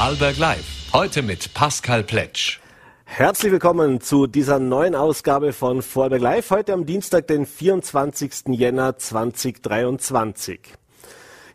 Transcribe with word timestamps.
Vorarlberg 0.00 0.38
Live. 0.38 0.88
Heute 0.94 1.20
mit 1.20 1.52
Pascal 1.52 2.02
Pletsch. 2.02 2.58
Herzlich 3.04 3.52
willkommen 3.52 4.00
zu 4.00 4.26
dieser 4.26 4.58
neuen 4.58 4.94
Ausgabe 4.94 5.52
von 5.52 5.82
Vorarlberg 5.82 6.22
Live. 6.22 6.50
Heute 6.50 6.72
am 6.72 6.86
Dienstag, 6.86 7.26
den 7.26 7.44
24. 7.44 8.46
Jänner 8.48 8.96
2023. 8.96 10.60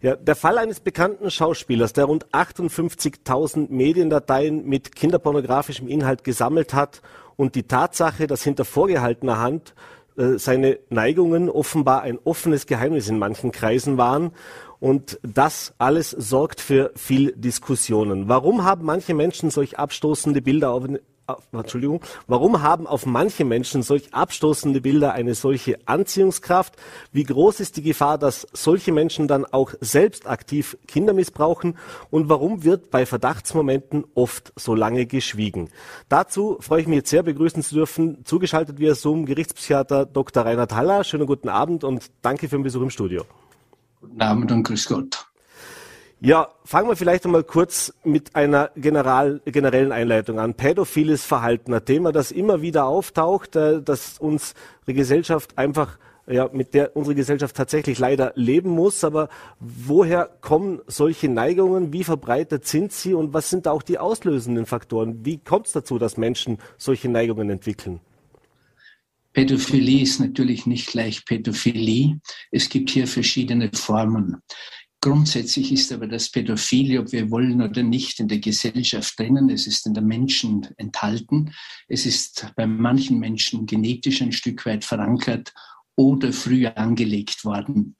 Ja, 0.03 0.15
der 0.15 0.35
Fall 0.35 0.59
eines 0.59 0.79
bekannten 0.79 1.31
Schauspielers, 1.31 1.93
der 1.93 2.05
rund 2.05 2.27
58.000 2.33 3.71
Mediendateien 3.71 4.63
mit 4.63 4.95
kinderpornografischem 4.95 5.87
Inhalt 5.87 6.23
gesammelt 6.23 6.75
hat 6.75 7.01
und 7.37 7.55
die 7.55 7.63
Tatsache, 7.63 8.27
dass 8.27 8.43
hinter 8.43 8.63
vorgehaltener 8.63 9.39
Hand 9.39 9.73
seine 10.15 10.79
Neigungen 10.89 11.49
offenbar 11.49 12.01
ein 12.01 12.19
offenes 12.23 12.65
Geheimnis 12.65 13.09
in 13.09 13.19
manchen 13.19 13.51
Kreisen 13.51 13.97
waren. 13.97 14.31
Und 14.79 15.19
das 15.23 15.73
alles 15.77 16.11
sorgt 16.11 16.61
für 16.61 16.91
viel 16.95 17.33
Diskussionen. 17.33 18.29
Warum 18.29 18.63
haben 18.63 18.85
manche 18.85 19.13
Menschen 19.13 19.49
solch 19.49 19.79
abstoßende 19.79 20.41
Bilder 20.41 20.71
auf, 20.71 20.83
Entschuldigung, 21.51 22.01
warum 22.27 22.61
haben 22.61 22.85
auf 22.85 23.05
manche 23.05 23.45
Menschen 23.45 23.81
solch 23.81 24.13
abstoßende 24.13 24.81
Bilder 24.81 25.13
eine 25.13 25.33
solche 25.33 25.79
Anziehungskraft? 25.87 26.75
Wie 27.11 27.23
groß 27.23 27.59
ist 27.61 27.77
die 27.77 27.81
Gefahr, 27.81 28.17
dass 28.17 28.47
solche 28.53 28.91
Menschen 28.91 29.27
dann 29.27 29.45
auch 29.45 29.73
selbst 29.81 30.27
aktiv 30.27 30.77
Kinder 30.87 31.13
missbrauchen? 31.13 31.77
Und 32.11 32.29
warum 32.29 32.63
wird 32.63 32.91
bei 32.91 33.05
Verdachtsmomenten 33.05 34.05
oft 34.13 34.53
so 34.55 34.75
lange 34.75 35.07
geschwiegen? 35.07 35.69
Dazu 36.09 36.57
freue 36.59 36.81
ich 36.81 36.87
mich 36.87 36.97
jetzt 36.97 37.09
sehr 37.09 37.23
begrüßen 37.23 37.63
zu 37.63 37.73
dürfen, 37.73 38.23
zugeschaltet 38.25 38.79
via 38.79 38.93
Zoom 38.93 39.25
Gerichtspsychiater 39.25 40.05
Dr. 40.05 40.45
Reinhard 40.45 40.73
Haller. 40.73 41.03
Schönen 41.03 41.25
guten 41.25 41.49
Abend 41.49 41.83
und 41.83 42.11
danke 42.21 42.47
für 42.47 42.57
den 42.57 42.63
Besuch 42.63 42.83
im 42.83 42.91
Studio. 42.91 43.25
Guten 43.99 44.21
Abend 44.21 44.51
und 44.51 44.63
grüß 44.63 44.87
Gott. 44.87 45.27
Ja, 46.25 46.49
fangen 46.63 46.89
wir 46.89 46.95
vielleicht 46.95 47.23
einmal 47.25 47.43
kurz 47.43 47.93
mit 48.03 48.35
einer 48.35 48.71
general, 48.75 49.41
generellen 49.45 49.91
Einleitung 49.91 50.39
an. 50.39 50.55
Pädophiles 50.55 51.23
Verhalten, 51.23 51.71
ein 51.71 51.85
Thema, 51.85 52.11
das 52.11 52.31
immer 52.31 52.63
wieder 52.63 52.85
auftaucht, 52.85 53.55
äh, 53.55 53.79
das 53.79 54.17
unsere 54.17 54.55
Gesellschaft 54.87 55.55
einfach 55.55 55.99
ja, 56.25 56.49
mit 56.51 56.73
der 56.73 56.95
unsere 56.95 57.13
Gesellschaft 57.13 57.55
tatsächlich 57.55 57.99
leider 57.99 58.31
leben 58.33 58.71
muss. 58.71 59.03
Aber 59.03 59.29
woher 59.59 60.25
kommen 60.41 60.81
solche 60.87 61.29
Neigungen? 61.29 61.93
Wie 61.93 62.03
verbreitet 62.03 62.65
sind 62.65 62.91
sie? 62.91 63.13
Und 63.13 63.35
was 63.35 63.51
sind 63.51 63.67
da 63.67 63.71
auch 63.71 63.83
die 63.83 63.99
auslösenden 63.99 64.65
Faktoren? 64.65 65.23
Wie 65.23 65.37
kommt 65.37 65.67
es 65.67 65.73
dazu, 65.73 65.99
dass 65.99 66.17
Menschen 66.17 66.57
solche 66.79 67.07
Neigungen 67.07 67.51
entwickeln? 67.51 67.99
Pädophilie 69.33 70.01
ist 70.01 70.19
natürlich 70.19 70.65
nicht 70.65 70.87
gleich 70.87 71.23
Pädophilie. 71.23 72.19
Es 72.49 72.67
gibt 72.67 72.89
hier 72.89 73.05
verschiedene 73.05 73.69
Formen. 73.71 74.41
Grundsätzlich 75.05 75.71
ist 75.71 75.91
aber 75.91 76.07
das 76.07 76.31
Pädophilie, 76.31 76.99
ob 76.99 77.11
wir 77.11 77.29
wollen 77.29 77.61
oder 77.61 77.83
nicht, 77.83 78.19
in 78.19 78.27
der 78.27 78.39
Gesellschaft 78.39 79.19
drinnen. 79.19 79.51
Es 79.51 79.67
ist 79.67 79.85
in 79.85 79.93
der 79.93 80.01
Menschen 80.01 80.67
enthalten. 80.77 81.53
Es 81.87 82.07
ist 82.07 82.51
bei 82.55 82.65
manchen 82.65 83.19
Menschen 83.19 83.67
genetisch 83.67 84.23
ein 84.23 84.31
Stück 84.31 84.65
weit 84.65 84.83
verankert 84.83 85.53
oder 85.95 86.33
früher 86.33 86.75
angelegt 86.79 87.45
worden. 87.45 87.95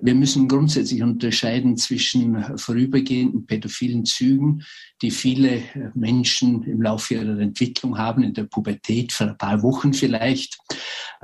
Wir 0.00 0.14
müssen 0.14 0.46
grundsätzlich 0.46 1.02
unterscheiden 1.02 1.76
zwischen 1.76 2.56
vorübergehenden 2.56 3.46
pädophilen 3.46 4.04
Zügen, 4.04 4.62
die 5.02 5.10
viele 5.10 5.62
Menschen 5.94 6.62
im 6.64 6.82
Laufe 6.82 7.14
ihrer 7.14 7.38
Entwicklung 7.38 7.98
haben, 7.98 8.22
in 8.22 8.34
der 8.34 8.44
Pubertät, 8.44 9.12
für 9.12 9.24
ein 9.24 9.38
paar 9.38 9.62
Wochen 9.62 9.92
vielleicht. 9.92 10.58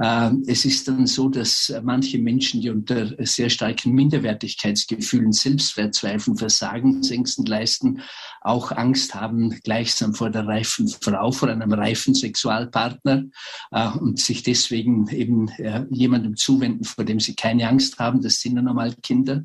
Ähm, 0.03 0.45
es 0.47 0.65
ist 0.65 0.89
dann 0.89 1.07
so, 1.07 1.29
dass 1.29 1.73
manche 1.83 2.19
Menschen, 2.19 2.61
die 2.61 2.71
unter 2.71 3.15
sehr 3.27 3.51
starken 3.51 3.93
Minderwertigkeitsgefühlen, 3.93 5.33
Selbstwertzweifeln, 5.33 6.37
Versagensängsten 6.37 7.45
leisten, 7.47 8.01
auch 8.41 8.73
Angst 8.73 9.15
haben, 9.15 9.51
gleichsam 9.63 10.15
vor 10.15 10.31
der 10.31 10.47
reifen 10.47 10.89
Frau, 10.89 11.31
vor 11.33 11.49
einem 11.49 11.73
reifen 11.73 12.15
Sexualpartner 12.15 13.25
äh, 13.73 13.89
und 13.89 14.19
sich 14.19 14.43
deswegen 14.43 15.09
eben 15.09 15.49
äh, 15.59 15.85
jemandem 15.91 16.37
zuwenden, 16.37 16.85
vor 16.85 17.05
dem 17.05 17.21
sie 17.21 17.35
keine 17.35 17.69
Angst 17.69 17.99
haben. 17.99 18.23
Das 18.23 18.41
sind 18.41 18.57
dann 18.57 18.65
normal 18.65 18.95
Kinder. 19.03 19.45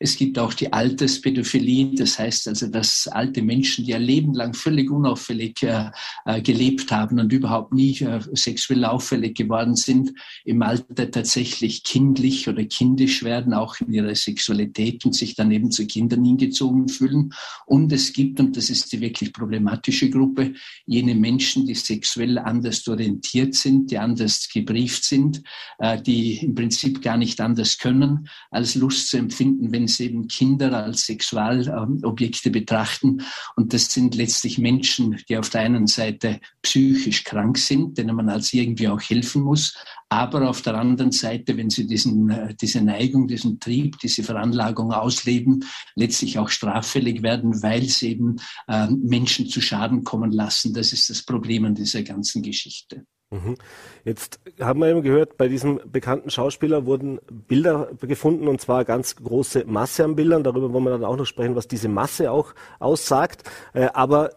Es 0.00 0.16
gibt 0.16 0.38
auch 0.38 0.54
die 0.54 0.72
Alterspädophilie, 0.72 1.96
das 1.96 2.18
heißt 2.18 2.46
also, 2.48 2.68
dass 2.68 3.08
alte 3.08 3.42
Menschen, 3.42 3.84
die 3.84 3.90
ihr 3.90 3.98
Leben 3.98 4.32
lang 4.32 4.54
völlig 4.54 4.90
unauffällig 4.90 5.62
äh, 5.64 5.90
äh, 6.24 6.40
gelebt 6.40 6.92
haben 6.92 7.18
und 7.18 7.32
überhaupt 7.32 7.72
nie 7.74 7.98
äh, 8.00 8.20
sexuell 8.32 8.84
auffällig 8.84 9.36
geworden 9.36 9.74
sind, 9.74 10.12
im 10.44 10.62
Alter 10.62 11.10
tatsächlich 11.10 11.82
kindlich 11.82 12.48
oder 12.48 12.64
kindisch 12.64 13.24
werden, 13.24 13.52
auch 13.52 13.80
in 13.80 13.92
ihrer 13.92 14.14
Sexualität 14.14 15.04
und 15.04 15.16
sich 15.16 15.34
dann 15.34 15.50
eben 15.50 15.72
zu 15.72 15.84
Kindern 15.86 16.24
hingezogen 16.24 16.88
fühlen. 16.88 17.34
Und 17.66 17.92
es 17.92 18.12
gibt, 18.12 18.38
und 18.38 18.56
das 18.56 18.70
ist 18.70 18.92
die 18.92 19.00
wirklich 19.00 19.32
problematische 19.32 20.10
Gruppe, 20.10 20.54
jene 20.86 21.16
Menschen, 21.16 21.66
die 21.66 21.74
sexuell 21.74 22.38
anders 22.38 22.86
orientiert 22.86 23.56
sind, 23.56 23.90
die 23.90 23.98
anders 23.98 24.48
gebrieft 24.48 25.02
sind, 25.02 25.42
äh, 25.78 26.00
die 26.00 26.38
im 26.38 26.54
Prinzip 26.54 27.02
gar 27.02 27.16
nicht 27.16 27.40
anders 27.40 27.78
können, 27.78 28.28
als 28.50 28.76
Lust 28.76 29.08
zu 29.08 29.16
empfinden, 29.16 29.72
wenn 29.72 29.87
sie 29.88 30.06
eben 30.06 30.28
Kinder 30.28 30.72
als 30.72 31.06
Sexualobjekte 31.06 32.50
betrachten. 32.50 33.22
Und 33.56 33.72
das 33.72 33.92
sind 33.92 34.14
letztlich 34.14 34.58
Menschen, 34.58 35.16
die 35.28 35.36
auf 35.36 35.50
der 35.50 35.62
einen 35.62 35.86
Seite 35.86 36.40
psychisch 36.62 37.24
krank 37.24 37.58
sind, 37.58 37.98
denen 37.98 38.14
man 38.14 38.28
als 38.28 38.52
irgendwie 38.52 38.88
auch 38.88 39.00
helfen 39.00 39.42
muss. 39.42 39.74
Aber 40.10 40.48
auf 40.48 40.62
der 40.62 40.74
anderen 40.74 41.12
Seite, 41.12 41.56
wenn 41.56 41.68
sie 41.68 41.86
diesen, 41.86 42.56
diese 42.60 42.80
Neigung, 42.80 43.28
diesen 43.28 43.60
Trieb, 43.60 43.98
diese 43.98 44.22
Veranlagung 44.22 44.92
ausleben, 44.92 45.64
letztlich 45.96 46.38
auch 46.38 46.48
straffällig 46.48 47.22
werden, 47.22 47.62
weil 47.62 47.84
sie 47.84 48.10
eben 48.10 48.36
äh, 48.68 48.86
Menschen 48.88 49.48
zu 49.48 49.60
Schaden 49.60 50.04
kommen 50.04 50.32
lassen. 50.32 50.72
Das 50.72 50.92
ist 50.92 51.10
das 51.10 51.22
Problem 51.22 51.64
an 51.64 51.74
dieser 51.74 52.02
ganzen 52.02 52.42
Geschichte. 52.42 53.04
Mhm. 53.30 53.56
Jetzt 54.04 54.40
haben 54.58 54.80
wir 54.80 54.88
eben 54.88 55.02
gehört, 55.02 55.36
bei 55.36 55.48
diesem 55.48 55.80
bekannten 55.84 56.30
Schauspieler 56.30 56.86
wurden 56.86 57.20
Bilder 57.30 57.90
gefunden 58.00 58.48
und 58.48 58.60
zwar 58.60 58.86
ganz 58.86 59.16
große 59.16 59.64
Masse 59.66 60.04
an 60.04 60.16
Bildern. 60.16 60.44
Darüber 60.44 60.72
wollen 60.72 60.84
wir 60.84 60.90
dann 60.90 61.04
auch 61.04 61.16
noch 61.16 61.26
sprechen, 61.26 61.54
was 61.54 61.68
diese 61.68 61.88
Masse 61.88 62.30
auch 62.30 62.54
aussagt. 62.78 63.42
Äh, 63.74 63.88
aber 63.92 64.30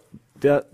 der 0.43 0.65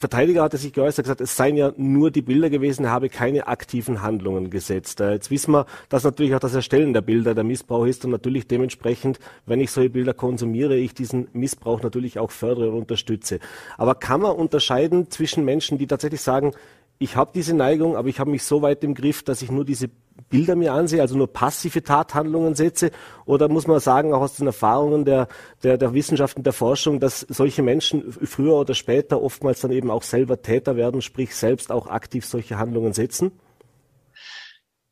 Verteidiger 0.00 0.44
hatte 0.44 0.58
sich 0.58 0.72
geäußert, 0.72 1.06
gesagt, 1.06 1.20
es 1.20 1.36
seien 1.36 1.56
ja 1.56 1.72
nur 1.76 2.12
die 2.12 2.22
Bilder 2.22 2.50
gewesen, 2.50 2.84
er 2.84 2.92
habe 2.92 3.08
keine 3.08 3.48
aktiven 3.48 4.00
Handlungen 4.00 4.48
gesetzt. 4.48 5.00
Äh, 5.00 5.14
jetzt 5.14 5.32
wissen 5.32 5.52
wir, 5.52 5.66
dass 5.88 6.04
natürlich 6.04 6.36
auch 6.36 6.40
das 6.40 6.54
Erstellen 6.54 6.92
der 6.92 7.00
Bilder 7.00 7.34
der 7.34 7.42
Missbrauch 7.42 7.84
ist 7.84 8.04
und 8.04 8.12
natürlich 8.12 8.46
dementsprechend, 8.46 9.18
wenn 9.46 9.60
ich 9.60 9.72
solche 9.72 9.90
Bilder 9.90 10.14
konsumiere, 10.14 10.76
ich 10.76 10.94
diesen 10.94 11.26
Missbrauch 11.32 11.82
natürlich 11.82 12.20
auch 12.20 12.30
fördere 12.30 12.70
und 12.70 12.78
unterstütze. 12.78 13.40
Aber 13.76 13.96
kann 13.96 14.20
man 14.20 14.36
unterscheiden 14.36 15.10
zwischen 15.10 15.44
Menschen, 15.44 15.78
die 15.78 15.88
tatsächlich 15.88 16.20
sagen, 16.20 16.52
ich 16.98 17.16
habe 17.16 17.30
diese 17.34 17.54
Neigung, 17.54 17.96
aber 17.96 18.08
ich 18.08 18.18
habe 18.20 18.30
mich 18.30 18.42
so 18.42 18.62
weit 18.62 18.82
im 18.84 18.94
Griff, 18.94 19.22
dass 19.22 19.42
ich 19.42 19.50
nur 19.50 19.64
diese 19.64 19.88
Bilder 20.28 20.56
mir 20.56 20.72
ansehe, 20.72 21.00
also 21.00 21.16
nur 21.16 21.32
passive 21.32 21.82
Tathandlungen 21.82 22.54
setze? 22.54 22.90
Oder 23.24 23.48
muss 23.48 23.66
man 23.66 23.80
sagen, 23.80 24.12
auch 24.12 24.20
aus 24.20 24.36
den 24.36 24.46
Erfahrungen 24.46 25.04
der, 25.04 25.28
der, 25.62 25.78
der 25.78 25.94
Wissenschaft 25.94 26.36
und 26.36 26.44
der 26.44 26.52
Forschung, 26.52 27.00
dass 27.00 27.20
solche 27.20 27.62
Menschen 27.62 28.12
früher 28.12 28.54
oder 28.54 28.74
später 28.74 29.22
oftmals 29.22 29.60
dann 29.60 29.70
eben 29.70 29.90
auch 29.90 30.02
selber 30.02 30.42
Täter 30.42 30.76
werden, 30.76 31.02
sprich 31.02 31.34
selbst 31.34 31.70
auch 31.70 31.86
aktiv 31.86 32.26
solche 32.26 32.58
Handlungen 32.58 32.92
setzen? 32.92 33.32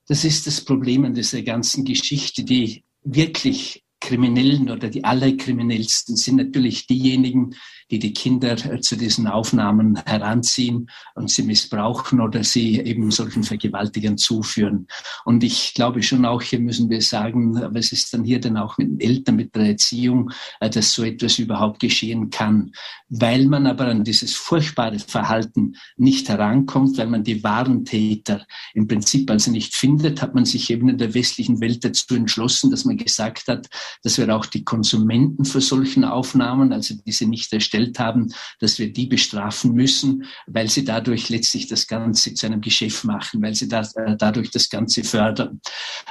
Das 0.09 0.25
ist 0.25 0.47
das 0.47 0.61
Problem 0.65 1.05
an 1.05 1.15
dieser 1.15 1.43
ganzen 1.43 1.85
Geschichte. 1.85 2.45
Die 2.45 2.85
wirklich 3.03 3.85
Kriminellen 4.01 4.71
oder 4.71 4.89
die 4.89 5.05
allerkriminellsten 5.05 6.17
sind 6.17 6.37
natürlich 6.37 6.87
diejenigen, 6.87 7.55
die 7.91 7.99
die 7.99 8.13
Kinder 8.13 8.53
äh, 8.53 8.81
zu 8.81 8.97
diesen 8.97 9.27
Aufnahmen 9.27 9.97
heranziehen 10.05 10.91
und 11.15 11.31
sie 11.31 11.43
missbrauchen 11.43 12.21
oder 12.21 12.43
sie 12.43 12.81
eben 12.81 13.11
solchen 13.11 13.45
Vergewaltigern 13.45 14.19
zuführen. 14.19 14.89
Und 15.25 15.45
ich 15.45 15.73
glaube 15.75 16.03
schon 16.03 16.25
auch, 16.25 16.43
hier 16.43 16.59
müssen 16.59 16.91
wir 16.91 17.01
sagen, 17.01 17.55
was 17.75 17.93
ist 17.93 18.13
dann 18.13 18.25
hier 18.25 18.41
denn 18.41 18.57
auch 18.57 18.77
mit 18.79 18.89
den 18.89 19.01
Eltern, 19.01 19.37
mit 19.37 19.55
der 19.55 19.67
Erziehung, 19.67 20.31
äh, 20.61 20.69
dass 20.69 20.93
so 20.93 21.05
etwas 21.05 21.39
überhaupt 21.39 21.81
geschehen 21.81 22.31
kann. 22.31 22.73
Weil 23.09 23.47
man 23.47 23.67
aber 23.67 23.87
an 23.87 24.05
dieses 24.05 24.35
furchtbare 24.35 24.99
Verhalten 24.99 25.77
nicht 25.97 26.29
herankommt, 26.29 26.99
weil 26.99 27.07
man 27.07 27.23
die 27.23 27.45
wahren 27.45 27.85
Täter 27.85 28.47
im 28.75 28.89
Prinzip 28.89 29.31
also 29.31 29.51
nicht 29.51 29.75
findet, 29.75 30.23
hat 30.23 30.35
man 30.35 30.45
sich 30.45 30.71
eben 30.71 30.89
in 30.89 30.99
der 30.99 31.15
westlichen 31.15 31.61
Welt 31.61 31.85
dazu 31.85 32.15
entschlossen, 32.15 32.71
dass 32.71 32.85
man 32.85 32.97
gesagt 32.97 33.47
hat, 33.47 33.69
dass 34.03 34.19
wir 34.19 34.35
auch 34.35 34.47
die 34.47 34.65
Konsumenten 34.65 35.45
für 35.45 35.61
solchen 35.61 36.05
Aufnahmen, 36.05 36.73
also 36.73 36.95
diese 37.07 37.27
nicht 37.27 37.53
erstellt 37.53 37.99
haben, 37.99 38.33
dass 38.61 38.79
wir 38.79 38.93
die 38.93 39.07
bestrafen 39.07 39.73
müssen, 39.73 40.25
weil 40.47 40.69
sie 40.69 40.85
dadurch 40.85 41.29
letztlich 41.29 41.67
das 41.67 41.87
Ganze 41.87 42.35
zu 42.35 42.47
einem 42.47 42.61
Geschäft 42.61 43.05
machen, 43.05 43.43
weil 43.43 43.55
sie 43.55 43.69
da, 43.69 43.83
äh, 43.97 44.17
dadurch 44.17 44.51
das 44.51 44.69
Ganze 44.71 45.05
fördern. 45.05 45.61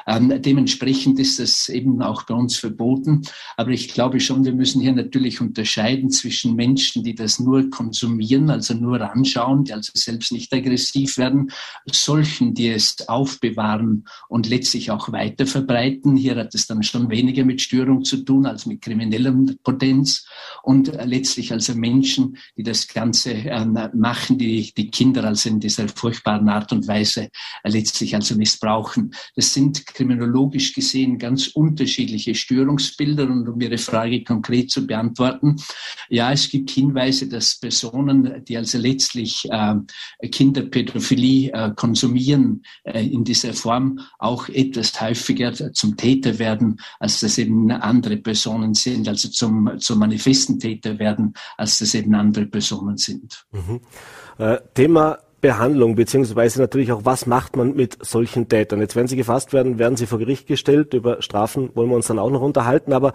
Ähm, 0.08 0.42
dementsprechend 0.42 1.20
ist 1.20 1.40
das 1.40 1.70
eben 1.70 2.02
auch 2.02 2.24
bei 2.24 2.34
uns 2.34 2.58
verboten. 2.58 3.22
Aber 3.58 3.72
ich 3.72 3.90
glaube 3.94 4.20
schon, 4.20 4.46
wir 4.46 4.54
müssen 4.54 4.82
hier 4.82 4.94
natürlich 4.94 5.42
unterscheiden 5.42 6.10
zwischen 6.10 6.56
Menschen, 6.56 7.04
die 7.04 7.16
das 7.16 7.40
nur 7.40 7.70
konsumieren, 7.70 8.50
also 8.50 8.74
nur 8.74 9.02
anschauen, 9.02 9.64
die 9.64 9.74
also 9.74 9.92
selbst 9.96 10.32
nicht 10.32 10.54
aggressiv 10.54 11.18
werden, 11.18 11.52
solchen, 11.92 12.54
die 12.54 12.70
es 12.70 13.08
aufbewahren 13.08 14.06
und 14.28 14.48
letztlich 14.48 14.92
auch 14.92 15.12
weiter 15.12 15.46
verbreiten. 15.46 16.16
Hier 16.16 16.36
hat 16.36 16.56
es 16.56 16.68
dann 16.68 16.84
schon 16.84 17.10
weniger 17.10 17.46
mit 17.46 17.62
Störung 17.66 18.04
zu 18.04 18.18
tun 18.18 18.46
als 18.46 18.66
mit 18.66 18.82
krimineller 18.82 19.36
Potenz 19.64 20.26
und 20.64 20.92
letztlich 21.06 21.52
also 21.52 21.76
Menschen, 21.76 22.38
die 22.56 22.64
das 22.64 22.88
Ganze 22.88 23.34
äh, 23.34 23.66
machen, 23.94 24.38
die 24.38 24.72
die 24.76 24.90
Kinder 24.90 25.24
also 25.24 25.50
in 25.50 25.60
dieser 25.60 25.88
furchtbaren 25.88 26.48
Art 26.50 26.72
und 26.72 26.88
Weise 26.88 27.30
äh, 27.64 27.70
letztlich 27.70 28.16
also 28.16 28.36
missbrauchen. 28.36 29.14
Das 29.36 29.54
sind 29.54 29.86
kriminologisch 29.86 30.74
gesehen 30.74 31.18
ganz 31.18 31.48
unterschiedliche 31.48 32.36
Störungsbilder 32.36 33.24
und 33.24 33.48
um 33.48 33.60
Ihre 33.60 33.78
Frage 33.78 34.24
konkret 34.24 34.72
zu 34.72 34.86
beantworten, 34.86 35.56
ja, 36.10 36.32
es 36.32 36.50
gibt 36.50 36.70
Hinweise, 36.70 37.28
dass 37.28 37.60
Personen, 37.60 38.44
die 38.46 38.58
also 38.58 38.78
letztlich 38.78 39.48
äh, 39.50 39.76
Kinderpädophilie 40.28 41.52
äh, 41.52 41.72
konsumieren, 41.76 42.64
äh, 42.84 43.06
in 43.06 43.24
dieser 43.24 43.54
Form 43.54 44.00
auch 44.20 44.50
etwas 44.50 45.00
häufiger 45.02 45.54
zum 45.74 45.98
Täter 45.98 46.38
werden, 46.40 46.78
als 47.00 47.20
das 47.22 47.38
eben 47.38 47.55
andere 47.72 48.18
Personen 48.18 48.74
sind, 48.74 49.08
also 49.08 49.30
zum, 49.30 49.72
zum 49.80 50.00
manifesten 50.00 50.60
Täter 50.60 50.98
werden, 51.00 51.34
als 51.58 51.80
das 51.80 51.94
eben 51.94 52.14
andere 52.16 52.46
Personen 52.46 52.98
sind. 52.98 53.46
Mhm. 53.52 53.82
Äh, 54.38 54.58
Thema 54.74 55.20
Behandlung, 55.46 55.94
beziehungsweise 55.94 56.60
natürlich 56.60 56.92
auch, 56.92 57.02
was 57.04 57.28
macht 57.28 57.56
man 57.56 57.76
mit 57.76 58.04
solchen 58.04 58.50
Tätern? 58.50 58.80
Jetzt, 58.80 58.96
wenn 58.96 59.08
sie 59.08 59.16
gefasst 59.16 59.54
werden, 59.54 59.78
werden 59.78 59.96
sie 59.96 60.08
vor 60.08 60.18
Gericht 60.18 60.48
gestellt. 60.48 60.96
Über 60.96 61.22
Strafen 61.22 61.70
wollen 61.76 61.90
wir 61.90 61.96
uns 61.96 62.08
dann 62.08 62.18
auch 62.18 62.32
noch 62.32 62.42
unterhalten. 62.42 62.94
Aber 62.94 63.14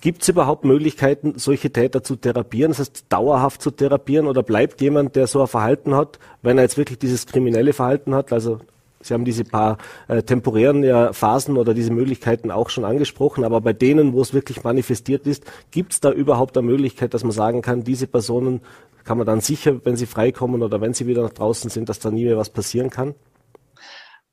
gibt 0.00 0.22
es 0.22 0.28
überhaupt 0.28 0.64
Möglichkeiten, 0.64 1.34
solche 1.36 1.72
Täter 1.72 2.04
zu 2.04 2.14
therapieren? 2.14 2.70
Das 2.70 2.78
heißt, 2.78 3.06
dauerhaft 3.08 3.60
zu 3.60 3.72
therapieren? 3.72 4.28
Oder 4.28 4.44
bleibt 4.44 4.80
jemand, 4.82 5.16
der 5.16 5.26
so 5.26 5.40
ein 5.40 5.48
Verhalten 5.48 5.96
hat, 5.96 6.20
wenn 6.42 6.58
er 6.58 6.62
jetzt 6.62 6.78
wirklich 6.78 7.00
dieses 7.00 7.26
kriminelle 7.26 7.72
Verhalten 7.72 8.14
hat, 8.14 8.32
also 8.32 8.60
Sie 9.04 9.12
haben 9.12 9.26
diese 9.26 9.44
paar 9.44 9.76
äh, 10.08 10.22
temporären 10.22 10.82
ja, 10.82 11.12
Phasen 11.12 11.58
oder 11.58 11.74
diese 11.74 11.92
Möglichkeiten 11.92 12.50
auch 12.50 12.70
schon 12.70 12.86
angesprochen, 12.86 13.44
aber 13.44 13.60
bei 13.60 13.74
denen, 13.74 14.14
wo 14.14 14.22
es 14.22 14.32
wirklich 14.32 14.64
manifestiert 14.64 15.26
ist, 15.26 15.44
gibt 15.70 15.92
es 15.92 16.00
da 16.00 16.10
überhaupt 16.10 16.56
eine 16.56 16.66
Möglichkeit, 16.66 17.12
dass 17.12 17.22
man 17.22 17.32
sagen 17.32 17.60
kann, 17.60 17.84
diese 17.84 18.06
Personen 18.06 18.62
kann 19.04 19.18
man 19.18 19.26
dann 19.26 19.42
sicher, 19.42 19.84
wenn 19.84 19.96
sie 19.96 20.06
freikommen 20.06 20.62
oder 20.62 20.80
wenn 20.80 20.94
sie 20.94 21.06
wieder 21.06 21.22
nach 21.22 21.34
draußen 21.34 21.68
sind, 21.68 21.90
dass 21.90 21.98
da 21.98 22.10
nie 22.10 22.24
mehr 22.24 22.38
was 22.38 22.48
passieren 22.48 22.88
kann? 22.88 23.14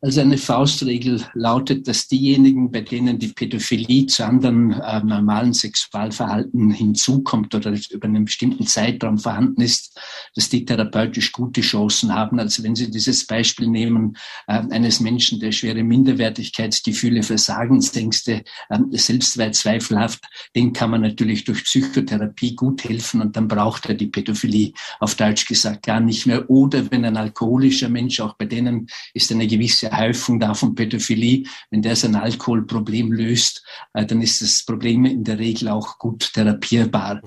Also 0.03 0.21
eine 0.21 0.39
Faustregel 0.39 1.24
lautet, 1.36 1.88
dass 1.88 2.07
diejenigen, 2.07 2.71
bei 2.71 2.81
denen 2.81 3.19
die 3.19 3.27
Pädophilie 3.27 4.07
zu 4.07 4.25
anderen 4.25 4.71
äh, 4.71 5.03
normalen 5.03 5.53
Sexualverhalten 5.53 6.71
hinzukommt 6.71 7.53
oder 7.53 7.77
über 7.92 8.07
einen 8.07 8.25
bestimmten 8.25 8.65
Zeitraum 8.65 9.19
vorhanden 9.19 9.62
ist, 9.62 10.00
dass 10.33 10.50
die 10.50 10.65
therapeutisch 10.65 11.31
gute 11.31 11.62
Chancen 11.62 12.15
haben. 12.15 12.39
Also 12.39 12.63
wenn 12.63 12.74
Sie 12.74 12.89
dieses 12.89 13.27
Beispiel 13.27 13.68
nehmen 13.68 14.18
äh, 14.48 14.63
eines 14.71 15.01
Menschen, 15.01 15.39
der 15.39 15.51
schwere 15.51 15.83
Minderwertigkeitsgefühle, 15.83 17.21
Versagensängste, 17.21 18.44
äh, 18.69 18.80
Selbstwert 18.94 19.53
zweifelhaft, 19.53 20.25
den 20.56 20.74
kann 20.74 20.89
man 20.89 21.01
natürlich 21.01 21.44
durch 21.44 21.63
Psychotherapie 21.63 22.56
gut 22.56 22.83
helfen 22.86 23.21
und 23.21 23.36
dann 23.36 23.48
braucht 23.48 23.86
er 23.86 23.94
die 23.94 24.07
Pädophilie 24.07 24.71
auf 25.00 25.13
Deutsch 25.13 25.45
gesagt 25.45 25.86
gar 25.86 26.00
nicht 26.00 26.25
mehr. 26.25 26.50
Oder 26.50 26.89
wenn 26.89 27.06
ein 27.06 27.18
alkoholischer 27.18 27.89
Mensch, 27.89 28.19
auch 28.19 28.33
bei 28.33 28.45
denen 28.45 28.88
ist 29.13 29.31
eine 29.31 29.45
gewisse 29.45 29.90
Häufung 29.91 30.39
da 30.39 30.53
von 30.53 30.75
Pädophilie, 30.75 31.43
wenn 31.69 31.81
der 31.81 31.95
sein 31.95 32.15
Alkoholproblem 32.15 33.11
löst, 33.11 33.63
äh, 33.93 34.05
dann 34.05 34.21
ist 34.21 34.41
das 34.41 34.63
Problem 34.63 35.05
in 35.05 35.23
der 35.23 35.39
Regel 35.39 35.67
auch 35.69 35.97
gut 35.97 36.33
therapierbar. 36.33 37.15
Mhm. 37.15 37.21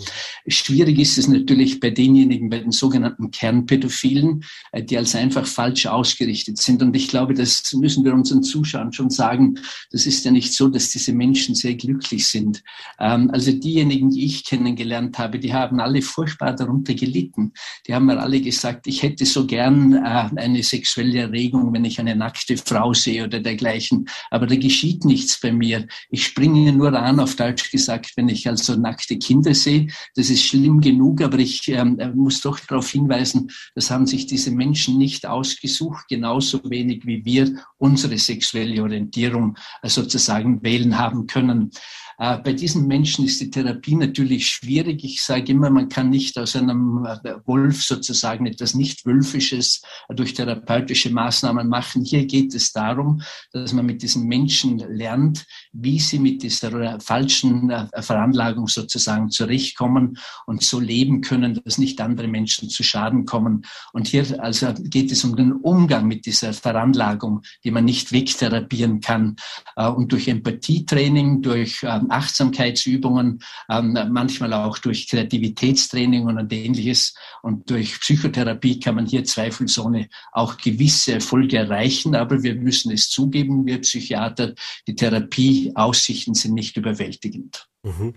Schwierig 0.49 0.99
ist 0.99 1.19
es 1.19 1.29
natürlich 1.29 1.81
bei 1.81 1.91
denjenigen, 1.91 2.51
bei 2.51 2.59
den 2.59 2.73
sogenannten 2.73 3.31
Kernpädophilen, 3.31 4.45
äh, 4.73 4.83
die 4.83 4.97
als 4.97 5.15
einfach 5.15 5.47
falsch 5.47 5.87
ausgerichtet 5.87 6.59
sind. 6.59 6.83
Und 6.83 6.95
ich 6.97 7.09
glaube, 7.09 7.35
das 7.35 7.73
müssen 7.75 8.05
wir 8.05 8.15
unseren 8.15 8.43
Zuschauern 8.43 8.93
schon 8.93 9.11
sagen. 9.11 9.59
Das 9.91 10.07
ist 10.07 10.25
ja 10.25 10.31
nicht 10.31 10.53
so, 10.53 10.69
dass 10.69 10.91
diese 10.91 11.13
Menschen 11.13 11.55
sehr 11.55 11.75
glücklich 11.75 12.27
sind. 12.27 12.63
Ähm, 12.99 13.31
also 13.33 13.53
diejenigen, 13.53 14.11
die 14.11 14.25
ich 14.25 14.45
kennengelernt 14.45 15.19
habe, 15.19 15.39
die 15.39 15.53
haben 15.53 15.81
alle 15.81 16.03
furchtbar 16.03 16.55
darunter 16.55 16.95
gelitten. 16.95 17.53
Die 17.87 17.95
haben 17.95 18.07
mir 18.07 18.21
alle 18.21 18.41
gesagt, 18.41 18.87
ich 18.87 19.03
hätte 19.03 19.27
so 19.27 19.47
gern 19.47 19.93
äh, 19.93 20.29
eine 20.37 20.63
sexuelle 20.63 21.19
Erregung, 21.19 21.73
wenn 21.73 21.85
ich 21.85 22.01
eine 22.01 22.17
nackte 22.17 22.54
nackte 22.55 22.75
Frau 22.75 22.95
sehe 22.95 23.25
oder 23.25 23.41
dergleichen. 23.41 24.07
Aber 24.31 24.47
da 24.47 24.57
geschieht 24.57 25.05
nichts 25.05 25.41
bei 25.41 25.53
mir. 25.53 25.87
Ich 26.11 26.25
springe 26.27 26.73
nur 26.73 26.93
an, 26.95 27.21
auf 27.21 27.37
Deutsch 27.37 27.71
gesagt, 27.71 28.13
wenn 28.17 28.29
ich 28.29 28.49
also 28.49 28.77
nackte 28.77 29.19
Kinder 29.19 29.55
sehe. 29.55 29.89
Das 30.15 30.31
ist 30.31 30.45
schlimm 30.45 30.81
genug, 30.81 31.23
aber 31.23 31.39
ich 31.39 31.69
ähm, 31.69 31.99
äh, 31.99 32.11
muss 32.11 32.41
doch 32.41 32.61
darauf 32.61 32.91
hinweisen, 32.91 33.51
das 33.75 33.91
haben 33.91 34.07
sich 34.07 34.27
diese 34.27 34.51
Menschen 34.51 34.99
nicht 34.99 35.27
ausgesucht, 35.27 36.07
genauso 36.09 36.61
wenig 36.71 37.07
wie 37.07 37.25
wir 37.25 37.65
unsere 37.79 38.19
sexuelle 38.19 38.83
Orientierung 38.83 39.57
äh, 39.83 39.89
sozusagen 39.89 40.63
wählen 40.63 40.99
haben 40.99 41.27
können. 41.27 41.71
Äh, 42.19 42.39
bei 42.39 42.53
diesen 42.53 42.87
Menschen 42.87 43.25
ist 43.25 43.41
die 43.41 43.51
Therapie 43.51 43.97
natürlich 43.97 44.47
schwierig. 44.47 45.05
Ich 45.05 45.23
sage 45.23 45.53
immer, 45.53 45.71
man 45.71 45.89
kann 45.89 46.11
nicht 46.11 46.39
aus 46.39 46.55
einem 46.55 47.07
äh, 47.07 47.35
Wolf 47.45 47.83
sozusagen 47.83 48.47
etwas 48.47 48.75
nicht-wölfisches 48.75 49.83
durch 50.11 50.35
therapeutische 50.35 51.11
Maßnahmen 51.11 51.69
machen. 51.69 52.05
Hier 52.05 52.27
geht 52.27 52.44
es 52.53 52.73
darum, 52.73 53.23
dass 53.53 53.73
man 53.73 53.87
mit 53.87 54.03
diesen 54.03 54.27
Menschen 54.27 54.79
lernt, 54.79 55.47
wie 55.73 56.01
sie 56.01 56.19
mit 56.19 56.43
dieser 56.43 56.99
falschen 56.99 57.71
äh, 57.71 57.87
Veranlagung 58.03 58.67
sozusagen 58.67 59.31
zurechtkommen 59.31 60.19
und 60.47 60.65
so 60.65 60.81
leben 60.81 61.21
können, 61.21 61.61
dass 61.65 61.79
nicht 61.79 62.01
andere 62.01 62.27
Menschen 62.27 62.69
zu 62.69 62.83
Schaden 62.83 63.25
kommen. 63.25 63.65
Und 63.93 64.09
hier 64.09 64.43
also 64.43 64.75
geht 64.83 65.13
es 65.13 65.25
um 65.25 65.37
den 65.37 65.53
Umgang 65.53 66.09
mit 66.09 66.27
dieser 66.27 66.53
Veranlagung, 66.53 67.43
die 67.63 67.71
man 67.71 67.85
nicht 67.85 68.11
wegtherapieren 68.11 69.01
kann. 69.01 69.37
Und 69.77 70.13
durch 70.13 70.29
Empathietraining, 70.29 71.43
durch 71.43 71.83
ähm, 71.83 72.07
Achtsamkeitsübungen, 72.11 73.41
ähm, 73.69 73.99
manchmal 74.11 74.53
auch 74.53 74.79
durch 74.79 75.09
Kreativitätstraining 75.09 76.25
und 76.25 76.53
ähnliches. 76.53 77.15
Und 77.43 77.71
durch 77.71 78.01
Psychotherapie 78.01 78.81
kann 78.81 78.97
man 78.97 79.07
hier 79.07 79.25
zweifelsohne 79.25 80.09
auch 80.33 80.57
gewisse 80.57 81.15
Erfolge 81.15 81.59
erreichen. 81.59 82.15
Aber 82.15 82.34
wir 82.43 82.55
müssen 82.55 82.93
es 82.93 83.09
zugeben, 83.09 83.67
wir 83.67 83.81
Psychiater, 83.81 84.55
die 84.87 84.95
Therapieaussichten 84.95 86.35
sind 86.35 86.55
nicht 86.55 86.77
überwältigend. 86.77 87.67
Mhm. 87.85 88.15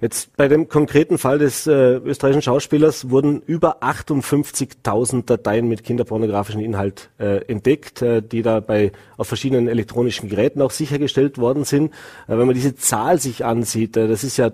Jetzt 0.00 0.36
bei 0.36 0.46
dem 0.46 0.68
konkreten 0.68 1.16
Fall 1.16 1.38
des 1.38 1.66
äh, 1.66 1.96
österreichischen 1.96 2.42
Schauspielers 2.42 3.08
wurden 3.08 3.40
über 3.40 3.82
58.000 3.82 5.24
Dateien 5.24 5.68
mit 5.68 5.84
kinderpornografischem 5.84 6.60
Inhalt 6.60 7.08
äh, 7.18 7.38
entdeckt, 7.46 8.02
äh, 8.02 8.20
die 8.20 8.42
dabei 8.42 8.92
auf 9.16 9.28
verschiedenen 9.28 9.68
elektronischen 9.68 10.28
Geräten 10.28 10.60
auch 10.60 10.70
sichergestellt 10.70 11.38
worden 11.38 11.64
sind. 11.64 11.92
Äh, 12.28 12.36
wenn 12.36 12.46
man 12.46 12.54
diese 12.54 12.76
Zahl 12.76 13.18
sich 13.18 13.46
ansieht, 13.46 13.96
äh, 13.96 14.06
das 14.06 14.22
ist 14.22 14.36
ja 14.36 14.50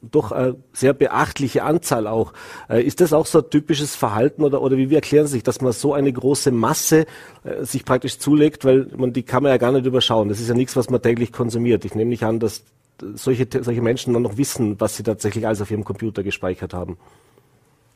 doch 0.00 0.32
eine 0.32 0.56
sehr 0.72 0.94
beachtliche 0.94 1.62
Anzahl 1.62 2.06
auch. 2.06 2.32
Äh, 2.70 2.82
ist 2.82 3.02
das 3.02 3.12
auch 3.12 3.26
so 3.26 3.40
ein 3.40 3.50
typisches 3.50 3.94
Verhalten 3.96 4.42
oder, 4.44 4.62
oder 4.62 4.78
wie, 4.78 4.94
erklären 4.94 5.26
Sie 5.26 5.32
sich, 5.32 5.42
dass 5.42 5.60
man 5.60 5.72
so 5.72 5.92
eine 5.92 6.12
große 6.12 6.50
Masse 6.52 7.06
sich 7.60 7.84
praktisch 7.84 8.18
zulegt, 8.18 8.64
weil 8.64 8.88
man 8.96 9.12
die 9.12 9.22
kann 9.22 9.42
man 9.42 9.52
ja 9.52 9.58
gar 9.58 9.70
nicht 9.70 9.86
überschauen. 9.86 10.28
Das 10.28 10.40
ist 10.40 10.48
ja 10.48 10.54
nichts, 10.54 10.74
was 10.74 10.90
man 10.90 11.02
täglich 11.02 11.32
konsumiert. 11.32 11.84
Ich 11.84 11.94
nehme 11.94 12.08
nicht 12.08 12.24
an, 12.24 12.40
dass 12.40 12.64
solche, 13.00 13.46
solche 13.62 13.82
Menschen 13.82 14.14
dann 14.14 14.22
noch 14.22 14.36
wissen, 14.36 14.80
was 14.80 14.96
sie 14.96 15.02
tatsächlich 15.02 15.46
alles 15.46 15.60
auf 15.60 15.70
ihrem 15.70 15.84
Computer 15.84 16.22
gespeichert 16.22 16.74
haben. 16.74 16.96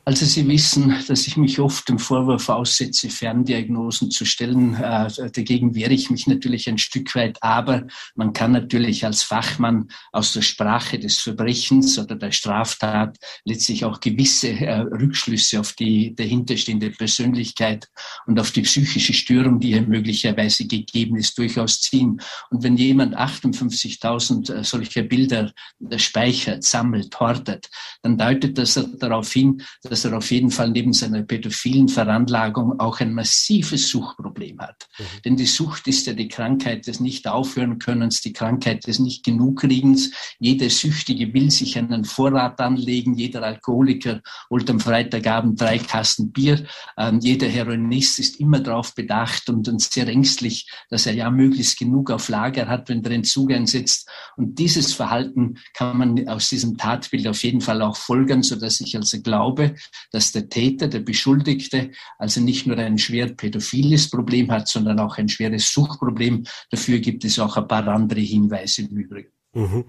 Also 0.03 0.25
Sie 0.25 0.47
wissen, 0.47 0.95
dass 1.07 1.27
ich 1.27 1.37
mich 1.37 1.59
oft 1.59 1.87
dem 1.87 1.99
Vorwurf 1.99 2.49
aussetze, 2.49 3.07
Ferndiagnosen 3.09 4.09
zu 4.09 4.25
stellen. 4.25 4.73
Äh, 4.73 5.07
dagegen 5.31 5.75
wehre 5.75 5.93
ich 5.93 6.09
mich 6.09 6.25
natürlich 6.25 6.67
ein 6.67 6.79
Stück 6.79 7.13
weit. 7.13 7.37
Aber 7.41 7.85
man 8.15 8.33
kann 8.33 8.51
natürlich 8.51 9.05
als 9.05 9.21
Fachmann 9.21 9.89
aus 10.11 10.33
der 10.33 10.41
Sprache 10.41 10.97
des 10.97 11.19
Verbrechens 11.19 11.99
oder 11.99 12.15
der 12.15 12.31
Straftat 12.31 13.17
letztlich 13.45 13.85
auch 13.85 13.99
gewisse 13.99 14.49
äh, 14.49 14.79
Rückschlüsse 14.79 15.59
auf 15.59 15.73
die 15.73 16.15
dahinterstehende 16.15 16.89
Persönlichkeit 16.89 17.87
und 18.25 18.39
auf 18.39 18.49
die 18.49 18.63
psychische 18.63 19.13
Störung, 19.13 19.59
die 19.59 19.73
hier 19.73 19.83
möglicherweise 19.83 20.65
gegeben 20.65 21.17
ist, 21.17 21.37
durchaus 21.37 21.79
ziehen. 21.79 22.19
Und 22.49 22.63
wenn 22.63 22.75
jemand 22.75 23.15
58.000 23.15 24.51
äh, 24.51 24.63
solcher 24.63 25.03
Bilder 25.03 25.53
speichert, 25.97 26.63
sammelt, 26.63 27.19
hortet, 27.19 27.69
dann 28.01 28.17
deutet 28.17 28.57
das 28.57 28.79
darauf 28.97 29.31
hin, 29.31 29.61
dass 29.91 30.05
er 30.05 30.17
auf 30.17 30.31
jeden 30.31 30.51
Fall 30.51 30.69
neben 30.69 30.93
seiner 30.93 31.21
pädophilen 31.21 31.89
Veranlagung 31.89 32.79
auch 32.79 33.01
ein 33.01 33.13
massives 33.13 33.89
Suchtproblem 33.89 34.61
hat. 34.61 34.87
Mhm. 34.97 35.03
Denn 35.25 35.35
die 35.35 35.45
Sucht 35.45 35.85
ist 35.85 36.07
ja 36.07 36.13
die 36.13 36.29
Krankheit 36.29 36.87
des 36.87 37.01
Nicht-Aufhören-Könnens, 37.01 38.21
die 38.21 38.31
Krankheit 38.31 38.87
des 38.87 38.99
Nicht-Genug-Kriegens. 38.99 40.11
Jeder 40.39 40.69
Süchtige 40.69 41.33
will 41.33 41.51
sich 41.51 41.77
einen 41.77 42.05
Vorrat 42.05 42.61
anlegen. 42.61 43.15
Jeder 43.15 43.43
Alkoholiker 43.43 44.21
holt 44.49 44.69
am 44.69 44.79
Freitagabend 44.79 45.59
drei 45.59 45.77
Kasten 45.77 46.31
Bier. 46.31 46.65
Ähm, 46.97 47.19
jeder 47.21 47.49
Heroinist 47.49 48.17
ist 48.19 48.39
immer 48.39 48.61
darauf 48.61 48.95
bedacht 48.95 49.49
und, 49.49 49.67
und 49.67 49.81
sehr 49.81 50.07
ängstlich, 50.07 50.71
dass 50.89 51.05
er 51.05 51.15
ja 51.15 51.29
möglichst 51.29 51.77
genug 51.77 52.11
auf 52.11 52.29
Lager 52.29 52.69
hat, 52.69 52.87
wenn 52.87 53.01
der 53.01 53.11
Entzug 53.11 53.51
einsetzt. 53.51 54.09
Und 54.37 54.57
dieses 54.57 54.93
Verhalten 54.93 55.55
kann 55.73 55.97
man 55.97 56.29
aus 56.29 56.47
diesem 56.47 56.77
Tatbild 56.77 57.27
auf 57.27 57.43
jeden 57.43 57.59
Fall 57.59 57.81
auch 57.81 57.97
folgern, 57.97 58.41
sodass 58.41 58.79
ich 58.79 58.95
also 58.95 59.21
glaube, 59.21 59.75
dass 60.11 60.31
der 60.31 60.49
Täter, 60.49 60.87
der 60.87 60.99
Beschuldigte, 60.99 61.91
also 62.17 62.41
nicht 62.41 62.67
nur 62.67 62.77
ein 62.77 62.97
schwer 62.97 63.27
pädophiles 63.27 64.09
Problem 64.09 64.51
hat, 64.51 64.67
sondern 64.67 64.99
auch 64.99 65.17
ein 65.17 65.29
schweres 65.29 65.71
Suchtproblem. 65.73 66.45
Dafür 66.69 66.99
gibt 66.99 67.25
es 67.25 67.39
auch 67.39 67.57
ein 67.57 67.67
paar 67.67 67.87
andere 67.87 68.21
Hinweise 68.21 68.83
im 68.83 68.97
Übrigen. 68.97 69.29
Mhm. 69.53 69.85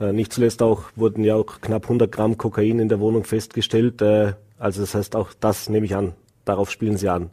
Äh, 0.00 0.12
nicht 0.12 0.32
zuletzt 0.32 0.62
auch 0.62 0.84
wurden 0.96 1.24
ja 1.24 1.34
auch 1.34 1.60
knapp 1.60 1.84
100 1.84 2.10
Gramm 2.10 2.38
Kokain 2.38 2.78
in 2.78 2.88
der 2.88 3.00
Wohnung 3.00 3.24
festgestellt. 3.24 4.00
Äh, 4.02 4.34
also 4.58 4.80
das 4.80 4.94
heißt 4.94 5.16
auch 5.16 5.32
das 5.34 5.68
nehme 5.68 5.86
ich 5.86 5.94
an. 5.94 6.14
Darauf 6.44 6.70
spielen 6.70 6.96
Sie 6.96 7.08
an. 7.08 7.30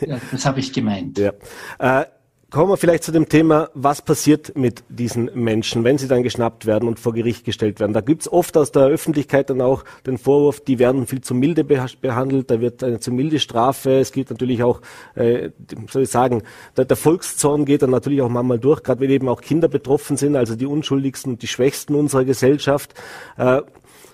Ja, 0.00 0.20
das 0.30 0.46
habe 0.46 0.60
ich 0.60 0.72
gemeint. 0.72 1.18
Ja. 1.18 1.32
Äh, 1.78 2.06
Kommen 2.50 2.72
wir 2.72 2.76
vielleicht 2.76 3.04
zu 3.04 3.12
dem 3.12 3.28
Thema, 3.28 3.70
was 3.74 4.02
passiert 4.02 4.56
mit 4.56 4.82
diesen 4.88 5.30
Menschen, 5.34 5.84
wenn 5.84 5.98
sie 5.98 6.08
dann 6.08 6.24
geschnappt 6.24 6.66
werden 6.66 6.88
und 6.88 6.98
vor 6.98 7.12
Gericht 7.12 7.44
gestellt 7.44 7.78
werden. 7.78 7.92
Da 7.92 8.00
gibt's 8.00 8.26
oft 8.26 8.56
aus 8.56 8.72
der 8.72 8.86
Öffentlichkeit 8.86 9.50
dann 9.50 9.60
auch 9.60 9.84
den 10.04 10.18
Vorwurf, 10.18 10.58
die 10.58 10.80
werden 10.80 11.06
viel 11.06 11.20
zu 11.20 11.32
milde 11.32 11.62
behandelt, 11.62 12.50
da 12.50 12.60
wird 12.60 12.82
eine 12.82 12.98
zu 12.98 13.12
milde 13.12 13.38
Strafe. 13.38 14.00
Es 14.00 14.10
gibt 14.10 14.30
natürlich 14.30 14.64
auch, 14.64 14.80
äh, 15.14 15.50
soll 15.88 16.02
ich 16.02 16.08
sagen, 16.08 16.42
der, 16.76 16.86
der 16.86 16.96
Volkszorn 16.96 17.66
geht 17.66 17.82
dann 17.82 17.90
natürlich 17.90 18.20
auch 18.20 18.28
manchmal 18.28 18.58
durch, 18.58 18.82
gerade 18.82 19.00
wenn 19.00 19.10
eben 19.10 19.28
auch 19.28 19.42
Kinder 19.42 19.68
betroffen 19.68 20.16
sind, 20.16 20.34
also 20.34 20.56
die 20.56 20.66
unschuldigsten 20.66 21.34
und 21.34 21.42
die 21.42 21.46
Schwächsten 21.46 21.94
unserer 21.94 22.24
Gesellschaft. 22.24 22.94
Äh, 23.36 23.62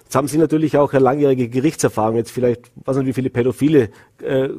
Jetzt 0.05 0.15
haben 0.15 0.29
Sie 0.29 0.39
natürlich 0.39 0.77
auch 0.77 0.93
eine 0.93 1.03
langjährige 1.03 1.49
Gerichtserfahrung. 1.49 2.15
Jetzt 2.15 2.31
vielleicht, 2.31 2.71
was 2.77 2.97
nicht, 2.97 3.07
wie 3.07 3.13
viele 3.13 3.29
Pädophile 3.29 3.91
äh, 4.23 4.51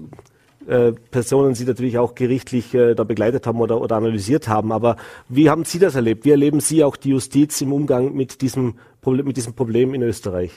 äh, 0.68 0.92
Personen 1.12 1.56
Sie 1.56 1.66
natürlich 1.66 1.98
auch 1.98 2.16
gerichtlich 2.16 2.74
äh, 2.74 2.94
da 2.94 3.04
begleitet 3.04 3.48
haben 3.48 3.60
oder, 3.60 3.82
oder 3.82 3.96
analysiert 3.96 4.48
haben. 4.48 4.72
Aber 4.72 4.98
wie 5.30 5.50
haben 5.50 5.66
Sie 5.66 5.80
das 5.80 5.96
erlebt? 5.96 6.26
Wie 6.26 6.32
erleben 6.32 6.60
Sie 6.60 6.84
auch 6.84 6.96
die 6.96 7.10
Justiz 7.10 7.62
im 7.62 7.74
Umgang 7.74 8.14
mit 8.14 8.42
diesem 8.42 8.76
Problem, 9.02 9.26
mit 9.26 9.38
diesem 9.38 9.54
Problem 9.54 9.94
in 9.94 10.02
Österreich? 10.02 10.52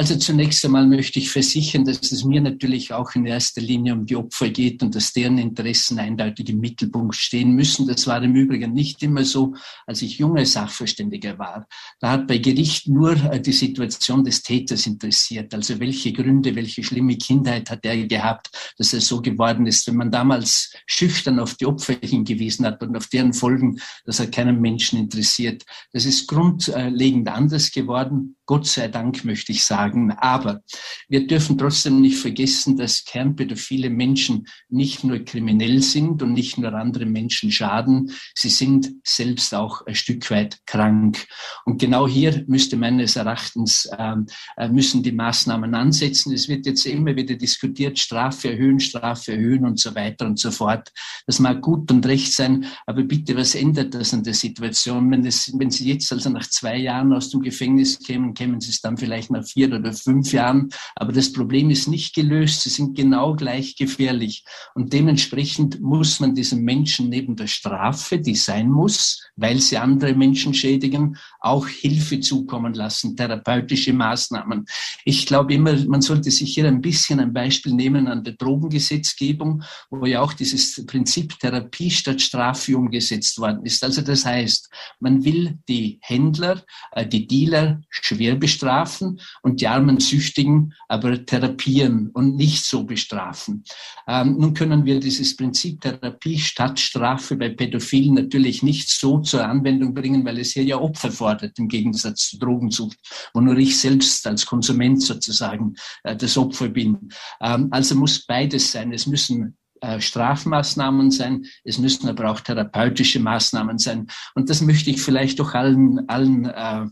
Also 0.00 0.16
zunächst 0.16 0.64
einmal 0.64 0.86
möchte 0.86 1.18
ich 1.18 1.30
versichern, 1.30 1.84
dass 1.84 2.10
es 2.10 2.24
mir 2.24 2.40
natürlich 2.40 2.94
auch 2.94 3.14
in 3.14 3.26
erster 3.26 3.60
Linie 3.60 3.92
um 3.92 4.06
die 4.06 4.16
Opfer 4.16 4.48
geht 4.48 4.82
und 4.82 4.94
dass 4.94 5.12
deren 5.12 5.36
Interessen 5.36 5.98
eindeutig 5.98 6.48
im 6.48 6.58
Mittelpunkt 6.58 7.14
stehen 7.16 7.52
müssen. 7.52 7.86
Das 7.86 8.06
war 8.06 8.22
im 8.22 8.34
Übrigen 8.34 8.72
nicht 8.72 9.02
immer 9.02 9.26
so, 9.26 9.52
als 9.86 10.00
ich 10.00 10.16
junger 10.16 10.46
Sachverständiger 10.46 11.38
war. 11.38 11.66
Da 11.98 12.12
hat 12.12 12.26
bei 12.26 12.38
Gericht 12.38 12.88
nur 12.88 13.12
äh, 13.30 13.42
die 13.42 13.52
Situation 13.52 14.24
des 14.24 14.42
Täters 14.42 14.86
interessiert. 14.86 15.52
Also 15.52 15.78
welche 15.80 16.14
Gründe, 16.14 16.56
welche 16.56 16.82
schlimme 16.82 17.18
Kindheit 17.18 17.68
hat 17.68 17.84
er 17.84 18.06
gehabt, 18.06 18.48
dass 18.78 18.94
er 18.94 19.02
so 19.02 19.20
geworden 19.20 19.66
ist. 19.66 19.86
Wenn 19.86 19.96
man 19.96 20.10
damals 20.10 20.72
schüchtern 20.86 21.38
auf 21.38 21.56
die 21.56 21.66
Opfer 21.66 21.96
hingewiesen 22.00 22.64
hat 22.64 22.82
und 22.82 22.96
auf 22.96 23.08
deren 23.08 23.34
Folgen, 23.34 23.78
das 24.06 24.18
hat 24.18 24.32
keinen 24.32 24.62
Menschen 24.62 24.98
interessiert. 24.98 25.62
Das 25.92 26.06
ist 26.06 26.26
grundlegend 26.26 27.28
anders 27.28 27.70
geworden. 27.70 28.36
Gott 28.46 28.66
sei 28.66 28.88
Dank 28.88 29.24
möchte 29.24 29.52
ich 29.52 29.62
sagen. 29.62 29.89
Aber 30.18 30.62
wir 31.08 31.26
dürfen 31.26 31.58
trotzdem 31.58 32.00
nicht 32.00 32.18
vergessen, 32.18 32.76
dass 32.76 33.04
kernpädophile 33.04 33.90
Menschen 33.90 34.46
nicht 34.68 35.04
nur 35.04 35.18
kriminell 35.20 35.82
sind 35.82 36.22
und 36.22 36.32
nicht 36.32 36.58
nur 36.58 36.72
andere 36.74 37.06
Menschen 37.06 37.50
schaden. 37.50 38.12
Sie 38.34 38.48
sind 38.48 38.92
selbst 39.04 39.54
auch 39.54 39.86
ein 39.86 39.94
Stück 39.94 40.30
weit 40.30 40.58
krank. 40.66 41.26
Und 41.64 41.80
genau 41.80 42.06
hier 42.06 42.44
müsste 42.46 42.76
meines 42.76 43.16
Erachtens, 43.16 43.88
ähm, 43.98 44.26
äh, 44.56 44.68
müssen 44.68 45.02
die 45.02 45.12
Maßnahmen 45.12 45.74
ansetzen. 45.74 46.32
Es 46.32 46.48
wird 46.48 46.66
jetzt 46.66 46.86
immer 46.86 47.14
wieder 47.16 47.34
diskutiert, 47.34 47.98
Strafe 47.98 48.50
erhöhen, 48.52 48.80
Strafe 48.80 49.32
erhöhen 49.32 49.64
und 49.64 49.78
so 49.78 49.94
weiter 49.94 50.26
und 50.26 50.38
so 50.38 50.50
fort. 50.50 50.92
Das 51.26 51.38
mag 51.38 51.60
gut 51.60 51.90
und 51.90 52.06
recht 52.06 52.32
sein, 52.32 52.66
aber 52.86 53.02
bitte, 53.02 53.36
was 53.36 53.54
ändert 53.54 53.94
das 53.94 54.14
an 54.14 54.22
der 54.22 54.34
Situation? 54.34 55.10
Wenn, 55.10 55.24
es, 55.24 55.52
wenn 55.58 55.70
Sie 55.70 55.88
jetzt 55.88 56.12
also 56.12 56.30
nach 56.30 56.48
zwei 56.48 56.76
Jahren 56.76 57.12
aus 57.12 57.30
dem 57.30 57.40
Gefängnis 57.40 57.98
kämen, 57.98 58.34
kämen 58.34 58.60
sie 58.60 58.70
es 58.70 58.80
dann 58.80 58.96
vielleicht 58.96 59.30
nach 59.30 59.44
vier 59.44 59.69
oder 59.72 59.92
fünf 59.92 60.32
Jahren. 60.32 60.70
Aber 60.96 61.12
das 61.12 61.32
Problem 61.32 61.70
ist 61.70 61.88
nicht 61.88 62.14
gelöst. 62.14 62.62
Sie 62.62 62.70
sind 62.70 62.96
genau 62.96 63.34
gleich 63.34 63.76
gefährlich. 63.76 64.44
Und 64.74 64.92
dementsprechend 64.92 65.80
muss 65.80 66.20
man 66.20 66.34
diesen 66.34 66.62
Menschen 66.62 67.08
neben 67.08 67.36
der 67.36 67.46
Strafe, 67.46 68.18
die 68.18 68.36
sein 68.36 68.70
muss, 68.70 69.22
weil 69.36 69.60
sie 69.60 69.78
andere 69.78 70.14
Menschen 70.14 70.54
schädigen, 70.54 71.16
auch 71.40 71.66
Hilfe 71.66 72.20
zukommen 72.20 72.74
lassen, 72.74 73.16
therapeutische 73.16 73.92
Maßnahmen. 73.92 74.66
Ich 75.04 75.26
glaube 75.26 75.54
immer, 75.54 75.74
man 75.86 76.02
sollte 76.02 76.30
sich 76.30 76.54
hier 76.54 76.66
ein 76.66 76.80
bisschen 76.80 77.20
ein 77.20 77.32
Beispiel 77.32 77.74
nehmen 77.74 78.06
an 78.06 78.24
der 78.24 78.34
Drogengesetzgebung, 78.34 79.62
wo 79.90 80.06
ja 80.06 80.20
auch 80.20 80.32
dieses 80.32 80.84
Prinzip 80.86 81.38
Therapie 81.38 81.90
statt 81.90 82.20
Strafe 82.20 82.76
umgesetzt 82.76 83.38
worden 83.38 83.64
ist. 83.64 83.82
Also 83.82 84.02
das 84.02 84.24
heißt, 84.24 84.70
man 84.98 85.24
will 85.24 85.58
die 85.68 85.98
Händler, 86.02 86.62
äh, 86.92 87.06
die 87.06 87.26
Dealer 87.26 87.80
schwer 87.88 88.34
bestrafen 88.36 89.20
und 89.42 89.59
die 89.60 89.68
armen 89.68 90.00
Süchtigen 90.00 90.74
aber 90.88 91.24
therapieren 91.24 92.10
und 92.10 92.36
nicht 92.36 92.64
so 92.64 92.84
bestrafen. 92.84 93.64
Ähm, 94.06 94.36
nun 94.38 94.54
können 94.54 94.84
wir 94.84 95.00
dieses 95.00 95.36
Prinzip 95.36 95.80
Therapie 95.80 96.38
statt 96.38 96.80
Strafe 96.80 97.36
bei 97.36 97.50
Pädophilen 97.50 98.14
natürlich 98.14 98.62
nicht 98.62 98.88
so 98.88 99.20
zur 99.20 99.46
Anwendung 99.46 99.94
bringen, 99.94 100.24
weil 100.24 100.38
es 100.38 100.52
hier 100.52 100.64
ja 100.64 100.78
Opfer 100.78 101.10
fordert, 101.10 101.58
im 101.58 101.68
Gegensatz 101.68 102.30
zur 102.30 102.40
Drogensucht, 102.40 102.98
wo 103.34 103.40
nur 103.40 103.56
ich 103.58 103.78
selbst 103.78 104.26
als 104.26 104.46
Konsument 104.46 105.02
sozusagen 105.02 105.74
äh, 106.04 106.16
das 106.16 106.36
Opfer 106.36 106.68
bin. 106.68 107.10
Ähm, 107.40 107.68
also 107.70 107.94
muss 107.94 108.26
beides 108.26 108.72
sein. 108.72 108.92
Es 108.92 109.06
müssen 109.06 109.56
äh, 109.82 110.00
Strafmaßnahmen 110.00 111.10
sein, 111.10 111.46
es 111.64 111.78
müssen 111.78 112.08
aber 112.08 112.30
auch 112.30 112.40
therapeutische 112.40 113.18
Maßnahmen 113.18 113.78
sein. 113.78 114.08
Und 114.34 114.50
das 114.50 114.60
möchte 114.60 114.90
ich 114.90 115.00
vielleicht 115.00 115.38
doch 115.38 115.54
allen, 115.54 116.06
allen 116.08 116.44
äh, 116.44 116.86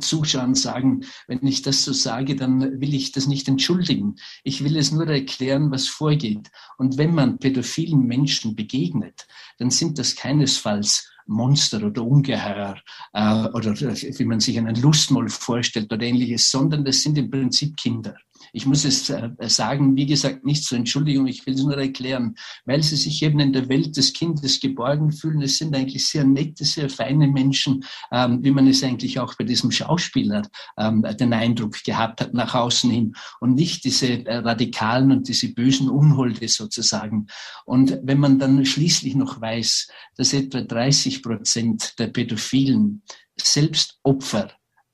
Zuschauern 0.00 0.54
sagen, 0.54 1.04
wenn 1.26 1.46
ich 1.46 1.62
das 1.62 1.84
so 1.84 1.92
sage, 1.92 2.36
dann 2.36 2.80
will 2.80 2.94
ich 2.94 3.12
das 3.12 3.26
nicht 3.26 3.48
entschuldigen. 3.48 4.16
Ich 4.44 4.64
will 4.64 4.76
es 4.76 4.92
nur 4.92 5.06
erklären, 5.06 5.70
was 5.70 5.88
vorgeht. 5.88 6.50
Und 6.78 6.98
wenn 6.98 7.14
man 7.14 7.38
pädophilen 7.38 8.06
Menschen 8.06 8.56
begegnet, 8.56 9.26
dann 9.58 9.70
sind 9.70 9.98
das 9.98 10.16
keinesfalls 10.16 11.08
Monster 11.26 11.82
oder 11.84 12.02
Ungeheuer 12.02 12.76
äh, 13.12 13.44
oder 13.48 13.74
wie 13.78 14.24
man 14.24 14.40
sich 14.40 14.58
einen 14.58 14.74
Lustmoll 14.76 15.28
vorstellt 15.28 15.92
oder 15.92 16.04
ähnliches, 16.04 16.50
sondern 16.50 16.84
das 16.84 17.02
sind 17.02 17.16
im 17.18 17.30
Prinzip 17.30 17.76
Kinder. 17.76 18.16
Ich 18.52 18.66
muss 18.66 18.84
es 18.84 19.08
äh, 19.08 19.30
sagen, 19.40 19.96
wie 19.96 20.06
gesagt, 20.06 20.44
nicht 20.44 20.64
zur 20.64 20.78
Entschuldigung, 20.78 21.26
ich 21.26 21.46
will 21.46 21.54
es 21.54 21.62
nur 21.62 21.76
erklären, 21.76 22.36
weil 22.64 22.82
sie 22.82 22.96
sich 22.96 23.22
eben 23.22 23.40
in 23.40 23.52
der 23.52 23.68
Welt 23.68 23.96
des 23.96 24.12
Kindes 24.12 24.60
geborgen 24.60 25.10
fühlen. 25.10 25.40
Es 25.42 25.58
sind 25.58 25.74
eigentlich 25.74 26.06
sehr 26.06 26.24
nette, 26.24 26.64
sehr 26.64 26.90
feine 26.90 27.28
Menschen, 27.28 27.84
ähm, 28.10 28.44
wie 28.44 28.50
man 28.50 28.66
es 28.66 28.82
eigentlich 28.82 29.18
auch 29.18 29.34
bei 29.36 29.44
diesem 29.44 29.70
Schauspieler 29.70 30.42
ähm, 30.78 31.04
den 31.18 31.32
Eindruck 31.32 31.82
gehabt 31.82 32.20
hat 32.20 32.34
nach 32.34 32.54
außen 32.54 32.90
hin 32.90 33.14
und 33.40 33.54
nicht 33.54 33.84
diese 33.84 34.26
äh, 34.26 34.36
radikalen 34.36 35.10
und 35.12 35.28
diese 35.28 35.48
bösen 35.48 35.88
Unholde 35.88 36.48
sozusagen. 36.48 37.26
Und 37.64 37.98
wenn 38.02 38.18
man 38.18 38.38
dann 38.38 38.64
schließlich 38.64 39.14
noch 39.14 39.40
weiß, 39.40 39.88
dass 40.16 40.32
etwa 40.32 40.60
30 40.60 41.22
Prozent 41.22 41.98
der 41.98 42.08
Pädophilen 42.08 43.02
selbst 43.36 43.98
Opfer 44.02 44.50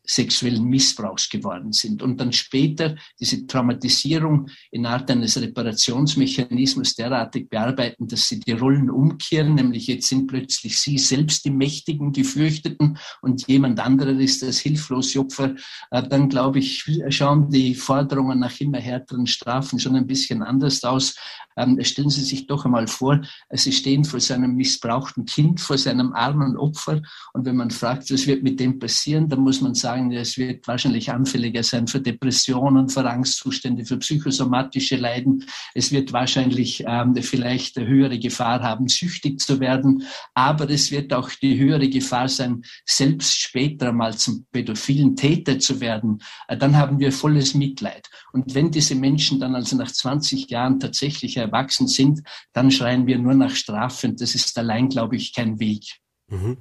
sexuellen 0.08 0.64
Missbrauchs 0.64 1.28
geworden 1.28 1.72
sind. 1.72 2.02
Und 2.02 2.18
dann 2.18 2.32
später 2.32 2.96
diese 3.20 3.46
Traumatisierung 3.46 4.48
in 4.70 4.86
Art 4.86 5.10
eines 5.10 5.40
Reparationsmechanismus 5.40 6.94
derartig 6.94 7.50
bearbeiten, 7.50 8.08
dass 8.08 8.28
sie 8.28 8.40
die 8.40 8.52
Rollen 8.52 8.90
umkehren, 8.90 9.54
nämlich 9.54 9.86
jetzt 9.86 10.08
sind 10.08 10.26
plötzlich 10.26 10.78
sie 10.78 10.98
selbst 10.98 11.44
die 11.44 11.50
Mächtigen, 11.50 12.12
die 12.12 12.24
Fürchteten 12.24 12.98
und 13.20 13.46
jemand 13.48 13.80
anderer 13.80 14.18
ist 14.18 14.42
das 14.42 14.58
hilflose 14.58 15.20
Opfer, 15.20 15.54
äh, 15.90 16.02
dann 16.08 16.28
glaube 16.28 16.60
ich, 16.60 16.84
schauen 17.10 17.50
die 17.50 17.74
Forderungen 17.74 18.38
nach 18.38 18.58
immer 18.60 18.78
härteren 18.78 19.26
Strafen 19.26 19.78
schon 19.78 19.96
ein 19.96 20.06
bisschen 20.06 20.42
anders 20.42 20.82
aus. 20.84 21.16
Ähm, 21.56 21.78
stellen 21.82 22.10
Sie 22.10 22.22
sich 22.22 22.46
doch 22.46 22.64
einmal 22.64 22.86
vor, 22.86 23.20
Sie 23.50 23.72
stehen 23.72 24.04
vor 24.04 24.20
seinem 24.20 24.54
missbrauchten 24.54 25.24
Kind, 25.24 25.60
vor 25.60 25.76
seinem 25.76 26.12
armen 26.12 26.56
Opfer. 26.56 27.02
Und 27.32 27.44
wenn 27.44 27.56
man 27.56 27.70
fragt, 27.70 28.12
was 28.12 28.26
wird 28.26 28.44
mit 28.44 28.60
dem 28.60 28.78
passieren, 28.78 29.28
dann 29.28 29.40
muss 29.40 29.60
man 29.60 29.74
sagen, 29.74 29.97
sagen, 29.98 30.12
es 30.12 30.38
wird 30.38 30.66
wahrscheinlich 30.66 31.10
anfälliger 31.10 31.62
sein 31.62 31.86
für 31.86 32.00
Depressionen, 32.00 32.88
für 32.88 33.08
Angstzustände, 33.08 33.84
für 33.84 33.98
psychosomatische 33.98 34.96
Leiden. 34.96 35.44
Es 35.74 35.92
wird 35.92 36.12
wahrscheinlich 36.12 36.84
ähm, 36.86 37.14
vielleicht 37.16 37.76
eine 37.76 37.86
höhere 37.86 38.18
Gefahr 38.18 38.62
haben, 38.62 38.88
süchtig 38.88 39.40
zu 39.40 39.60
werden. 39.60 40.04
Aber 40.34 40.68
es 40.70 40.90
wird 40.90 41.12
auch 41.12 41.30
die 41.30 41.58
höhere 41.58 41.88
Gefahr 41.88 42.28
sein, 42.28 42.62
selbst 42.84 43.38
später 43.40 43.92
mal 43.92 44.16
zum 44.16 44.46
pädophilen 44.52 45.16
Täter 45.16 45.58
zu 45.58 45.80
werden. 45.80 46.18
Äh, 46.46 46.56
dann 46.56 46.76
haben 46.76 46.98
wir 46.98 47.12
volles 47.12 47.54
Mitleid. 47.54 48.08
Und 48.32 48.54
wenn 48.54 48.70
diese 48.70 48.94
Menschen 48.94 49.40
dann 49.40 49.54
also 49.54 49.76
nach 49.76 49.90
20 49.90 50.48
Jahren 50.50 50.78
tatsächlich 50.78 51.36
erwachsen 51.36 51.88
sind, 51.88 52.20
dann 52.52 52.70
schreien 52.70 53.06
wir 53.06 53.18
nur 53.18 53.34
nach 53.34 53.54
Strafe. 53.54 54.08
Und 54.08 54.20
das 54.20 54.34
ist 54.34 54.56
allein, 54.58 54.88
glaube 54.88 55.16
ich, 55.16 55.32
kein 55.32 55.58
Weg. 55.58 55.98
Mhm. 56.30 56.58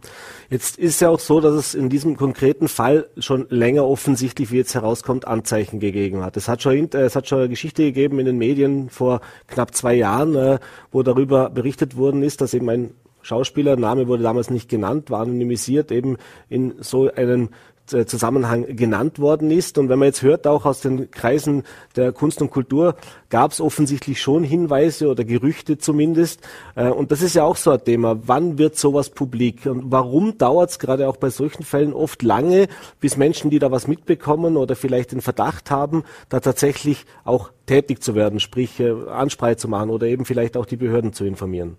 Jetzt 0.50 0.78
ist 0.78 1.02
ja 1.02 1.10
auch 1.10 1.20
so, 1.20 1.42
dass 1.42 1.54
es 1.54 1.76
in 1.76 1.90
diesem 1.90 2.16
konkreten 2.16 2.70
Fall 2.70 3.10
schon 3.18 3.48
länger 3.50 3.86
offensichtlich, 3.86 4.52
wie 4.52 4.58
jetzt 4.58 4.76
herauskommt, 4.76 5.28
Anzeichen 5.28 5.82
gegeben 5.82 6.24
hat. 6.24 6.38
Es 6.38 6.48
hat 6.48 6.62
schon, 6.62 6.90
äh, 6.94 7.02
es 7.02 7.18
hat 7.18 7.28
schon 7.28 7.40
eine 7.40 7.50
Geschichte 7.50 7.84
gegeben 7.84 8.20
in 8.20 8.26
den 8.26 8.38
Medien 8.38 8.90
vor 8.90 9.20
knapp 9.48 9.76
zwei 9.76 9.96
Jahren, 9.96 10.36
äh, 10.36 10.60
wo 10.92 11.04
darüber 11.04 11.50
berichtet 11.50 11.98
worden 11.98 12.24
ist, 12.24 12.40
dass 12.40 12.54
eben 12.54 12.70
ein 12.70 12.94
Schauspieler, 13.22 13.76
Name 13.76 14.08
wurde 14.08 14.24
damals 14.24 14.50
nicht 14.50 14.70
genannt, 14.70 15.12
war 15.12 15.22
anonymisiert, 15.22 15.92
eben 15.92 16.16
in 16.48 16.76
so 16.80 17.12
einen 17.12 17.48
äh, 17.48 17.50
Zusammenhang 17.88 18.76
genannt 18.76 19.20
worden 19.20 19.50
ist. 19.50 19.78
Und 19.78 19.90
wenn 19.90 20.00
man 20.00 20.08
jetzt 20.08 20.22
hört, 20.22 20.46
auch 20.46 20.66
aus 20.66 20.82
den 20.82 21.10
Kreisen 21.12 21.64
der 21.96 22.12
Kunst 22.12 22.42
und 22.42 22.52
Kultur 22.52 22.96
gab 23.30 23.52
es 23.52 23.62
offensichtlich 23.62 24.22
schon 24.22 24.44
Hinweise 24.44 25.08
oder 25.08 25.24
Gerüchte 25.24 25.78
zumindest. 25.78 26.42
Äh, 26.76 26.90
und 26.90 27.12
das 27.12 27.22
ist 27.22 27.36
ja 27.36 27.44
auch 27.44 27.56
so 27.56 27.72
ein 27.72 27.84
Thema. 27.84 28.20
Wann 28.28 28.58
wird 28.58 28.78
sowas 28.78 29.10
publik? 29.10 29.66
Und 29.66 29.92
warum 29.92 30.38
dauert 30.38 30.72
es 30.72 30.80
gerade 30.80 31.08
auch 31.08 31.18
bei 31.18 31.30
solchen 31.30 31.64
Fällen 31.64 31.94
oft 31.94 32.24
lange, 32.24 32.68
bis 33.00 33.18
Menschen, 33.18 33.50
die 33.50 33.60
da 33.60 33.72
was 33.72 33.88
mitbekommen 33.88 34.58
oder 34.58 34.76
vielleicht 34.76 35.12
den 35.12 35.22
Verdacht 35.22 35.72
haben, 35.72 36.04
da 36.30 36.40
tatsächlich 36.40 37.06
auch 37.24 37.52
tätig 37.66 38.04
zu 38.04 38.16
werden, 38.16 38.40
sprich 38.40 38.80
äh, 38.80 38.92
Ansprache 39.10 39.58
zu 39.58 39.68
machen 39.68 39.90
oder 39.90 40.08
eben 40.08 40.26
vielleicht 40.26 40.58
auch 40.58 40.66
die 40.66 40.78
Behörden 40.78 41.14
zu 41.14 41.26
informieren? 41.26 41.78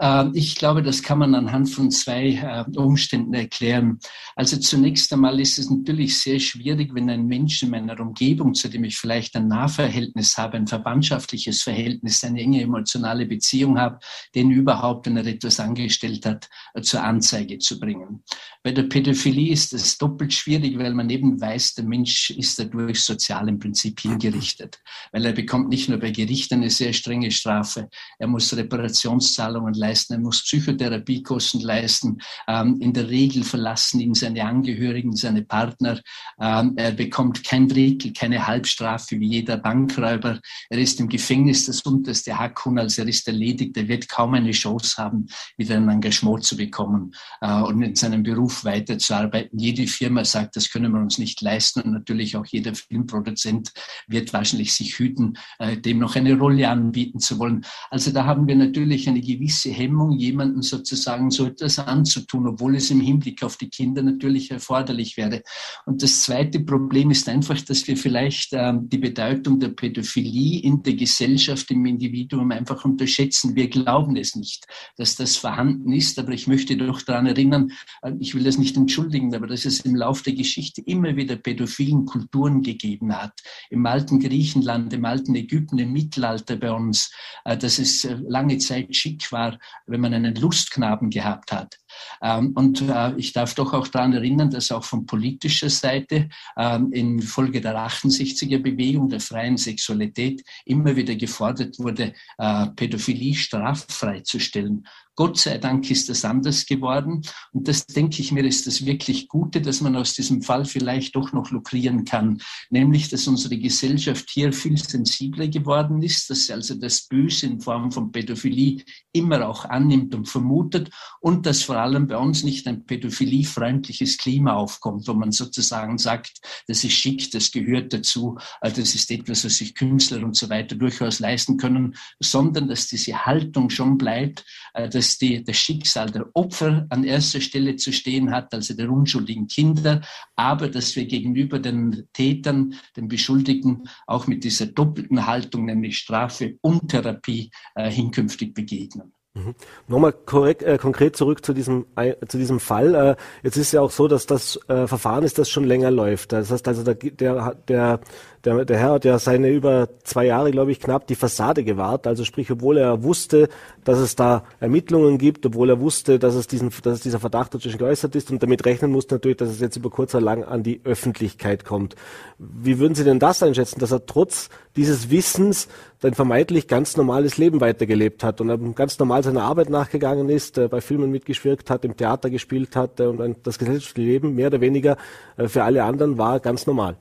Ähm, 0.00 0.32
ich 0.34 0.56
glaube, 0.56 0.82
das 0.82 1.02
kann 1.02 1.18
man 1.18 1.34
anhand 1.34 1.70
von 1.70 1.90
zwei 1.90 2.32
äh, 2.34 2.78
Umständen 2.78 3.34
erklären. 3.34 3.98
Also 4.34 4.58
zunächst 4.58 5.12
einmal 5.12 5.40
ist 5.40 5.58
es 5.58 5.70
natürlich 5.70 6.20
sehr 6.20 6.38
schwierig, 6.38 6.94
wenn 6.94 7.08
ein 7.08 7.26
Mensch 7.26 7.62
in 7.62 7.70
meiner 7.70 7.98
Umgebung, 8.00 8.54
zu 8.54 8.68
dem 8.68 8.84
ich 8.84 8.96
vielleicht 8.96 9.36
ein 9.36 9.48
Nahverhältnis 9.48 10.36
habe, 10.36 10.56
ein 10.56 10.66
verwandtschaftliches 10.66 11.62
Verhältnis, 11.62 12.22
eine 12.24 12.40
enge 12.40 12.62
emotionale 12.62 13.26
Beziehung 13.26 13.78
habe, 13.78 13.98
den 14.34 14.50
überhaupt, 14.50 15.06
wenn 15.06 15.16
er 15.16 15.26
etwas 15.26 15.60
angestellt 15.60 16.26
hat, 16.26 16.48
äh, 16.74 16.82
zur 16.82 17.02
Anzeige 17.02 17.58
zu 17.58 17.80
bringen. 17.80 18.22
Bei 18.62 18.72
der 18.72 18.84
Pädophilie 18.84 19.52
ist 19.52 19.72
es 19.72 19.96
doppelt 19.96 20.34
schwierig, 20.34 20.78
weil 20.78 20.92
man 20.92 21.08
eben 21.08 21.40
weiß, 21.40 21.74
der 21.74 21.84
Mensch 21.84 22.30
ist 22.30 22.58
dadurch 22.58 23.00
sozial 23.00 23.48
im 23.48 23.58
Prinzip 23.58 24.00
hingerichtet. 24.00 24.80
Weil 25.12 25.24
er 25.24 25.32
bekommt 25.32 25.68
nicht 25.68 25.88
nur 25.88 25.98
bei 25.98 26.10
Gericht 26.10 26.52
eine 26.52 26.68
sehr 26.68 26.92
strenge 26.92 27.30
Strafe, 27.30 27.88
er 28.18 28.26
muss 28.26 28.54
Reparationszahlungen 28.56 29.74
leisten, 29.74 29.85
leisten, 29.86 30.14
er 30.14 30.18
muss 30.18 30.42
Psychotherapiekosten 30.42 31.60
leisten. 31.60 32.18
Ähm, 32.48 32.78
in 32.80 32.92
der 32.92 33.08
Regel 33.08 33.44
verlassen 33.44 34.00
ihn 34.00 34.14
seine 34.14 34.44
Angehörigen, 34.44 35.14
seine 35.14 35.42
Partner. 35.42 36.00
Ähm, 36.40 36.74
er 36.76 36.92
bekommt 36.92 37.44
kein 37.44 37.68
Drittel, 37.68 38.12
keine 38.12 38.46
Halbstrafe 38.46 39.18
wie 39.20 39.28
jeder 39.28 39.56
Bankräuber. 39.56 40.40
Er 40.70 40.78
ist 40.78 41.00
im 41.00 41.08
Gefängnis 41.08 41.66
das 41.66 41.82
unterste 41.82 42.38
Hackhuhn, 42.38 42.78
also 42.78 43.02
er 43.02 43.08
ist 43.08 43.26
erledigt. 43.28 43.76
Er 43.76 43.88
wird 43.88 44.08
kaum 44.08 44.34
eine 44.34 44.52
Chance 44.52 44.96
haben, 45.02 45.26
wieder 45.56 45.76
ein 45.76 45.88
Engagement 45.88 46.44
zu 46.44 46.56
bekommen 46.56 47.12
äh, 47.40 47.60
und 47.62 47.82
in 47.82 47.94
seinem 47.94 48.22
Beruf 48.22 48.64
weiterzuarbeiten. 48.64 49.58
Jede 49.58 49.86
Firma 49.86 50.24
sagt, 50.24 50.56
das 50.56 50.70
können 50.70 50.92
wir 50.92 51.00
uns 51.00 51.18
nicht 51.18 51.40
leisten 51.40 51.80
und 51.82 51.92
natürlich 51.92 52.36
auch 52.36 52.46
jeder 52.46 52.74
Filmproduzent 52.74 53.72
wird 54.08 54.32
wahrscheinlich 54.32 54.72
sich 54.74 54.98
hüten, 54.98 55.38
äh, 55.58 55.76
dem 55.76 55.98
noch 55.98 56.16
eine 56.16 56.38
Rolle 56.38 56.68
anbieten 56.68 57.20
zu 57.20 57.38
wollen. 57.38 57.64
Also 57.90 58.10
da 58.10 58.24
haben 58.24 58.46
wir 58.48 58.56
natürlich 58.56 59.08
eine 59.08 59.20
gewisse 59.20 59.70
Hemmung, 59.76 60.12
jemanden 60.12 60.62
sozusagen 60.62 61.30
so 61.30 61.46
etwas 61.46 61.78
anzutun, 61.78 62.48
obwohl 62.48 62.76
es 62.76 62.90
im 62.90 63.00
Hinblick 63.00 63.42
auf 63.42 63.56
die 63.56 63.68
Kinder 63.68 64.02
natürlich 64.02 64.50
erforderlich 64.50 65.16
wäre. 65.16 65.42
Und 65.84 66.02
das 66.02 66.22
zweite 66.22 66.60
Problem 66.60 67.10
ist 67.10 67.28
einfach, 67.28 67.60
dass 67.60 67.86
wir 67.86 67.96
vielleicht 67.96 68.50
ähm, 68.52 68.88
die 68.88 68.98
Bedeutung 68.98 69.60
der 69.60 69.68
Pädophilie 69.68 70.60
in 70.62 70.82
der 70.82 70.94
Gesellschaft, 70.94 71.70
im 71.70 71.84
Individuum 71.86 72.50
einfach 72.50 72.84
unterschätzen. 72.84 73.54
Wir 73.54 73.68
glauben 73.68 74.16
es 74.16 74.34
nicht, 74.34 74.66
dass 74.96 75.16
das 75.16 75.36
vorhanden 75.36 75.92
ist, 75.92 76.18
aber 76.18 76.32
ich 76.32 76.46
möchte 76.46 76.76
doch 76.76 77.02
daran 77.02 77.26
erinnern, 77.26 77.72
äh, 78.02 78.12
ich 78.18 78.34
will 78.34 78.44
das 78.44 78.58
nicht 78.58 78.76
entschuldigen, 78.76 79.34
aber 79.34 79.46
dass 79.46 79.64
es 79.64 79.80
im 79.80 79.94
Laufe 79.94 80.24
der 80.24 80.34
Geschichte 80.34 80.80
immer 80.82 81.16
wieder 81.16 81.36
pädophilen 81.36 82.06
Kulturen 82.06 82.62
gegeben 82.62 83.14
hat. 83.14 83.32
Im 83.70 83.84
alten 83.86 84.20
Griechenland, 84.20 84.92
im 84.92 85.04
alten 85.04 85.34
Ägypten, 85.34 85.78
im 85.78 85.92
Mittelalter 85.92 86.56
bei 86.56 86.72
uns, 86.72 87.12
äh, 87.44 87.56
dass 87.56 87.78
es 87.78 88.04
äh, 88.04 88.16
lange 88.28 88.58
Zeit 88.58 88.94
schick 88.94 89.30
war, 89.32 89.58
wenn 89.86 90.00
man 90.00 90.14
einen 90.14 90.34
Lustknaben 90.34 91.10
gehabt 91.10 91.52
hat. 91.52 91.78
Ähm, 92.22 92.52
und 92.54 92.82
äh, 92.82 93.14
ich 93.16 93.32
darf 93.32 93.54
doch 93.54 93.72
auch 93.72 93.88
daran 93.88 94.12
erinnern, 94.12 94.50
dass 94.50 94.72
auch 94.72 94.84
von 94.84 95.06
politischer 95.06 95.70
Seite 95.70 96.28
ähm, 96.56 96.92
in 96.92 97.22
Folge 97.22 97.60
der 97.60 97.76
68er 97.76 98.58
Bewegung 98.58 99.08
der 99.08 99.20
freien 99.20 99.56
Sexualität 99.56 100.42
immer 100.64 100.96
wieder 100.96 101.14
gefordert 101.14 101.78
wurde, 101.78 102.14
äh, 102.38 102.66
Pädophilie 102.74 103.34
straffrei 103.34 104.20
zu 104.20 104.38
stellen. 104.38 104.86
Gott 105.16 105.38
sei 105.38 105.56
Dank 105.56 105.90
ist 105.90 106.10
das 106.10 106.26
anders 106.26 106.66
geworden. 106.66 107.22
Und 107.52 107.66
das 107.66 107.86
denke 107.86 108.20
ich 108.20 108.32
mir, 108.32 108.44
ist 108.44 108.66
das 108.66 108.84
wirklich 108.84 109.28
Gute, 109.28 109.62
dass 109.62 109.80
man 109.80 109.96
aus 109.96 110.12
diesem 110.12 110.42
Fall 110.42 110.66
vielleicht 110.66 111.16
doch 111.16 111.32
noch 111.32 111.50
lukrieren 111.50 112.04
kann. 112.04 112.42
Nämlich, 112.68 113.08
dass 113.08 113.26
unsere 113.26 113.56
Gesellschaft 113.56 114.28
hier 114.30 114.52
viel 114.52 114.76
sensibler 114.76 115.48
geworden 115.48 116.02
ist, 116.02 116.28
dass 116.28 116.46
sie 116.46 116.52
also 116.52 116.74
das 116.74 117.08
Böse 117.08 117.46
in 117.46 117.60
Form 117.60 117.90
von 117.90 118.12
Pädophilie 118.12 118.84
immer 119.12 119.48
auch 119.48 119.64
annimmt 119.64 120.14
und 120.14 120.28
vermutet 120.28 120.90
und 121.20 121.46
dass 121.46 121.62
vor 121.62 121.76
allem 121.76 121.85
bei 122.06 122.16
uns 122.18 122.44
nicht 122.44 122.66
ein 122.68 122.84
pädophiliefreundliches 122.84 124.18
Klima 124.18 124.54
aufkommt, 124.54 125.08
wo 125.08 125.14
man 125.14 125.32
sozusagen 125.32 125.96
sagt, 125.96 126.40
das 126.68 126.84
ist 126.84 126.92
schick, 126.92 127.30
das 127.30 127.50
gehört 127.50 127.92
dazu, 127.94 128.36
äh, 128.60 128.70
das 128.70 128.94
ist 128.94 129.10
etwas, 129.10 129.44
was 129.46 129.56
sich 129.56 129.74
Künstler 129.74 130.22
und 130.22 130.36
so 130.36 130.50
weiter 130.50 130.76
durchaus 130.76 131.20
leisten 131.20 131.56
können, 131.56 131.96
sondern 132.20 132.68
dass 132.68 132.86
diese 132.86 133.24
Haltung 133.24 133.70
schon 133.70 133.96
bleibt, 133.96 134.44
äh, 134.74 134.88
dass 134.88 135.06
dass 135.06 135.18
die, 135.18 135.44
das 135.44 135.56
Schicksal 135.56 136.10
der 136.10 136.26
Opfer 136.34 136.86
an 136.90 137.04
erster 137.04 137.40
Stelle 137.40 137.76
zu 137.76 137.92
stehen 137.92 138.32
hat, 138.32 138.52
also 138.52 138.74
der 138.74 138.90
unschuldigen 138.90 139.46
Kinder, 139.46 140.02
aber 140.34 140.68
dass 140.68 140.96
wir 140.96 141.06
gegenüber 141.06 141.60
den 141.60 142.08
Tätern, 142.12 142.74
den 142.96 143.06
Beschuldigten, 143.06 143.88
auch 144.06 144.26
mit 144.26 144.42
dieser 144.42 144.66
doppelten 144.66 145.26
Haltung, 145.26 145.64
nämlich 145.64 145.98
Strafe 145.98 146.58
und 146.60 146.88
Therapie, 146.88 147.50
äh, 147.76 147.90
hinkünftig 147.90 148.52
begegnen. 148.52 149.15
Mhm. 149.36 149.54
Nochmal 149.86 150.12
korrekt, 150.12 150.62
äh, 150.62 150.78
konkret 150.78 151.14
zurück 151.14 151.44
zu 151.44 151.52
diesem, 151.52 151.84
äh, 151.96 152.14
zu 152.26 152.38
diesem 152.38 152.58
Fall. 152.58 152.94
Äh, 152.94 153.16
jetzt 153.42 153.58
ist 153.58 153.70
ja 153.72 153.82
auch 153.82 153.90
so, 153.90 154.08
dass 154.08 154.24
das 154.24 154.58
äh, 154.68 154.86
Verfahren 154.86 155.24
ist, 155.24 155.38
das 155.38 155.50
schon 155.50 155.64
länger 155.64 155.90
läuft. 155.90 156.32
Das 156.32 156.50
heißt 156.50 156.66
also, 156.66 156.82
der, 156.82 156.94
der, 156.94 157.54
der, 157.68 158.00
der, 158.46 158.64
der 158.64 158.78
Herr 158.78 158.92
hat 158.92 159.04
ja 159.04 159.18
seine 159.18 159.50
über 159.50 159.88
zwei 160.04 160.24
Jahre, 160.26 160.52
glaube 160.52 160.70
ich, 160.70 160.80
knapp 160.80 161.06
die 161.08 161.16
Fassade 161.16 161.64
gewahrt. 161.64 162.06
Also 162.06 162.24
sprich, 162.24 162.50
obwohl 162.50 162.78
er 162.78 163.02
wusste, 163.02 163.48
dass 163.84 163.98
es 163.98 164.14
da 164.14 164.44
Ermittlungen 164.60 165.18
gibt, 165.18 165.44
obwohl 165.44 165.68
er 165.68 165.80
wusste, 165.80 166.20
dass 166.20 166.36
es, 166.36 166.46
diesen, 166.46 166.70
dass 166.82 166.94
es 166.94 167.00
dieser 167.00 167.18
Verdacht 167.18 167.52
natürlich 167.52 167.76
geäußert 167.76 168.14
ist 168.14 168.30
und 168.30 168.42
damit 168.42 168.64
rechnen 168.64 168.92
muss 168.92 169.10
natürlich, 169.10 169.36
dass 169.36 169.50
es 169.50 169.60
jetzt 169.60 169.76
über 169.76 169.90
kurz 169.90 170.14
oder 170.14 170.24
lang 170.24 170.44
an 170.44 170.62
die 170.62 170.80
Öffentlichkeit 170.84 171.64
kommt. 171.64 171.96
Wie 172.38 172.78
würden 172.78 172.94
Sie 172.94 173.02
denn 173.02 173.18
das 173.18 173.42
einschätzen, 173.42 173.80
dass 173.80 173.90
er 173.90 174.06
trotz 174.06 174.48
dieses 174.76 175.10
Wissens 175.10 175.68
ein 176.02 176.14
vermeintlich 176.14 176.68
ganz 176.68 176.96
normales 176.96 177.38
Leben 177.38 177.60
weitergelebt 177.60 178.22
hat 178.22 178.40
und 178.40 178.76
ganz 178.76 178.98
normal 178.98 179.24
seiner 179.24 179.42
Arbeit 179.42 179.70
nachgegangen 179.70 180.28
ist, 180.28 180.56
äh, 180.56 180.68
bei 180.68 180.80
Filmen 180.80 181.10
mitgewirkt 181.10 181.68
hat, 181.68 181.84
im 181.84 181.96
Theater 181.96 182.30
gespielt 182.30 182.76
hat 182.76 183.00
äh, 183.00 183.06
und 183.06 183.44
das 183.44 183.58
gesellschaftliche 183.58 184.08
Leben 184.08 184.34
mehr 184.36 184.48
oder 184.48 184.60
weniger 184.60 184.96
äh, 185.36 185.48
für 185.48 185.64
alle 185.64 185.82
anderen 185.82 186.16
war 186.16 186.38
ganz 186.38 186.66
normal. 186.66 186.96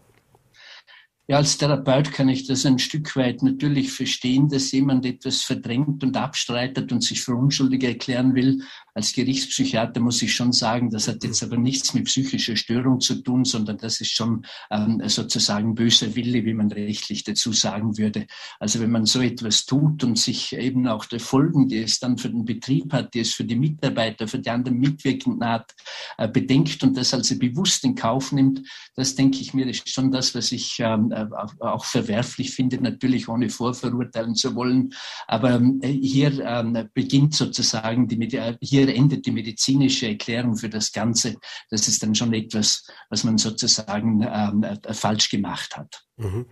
Ja, 1.27 1.37
als 1.37 1.57
Therapeut 1.57 2.11
kann 2.11 2.29
ich 2.29 2.45
das 2.45 2.67
ein 2.67 2.77
Stück 2.77 3.15
weit 3.15 3.41
natürlich 3.41 3.91
verstehen, 3.91 4.47
dass 4.47 4.71
jemand 4.71 5.07
etwas 5.07 5.41
verdrängt 5.41 6.03
und 6.03 6.17
abstreitet 6.17 6.91
und 6.91 7.03
sich 7.03 7.23
für 7.23 7.35
unschuldig 7.35 7.83
erklären 7.83 8.35
will. 8.35 8.61
Als 8.95 9.11
Gerichtspsychiater 9.11 9.99
muss 9.99 10.21
ich 10.21 10.33
schon 10.33 10.53
sagen, 10.53 10.89
das 10.89 11.09
hat 11.09 11.23
jetzt 11.25 11.43
aber 11.43 11.57
nichts 11.57 11.93
mit 11.93 12.05
psychischer 12.05 12.55
Störung 12.55 13.01
zu 13.01 13.21
tun, 13.21 13.43
sondern 13.43 13.77
das 13.77 13.99
ist 13.99 14.11
schon 14.11 14.45
ähm, 14.71 15.01
sozusagen 15.05 15.75
böser 15.75 16.15
Wille, 16.15 16.45
wie 16.45 16.53
man 16.53 16.71
rechtlich 16.71 17.25
dazu 17.25 17.51
sagen 17.51 17.97
würde. 17.97 18.25
Also 18.57 18.79
wenn 18.79 18.91
man 18.91 19.05
so 19.05 19.21
etwas 19.21 19.65
tut 19.65 20.05
und 20.05 20.17
sich 20.17 20.53
eben 20.53 20.87
auch 20.87 21.03
der 21.05 21.19
Folgen, 21.19 21.67
die 21.67 21.79
es 21.79 21.99
dann 21.99 22.17
für 22.17 22.29
den 22.29 22.45
Betrieb 22.45 22.93
hat, 22.93 23.13
die 23.13 23.19
es 23.19 23.33
für 23.33 23.43
die 23.43 23.57
Mitarbeiter, 23.57 24.29
für 24.29 24.39
die 24.39 24.49
anderen 24.49 24.79
Mitwirkenden 24.79 25.45
hat, 25.45 25.75
äh, 26.17 26.29
bedenkt 26.29 26.81
und 26.81 26.95
das 26.95 27.13
also 27.13 27.37
bewusst 27.37 27.83
in 27.83 27.95
Kauf 27.95 28.31
nimmt, 28.31 28.61
das 28.95 29.15
denke 29.15 29.39
ich 29.39 29.53
mir 29.53 29.67
ist 29.67 29.89
schon 29.89 30.09
das, 30.09 30.33
was 30.35 30.53
ich 30.53 30.77
ähm, 30.79 31.11
äh, 31.11 31.25
auch 31.59 31.83
verwerflich 31.83 32.51
finde, 32.51 32.81
natürlich 32.81 33.27
ohne 33.27 33.49
vorverurteilen 33.49 34.35
zu 34.35 34.55
wollen. 34.55 34.93
Aber 35.27 35.55
ähm, 35.55 35.81
hier 35.83 36.39
ähm, 36.45 36.89
beginnt 36.93 37.35
sozusagen, 37.35 38.07
die, 38.07 38.29
hier 38.61 38.84
endet 38.93 39.25
die 39.25 39.31
medizinische 39.31 40.07
Erklärung 40.07 40.55
für 40.55 40.69
das 40.69 40.91
Ganze. 40.91 41.35
Das 41.69 41.87
ist 41.87 42.03
dann 42.03 42.15
schon 42.15 42.33
etwas, 42.33 42.85
was 43.09 43.23
man 43.23 43.37
sozusagen 43.37 44.21
ähm, 44.21 44.63
äh, 44.63 44.93
falsch 44.93 45.29
gemacht 45.29 45.75
hat. 45.77 46.05
Mhm. 46.17 46.45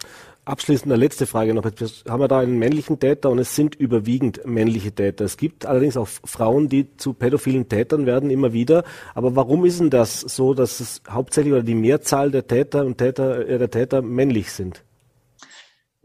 Abschließend 0.45 0.91
eine 0.91 0.99
letzte 0.99 1.25
Frage 1.25 1.53
noch. 1.53 1.63
Jetzt 1.63 2.03
haben 2.09 2.19
wir 2.19 2.27
da 2.27 2.39
einen 2.39 2.59
männlichen 2.59 2.99
Täter 2.99 3.29
und 3.29 3.39
es 3.39 3.55
sind 3.55 3.75
überwiegend 3.75 4.45
männliche 4.45 4.91
Täter. 4.91 5.23
Es 5.23 5.37
gibt 5.37 5.65
allerdings 5.65 5.95
auch 5.95 6.07
Frauen, 6.07 6.67
die 6.67 6.97
zu 6.97 7.13
pädophilen 7.13 7.69
Tätern 7.69 8.05
werden, 8.05 8.29
immer 8.29 8.51
wieder. 8.51 8.83
Aber 9.15 9.37
warum 9.37 9.63
ist 9.63 9.79
denn 9.79 9.89
das 9.89 10.19
so, 10.19 10.53
dass 10.53 10.81
es 10.81 11.01
hauptsächlich 11.09 11.53
oder 11.53 11.63
die 11.63 11.75
Mehrzahl 11.75 12.29
der 12.29 12.45
Täter 12.45 12.85
und 12.85 12.97
Täter, 12.97 13.47
äh, 13.47 13.57
der 13.57 13.71
Täter 13.71 14.01
männlich 14.01 14.51
sind? 14.51 14.83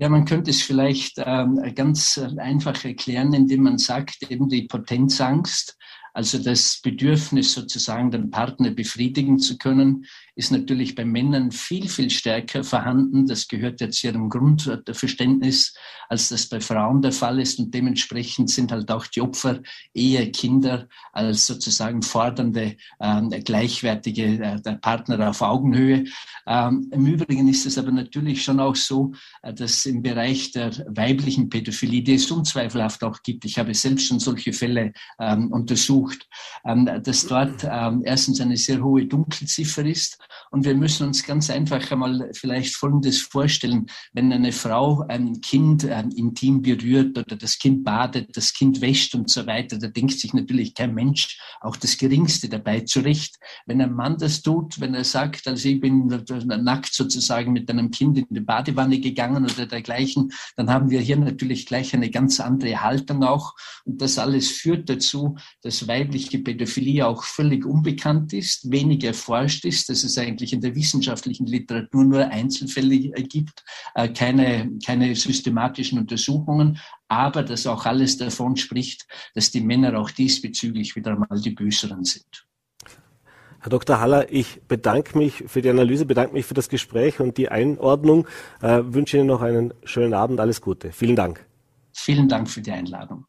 Ja, 0.01 0.09
man 0.09 0.25
könnte 0.25 0.53
es 0.53 0.63
vielleicht 0.63 1.15
ähm, 1.19 1.61
ganz 1.75 2.21
einfach 2.37 2.85
erklären, 2.85 3.33
indem 3.33 3.65
man 3.65 3.79
sagt, 3.79 4.31
eben 4.31 4.49
die 4.49 4.63
Potenzangst 4.63 5.77
Also 6.19 6.39
das 6.39 6.81
Bedürfnis 6.83 7.53
sozusagen 7.53 8.11
den 8.11 8.33
Partner 8.33 8.73
befriedigen 8.73 9.39
zu 9.39 9.57
können, 9.57 10.05
ist 10.35 10.51
natürlich 10.51 10.97
bei 10.97 11.05
Männern 11.05 11.53
viel, 11.53 11.89
viel 11.89 12.11
stärker 12.11 12.65
vorhanden. 12.65 13.27
Das 13.27 13.47
gehört 13.47 13.81
jetzt 13.81 14.03
ihrem 14.03 14.29
Grundverständnis, 14.29 15.75
als 16.09 16.29
das 16.29 16.49
bei 16.49 16.61
Frauen 16.61 17.03
der 17.03 17.13
Fall 17.13 17.39
ist. 17.41 17.59
Und 17.59 17.73
dementsprechend 17.73 18.51
sind 18.51 18.73
halt 18.73 18.91
auch 18.91 19.07
die 19.07 19.21
Opfer 19.21 19.61
eher 19.95 20.31
Kinder 20.33 20.89
als 21.13 21.47
sozusagen 21.47 22.03
fordernde, 22.03 22.77
äh, 22.99 23.41
gleichwertige 23.41 24.61
äh, 24.65 24.77
Partner 24.77 25.31
auf 25.31 25.43
Augenhöhe. 25.43 26.05
Ähm, 26.47 26.89
Im 26.93 27.07
Übrigen 27.07 27.49
ist 27.49 27.67
es 27.67 27.77
aber 27.77 27.91
natürlich 27.91 28.43
schon 28.43 28.61
auch 28.61 28.77
so, 28.77 29.13
äh, 29.43 29.53
dass 29.53 29.87
im 29.87 30.03
Bereich 30.03 30.53
der 30.53 30.71
weiblichen 30.89 31.49
Pädophilie, 31.49 32.03
die 32.03 32.15
es 32.15 32.31
unzweifelhaft 32.31 33.03
auch 33.03 33.23
gibt, 33.23 33.45
ich 33.45 33.59
habe 33.59 33.75
selbst 33.75 34.07
schon 34.07 34.21
solche 34.21 34.53
Fälle 34.53 34.93
ähm, 35.19 35.53
untersucht, 35.53 36.08
ähm, 36.65 36.89
dass 37.03 37.27
dort 37.27 37.65
ähm, 37.65 38.03
erstens 38.05 38.41
eine 38.41 38.57
sehr 38.57 38.83
hohe 38.83 39.07
Dunkelziffer 39.07 39.85
ist 39.85 40.19
und 40.51 40.65
wir 40.65 40.75
müssen 40.75 41.07
uns 41.07 41.25
ganz 41.25 41.51
einfach 41.51 41.91
einmal 41.91 42.31
vielleicht 42.33 42.75
Folgendes 42.75 43.21
vorstellen. 43.21 43.87
Wenn 44.13 44.33
eine 44.33 44.53
Frau 44.53 45.05
ein 45.09 45.41
Kind 45.41 45.85
ähm, 45.85 46.11
intim 46.17 46.63
berührt 46.63 47.19
oder 47.19 47.37
das 47.37 47.59
Kind 47.59 47.85
badet, 47.85 48.37
das 48.37 48.53
Kind 48.53 48.81
wäscht 48.81 49.15
und 49.15 49.31
so 49.31 49.47
weiter, 49.47 49.79
da 49.79 49.89
denkt 49.89 50.19
sich 50.19 50.33
natürlich 50.33 50.75
kein 50.75 50.95
Mensch 50.95 51.39
auch 51.61 51.77
das 51.77 51.99
Geringste 51.99 52.49
dabei 52.49 52.81
zurecht. 52.81 53.37
Wenn 53.67 53.81
ein 53.81 53.93
Mann 53.93 54.17
das 54.19 54.43
tut, 54.43 54.81
wenn 54.81 54.95
er 54.95 55.05
sagt, 55.05 55.47
also 55.47 55.69
ich 55.69 55.81
bin 55.81 56.07
nackt 56.07 56.95
sozusagen 56.95 57.53
mit 57.53 57.71
einem 57.71 57.91
Kind 57.91 58.19
in 58.19 58.27
die 58.31 58.41
Badewanne 58.41 59.01
gegangen 59.01 59.45
oder 59.45 59.67
dergleichen, 59.67 60.33
dann 60.57 60.71
haben 60.71 60.91
wir 60.91 61.01
hier 61.01 61.17
natürlich 61.17 61.67
gleich 61.67 61.95
eine 61.95 62.11
ganz 62.11 62.41
andere 62.41 62.83
Haltung 62.83 63.23
auch. 63.23 63.55
Und 63.85 64.01
das 64.01 64.19
alles 64.19 64.51
führt 64.51 64.89
dazu, 64.89 65.37
dass 65.63 65.87
weibliche 65.99 66.39
Pädophilie 66.39 67.07
auch 67.07 67.25
völlig 67.25 67.65
unbekannt 67.65 68.33
ist, 68.33 68.71
wenig 68.71 69.05
erforscht 69.05 69.65
ist. 69.65 69.89
Das 69.89 70.05
ist 70.05 70.19
eigentlich 70.19 70.53
in 70.53 70.61
der 70.61 70.75
wissenschaftlichen 70.75 71.47
Literatur 71.47 72.05
nur 72.05 72.27
Einzelfälle 72.27 72.99
gibt, 72.99 73.65
äh, 73.95 74.09
keine, 74.09 74.71
keine 74.85 75.15
systematischen 75.15 75.99
Untersuchungen, 75.99 76.79
aber 77.09 77.43
dass 77.43 77.67
auch 77.67 77.87
alles 77.87 78.17
davon 78.17 78.57
spricht, 78.57 79.07
dass 79.35 79.51
die 79.51 79.61
Männer 79.61 79.99
auch 79.99 80.11
diesbezüglich 80.11 80.95
wieder 80.97 81.17
mal 81.17 81.41
die 81.41 81.51
Böseren 81.51 82.05
sind. 82.05 82.47
Herr 83.61 83.71
Dr. 83.71 84.01
Haller, 84.01 84.33
ich 84.33 84.63
bedanke 84.69 85.19
mich 85.19 85.45
für 85.49 85.63
die 85.63 85.71
Analyse, 85.71 86.07
bedanke 86.07 86.33
mich 86.33 86.47
für 86.47 86.55
das 86.55 86.69
Gespräch 86.69 87.19
und 87.19 87.37
die 87.39 87.49
Einordnung. 87.49 88.29
Äh, 88.63 88.83
wünsche 88.85 89.17
Ihnen 89.17 89.27
noch 89.27 89.43
einen 89.43 89.75
schönen 89.83 90.15
Abend, 90.15 90.39
alles 90.39 90.61
Gute. 90.61 90.93
Vielen 90.93 91.17
Dank. 91.17 91.45
Vielen 91.93 92.29
Dank 92.29 92.49
für 92.49 92.61
die 92.61 92.71
Einladung. 92.71 93.28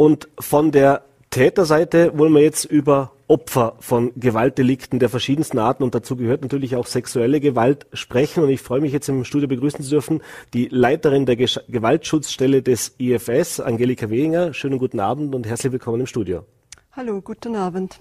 Und 0.00 0.30
von 0.38 0.70
der 0.70 1.02
Täterseite 1.28 2.16
wollen 2.16 2.32
wir 2.32 2.40
jetzt 2.40 2.64
über 2.64 3.12
Opfer 3.28 3.74
von 3.80 4.12
Gewaltdelikten 4.16 4.98
der 4.98 5.10
verschiedensten 5.10 5.58
Arten 5.58 5.82
und 5.82 5.94
dazu 5.94 6.16
gehört 6.16 6.40
natürlich 6.40 6.74
auch 6.74 6.86
sexuelle 6.86 7.38
Gewalt 7.38 7.86
sprechen. 7.92 8.42
Und 8.42 8.48
ich 8.48 8.62
freue 8.62 8.80
mich 8.80 8.94
jetzt 8.94 9.10
im 9.10 9.24
Studio 9.24 9.46
begrüßen 9.46 9.84
zu 9.84 9.90
dürfen 9.90 10.22
die 10.54 10.68
Leiterin 10.68 11.26
der 11.26 11.36
Gewaltschutzstelle 11.36 12.62
des 12.62 12.94
IFS, 12.96 13.60
Angelika 13.60 14.08
Wehinger. 14.08 14.54
Schönen 14.54 14.78
guten 14.78 15.00
Abend 15.00 15.34
und 15.34 15.46
herzlich 15.46 15.70
willkommen 15.70 16.00
im 16.00 16.06
Studio. 16.06 16.46
Hallo, 16.92 17.20
guten 17.20 17.54
Abend. 17.54 18.00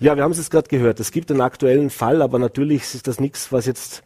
Ja, 0.00 0.16
wir 0.16 0.24
haben 0.24 0.32
es 0.32 0.38
jetzt 0.38 0.50
gerade 0.50 0.66
gehört. 0.66 0.98
Es 0.98 1.12
gibt 1.12 1.30
einen 1.30 1.40
aktuellen 1.40 1.90
Fall, 1.90 2.20
aber 2.20 2.40
natürlich 2.40 2.82
ist 2.82 3.06
das 3.06 3.20
nichts, 3.20 3.52
was 3.52 3.66
jetzt 3.66 4.02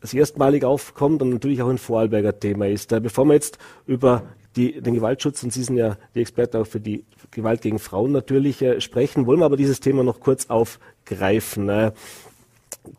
das 0.00 0.12
erstmalig 0.12 0.64
aufkommt 0.64 1.22
und 1.22 1.30
natürlich 1.30 1.62
auch 1.62 1.68
ein 1.68 1.78
Vorarlberger 1.78 2.40
Thema 2.40 2.66
ist. 2.66 2.90
Bevor 3.00 3.26
wir 3.26 3.34
jetzt 3.34 3.58
über 3.86 4.24
die, 4.58 4.80
den 4.80 4.94
Gewaltschutz, 4.94 5.42
und 5.42 5.52
Sie 5.52 5.62
sind 5.62 5.76
ja 5.76 5.96
die 6.14 6.20
Experten 6.20 6.58
auch 6.58 6.66
für 6.66 6.80
die 6.80 7.04
Gewalt 7.30 7.62
gegen 7.62 7.78
Frauen 7.78 8.12
natürlich, 8.12 8.60
äh, 8.60 8.80
sprechen, 8.80 9.26
wollen 9.26 9.38
wir 9.40 9.46
aber 9.46 9.56
dieses 9.56 9.80
Thema 9.80 10.02
noch 10.02 10.20
kurz 10.20 10.50
aufgreifen. 10.50 11.68
Äh, 11.68 11.92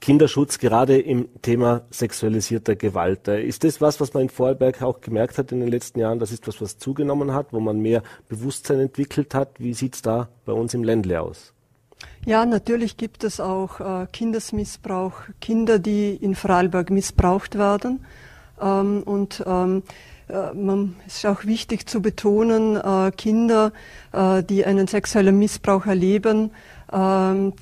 Kinderschutz 0.01 0.59
gerade 0.59 0.99
im 0.99 1.27
Thema 1.41 1.81
sexualisierter 1.89 2.75
Gewalt. 2.75 3.27
Äh, 3.27 3.43
ist 3.43 3.63
das 3.63 3.81
was, 3.81 3.99
was 3.99 4.13
man 4.13 4.23
in 4.23 4.29
Vorarlberg 4.29 4.81
auch 4.81 5.01
gemerkt 5.01 5.37
hat 5.37 5.51
in 5.51 5.59
den 5.59 5.69
letzten 5.69 5.99
Jahren? 5.99 6.19
Das 6.19 6.31
ist 6.31 6.47
was, 6.47 6.61
was 6.61 6.77
zugenommen 6.77 7.33
hat, 7.33 7.47
wo 7.51 7.59
man 7.59 7.79
mehr 7.79 8.03
Bewusstsein 8.29 8.79
entwickelt 8.79 9.33
hat. 9.35 9.59
Wie 9.59 9.73
sieht 9.73 9.95
es 9.95 10.01
da 10.01 10.29
bei 10.45 10.53
uns 10.53 10.73
im 10.73 10.83
Ländle 10.83 11.21
aus? 11.21 11.53
Ja, 12.25 12.45
natürlich 12.45 12.95
gibt 12.95 13.23
es 13.23 13.39
auch 13.39 13.79
äh, 13.79 14.07
Kindesmissbrauch, 14.11 15.13
Kinder, 15.41 15.79
die 15.79 16.15
in 16.15 16.35
Vorarlberg 16.35 16.91
missbraucht 16.91 17.57
werden. 17.57 18.05
Ähm, 18.61 19.03
und 19.03 19.43
ähm, 19.45 19.77
äh, 19.79 19.81
es 21.07 21.17
ist 21.17 21.25
auch 21.25 21.45
wichtig 21.45 21.89
zu 21.89 22.01
betonen, 22.01 22.75
äh, 22.75 23.11
Kinder, 23.11 23.71
äh, 24.11 24.43
die 24.43 24.63
einen 24.63 24.87
sexuellen 24.87 25.39
Missbrauch 25.39 25.87
erleben, 25.87 26.51
ähm, 26.91 27.53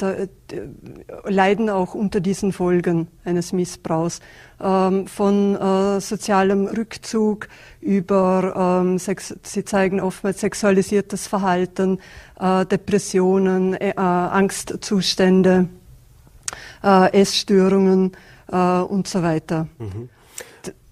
leiden 1.25 1.69
auch 1.69 1.93
unter 1.93 2.19
diesen 2.19 2.51
Folgen 2.51 3.07
eines 3.25 3.53
Missbrauchs. 3.53 4.19
Ähm, 4.61 5.07
von 5.07 5.55
äh, 5.55 6.01
sozialem 6.01 6.67
Rückzug 6.67 7.47
über, 7.79 8.81
ähm, 8.83 8.97
sie 8.97 9.65
zeigen 9.65 10.01
oftmals 10.01 10.41
sexualisiertes 10.41 11.27
Verhalten, 11.27 11.99
äh, 12.39 12.65
Depressionen, 12.65 13.75
äh, 13.75 13.93
Angstzustände, 13.95 15.69
Essstörungen 16.81 18.13
und 18.49 19.07
so 19.07 19.23
weiter. 19.23 19.67
Mhm 19.77 20.09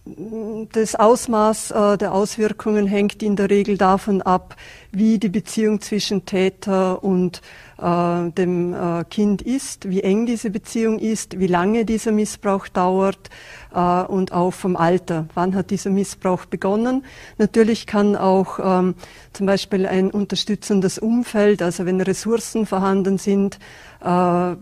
das 0.06 0.94
Ausmaß 0.94 1.72
äh, 1.72 1.98
der 1.98 2.14
Auswirkungen 2.14 2.86
hängt 2.86 3.24
in 3.24 3.36
der 3.36 3.50
Regel 3.50 3.76
davon 3.76 4.22
ab, 4.22 4.56
wie 4.92 5.18
die 5.18 5.30
Beziehung 5.30 5.82
zwischen 5.82 6.26
Täter 6.26 7.04
und 7.04 7.42
äh, 7.82 8.30
dem 8.32 8.74
äh, 8.74 9.04
Kind 9.06 9.42
ist, 9.42 9.90
wie 9.90 10.02
eng 10.02 10.28
diese 10.28 10.52
Beziehung 10.52 11.00
ist, 11.00 11.40
wie 11.40 11.48
lange 11.48 11.86
dieser 11.86 12.12
Missbrauch 12.12 12.68
dauert 12.68 13.32
äh, 13.74 14.04
und 14.04 14.32
auch 14.32 14.52
vom 14.52 14.76
Alter. 14.76 15.28
Wann 15.34 15.56
hat 15.56 15.72
dieser 15.72 15.90
Missbrauch 15.90 16.46
begonnen? 16.46 17.04
Natürlich 17.40 17.88
kann 17.88 18.16
auch 18.16 18.60
ähm, 18.64 18.94
zum 19.34 19.48
Beispiel 19.48 19.88
ein 19.88 20.12
unterstützendes 20.12 21.00
Umfeld, 21.00 21.64
also 21.64 21.86
wenn 21.86 22.00
Ressourcen 22.00 22.68
vorhanden 22.68 23.18
sind, 23.18 23.60
äh, 24.02 24.56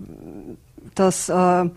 das 0.94 1.30
äh, 1.30 1.34
äh, 1.34 1.70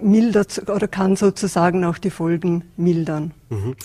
mildert 0.00 0.68
oder 0.68 0.88
kann 0.88 1.16
sozusagen 1.16 1.84
auch 1.84 1.98
die 1.98 2.10
Folgen 2.10 2.64
mildern. 2.76 3.32
Mhm. 3.50 3.76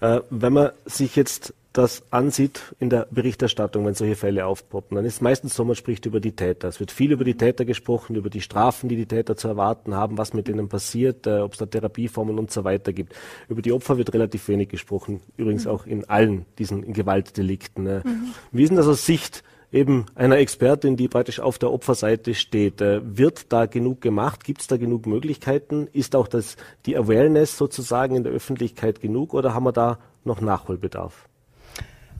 Äh, 0.00 0.20
wenn 0.30 0.52
man 0.52 0.70
sich 0.86 1.16
jetzt 1.16 1.54
das 1.72 2.02
ansieht 2.10 2.74
in 2.80 2.90
der 2.90 3.06
Berichterstattung, 3.10 3.86
wenn 3.86 3.94
solche 3.94 4.16
Fälle 4.16 4.44
aufpoppen, 4.46 4.96
dann 4.96 5.04
ist 5.04 5.22
meistens 5.22 5.54
so, 5.54 5.64
man 5.64 5.76
spricht 5.76 6.04
über 6.04 6.18
die 6.18 6.32
Täter. 6.32 6.66
Es 6.66 6.80
wird 6.80 6.90
viel 6.90 7.12
über 7.12 7.22
die 7.22 7.36
Täter 7.36 7.64
gesprochen, 7.64 8.16
über 8.16 8.28
die 8.28 8.40
Strafen, 8.40 8.88
die 8.88 8.96
die 8.96 9.06
Täter 9.06 9.36
zu 9.36 9.46
erwarten 9.46 9.94
haben, 9.94 10.18
was 10.18 10.34
mit 10.34 10.48
ihnen 10.48 10.68
passiert, 10.68 11.26
äh, 11.26 11.38
ob 11.38 11.52
es 11.52 11.58
da 11.58 11.66
Therapieformen 11.66 12.38
und 12.38 12.50
so 12.50 12.64
weiter 12.64 12.92
gibt. 12.92 13.14
Über 13.48 13.62
die 13.62 13.72
Opfer 13.72 13.98
wird 13.98 14.12
relativ 14.12 14.48
wenig 14.48 14.68
gesprochen, 14.68 15.20
übrigens 15.36 15.64
mhm. 15.64 15.70
auch 15.70 15.86
in 15.86 16.08
allen 16.08 16.44
diesen 16.58 16.92
Gewaltdelikten. 16.92 17.86
Äh. 17.86 18.00
Mhm. 18.04 18.34
Wie 18.50 18.64
ist 18.64 18.70
denn 18.70 18.76
das 18.76 18.88
aus 18.88 19.06
Sicht 19.06 19.44
eben 19.72 20.06
einer 20.14 20.38
Expertin, 20.38 20.96
die 20.96 21.08
praktisch 21.08 21.40
auf 21.40 21.58
der 21.58 21.70
Opferseite 21.70 22.34
steht. 22.34 22.80
Äh, 22.80 23.00
wird 23.04 23.52
da 23.52 23.66
genug 23.66 24.00
gemacht? 24.00 24.44
Gibt 24.44 24.60
es 24.62 24.66
da 24.66 24.76
genug 24.76 25.06
Möglichkeiten? 25.06 25.88
Ist 25.92 26.16
auch 26.16 26.28
das, 26.28 26.56
die 26.86 26.96
Awareness 26.96 27.56
sozusagen 27.56 28.16
in 28.16 28.24
der 28.24 28.32
Öffentlichkeit 28.32 29.00
genug 29.00 29.34
oder 29.34 29.54
haben 29.54 29.64
wir 29.64 29.72
da 29.72 29.98
noch 30.24 30.40
Nachholbedarf? 30.40 31.28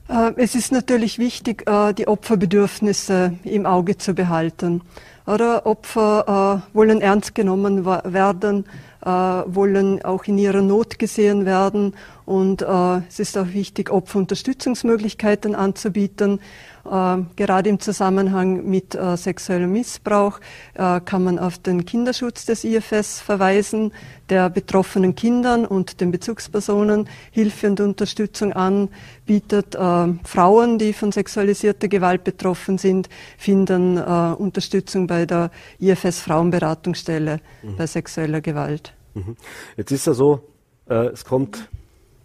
Äh, 0.09 0.33
es 0.37 0.55
ist 0.55 0.71
natürlich 0.71 1.19
wichtig, 1.19 1.69
äh, 1.69 1.93
die 1.93 2.07
Opferbedürfnisse 2.07 3.35
im 3.45 3.67
Auge 3.67 3.99
zu 3.99 4.15
behalten. 4.15 4.83
Oder 5.27 5.67
Opfer 5.67 6.63
wollen 6.73 7.01
ernst 7.01 7.37
genommen 7.37 7.85
werden, 7.85 8.65
wollen 9.01 10.03
auch 10.03 10.25
in 10.25 10.39
ihrer 10.39 10.63
Not 10.63 10.99
gesehen 10.99 11.45
werden. 11.45 11.95
Und 12.25 12.63
es 12.63 13.21
ist 13.21 13.39
auch 13.39 13.47
wichtig, 13.53 13.91
Opferunterstützungsmöglichkeiten 13.91 15.55
anzubieten. 15.55 16.41
Ähm, 16.91 17.27
gerade 17.37 17.69
im 17.69 17.79
Zusammenhang 17.79 18.69
mit 18.69 18.95
äh, 18.95 19.17
sexuellem 19.17 19.73
Missbrauch 19.73 20.41
äh, 20.75 21.01
kann 21.01 21.25
man 21.25 21.39
auf 21.39 21.59
den 21.59 21.85
Kinderschutz 21.85 22.47
des 22.47 22.65
IFS 22.65 23.21
verweisen, 23.21 23.93
der 24.29 24.49
betroffenen 24.49 25.15
Kindern 25.15 25.67
und 25.67 26.01
den 26.01 26.11
Bezugspersonen 26.11 27.09
Hilfe 27.31 27.69
und 27.69 27.81
Unterstützung 27.81 28.53
anbietet. 28.53 29.75
Äh, 29.75 29.79
Frauen, 30.25 30.79
die 30.79 30.93
von 30.93 31.13
sexualisierter 31.13 31.89
Gewalt 31.89 32.25
betroffen 32.25 32.79
sind, 32.79 33.09
finden 33.37 33.99
Unterstützung 33.99 35.07
bei 35.07 35.27
der 35.27 35.51
IFS 35.79 36.21
Frauenberatungsstelle 36.21 37.41
mhm. 37.63 37.77
bei 37.77 37.87
sexueller 37.87 38.41
Gewalt. 38.41 38.95
Mhm. 39.15 39.37
Jetzt 39.77 39.93
ist 39.93 40.07
ja 40.07 40.15
so, 40.15 40.41
es 40.87 41.25
kommt 41.25 41.69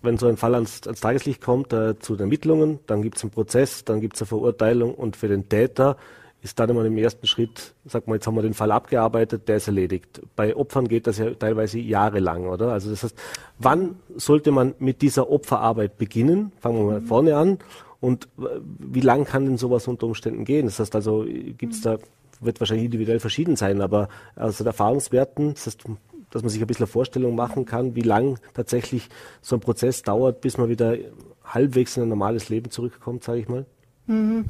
wenn 0.06 0.18
so 0.18 0.28
ein 0.28 0.38
Fall 0.38 0.56
ans, 0.56 0.82
ans 0.86 1.02
Tageslicht 1.02 1.42
kommt, 1.42 1.74
äh, 1.74 2.00
zu 2.00 2.16
den 2.16 2.22
Ermittlungen, 2.26 2.80
dann 2.88 3.02
gibt 3.02 3.18
es 3.18 3.24
einen 3.24 3.32
Prozess, 3.32 3.84
dann 3.84 4.02
gibt 4.02 4.16
es 4.16 4.22
eine 4.22 4.28
Verurteilung 4.28 4.94
und 4.94 5.16
für 5.16 5.28
den 5.28 5.50
Täter 5.50 5.98
ist 6.46 6.60
dann 6.60 6.70
immer 6.70 6.86
im 6.86 6.96
ersten 6.98 7.26
Schritt, 7.26 7.74
sagt 7.86 8.08
man, 8.08 8.18
jetzt 8.18 8.28
haben 8.28 8.36
wir 8.36 8.44
den 8.44 8.54
Fall 8.54 8.72
abgearbeitet, 8.72 9.48
der 9.48 9.58
ist 9.58 9.68
erledigt. 9.68 10.22
Bei 10.36 10.56
Opfern 10.56 10.88
geht 10.88 11.08
das 11.08 11.18
ja 11.18 11.32
teilweise 11.32 11.80
jahrelang, 11.80 12.46
oder? 12.46 12.72
Also 12.72 12.92
das 12.92 13.04
heißt, 13.04 13.18
wann 13.58 13.96
sollte 14.16 14.52
man 14.52 14.76
mit 14.78 15.02
dieser 15.02 15.32
Opferarbeit 15.32 15.98
beginnen? 15.98 16.52
Fangen 16.60 16.78
wir 16.78 16.84
mal 16.84 17.02
vorne 17.02 17.36
an. 17.36 17.58
Und 18.00 18.28
wie 18.38 19.02
lang 19.02 19.26
kann 19.26 19.46
denn 19.46 19.58
sowas 19.58 19.88
unter 19.88 20.06
Umständen 20.06 20.46
gehen? 20.46 20.68
Das 20.68 20.80
heißt 20.80 20.96
also, 20.96 21.26
gibt 21.58 21.74
es 21.74 21.82
da, 21.82 21.98
wird 22.42 22.60
wahrscheinlich 22.60 22.86
individuell 22.86 23.20
verschieden 23.20 23.56
sein, 23.56 23.82
aber 23.82 24.08
aus 24.36 24.58
den 24.60 24.68
Erfahrungswerten, 24.68 25.56
das 25.56 25.66
heißt, 25.66 25.86
dass 26.36 26.44
man 26.44 26.50
sich 26.50 26.60
ein 26.60 26.68
bisschen 26.68 26.84
eine 26.84 26.92
Vorstellung 26.92 27.34
machen 27.34 27.64
kann, 27.64 27.96
wie 27.96 28.02
lang 28.02 28.38
tatsächlich 28.54 29.08
so 29.42 29.56
ein 29.56 29.62
Prozess 29.62 30.02
dauert, 30.02 30.42
bis 30.42 30.58
man 30.58 30.68
wieder 30.68 30.98
halbwegs 31.46 31.96
in 31.96 32.04
ein 32.04 32.10
normales 32.10 32.50
Leben 32.50 32.70
zurückkommt, 32.70 33.24
sage 33.24 33.40
ich 33.40 33.48
mal? 33.48 33.66
Mhm. 34.08 34.44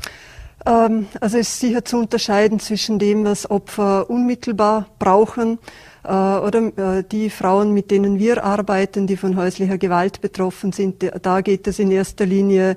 Ähm, 0.66 1.08
also 1.20 1.38
es 1.38 1.50
ist 1.50 1.60
sicher 1.60 1.84
zu 1.84 1.98
unterscheiden 1.98 2.60
zwischen 2.60 3.00
dem, 3.00 3.26
was 3.26 3.50
Opfer 3.50 4.10
unmittelbar 4.10 4.88
brauchen 5.00 5.60
äh, 6.04 6.10
oder 6.10 7.00
äh, 7.00 7.04
die 7.04 7.30
Frauen, 7.30 7.74
mit 7.74 7.90
denen 7.90 8.20
wir 8.20 8.44
arbeiten, 8.44 9.08
die 9.08 9.18
von 9.18 9.36
häuslicher 9.36 9.78
Gewalt 9.78 10.22
betroffen 10.22 10.72
sind. 10.72 11.04
Da 11.22 11.42
geht 11.42 11.68
es 11.68 11.80
in 11.80 11.92
erster 11.92 12.26
Linie 12.26 12.72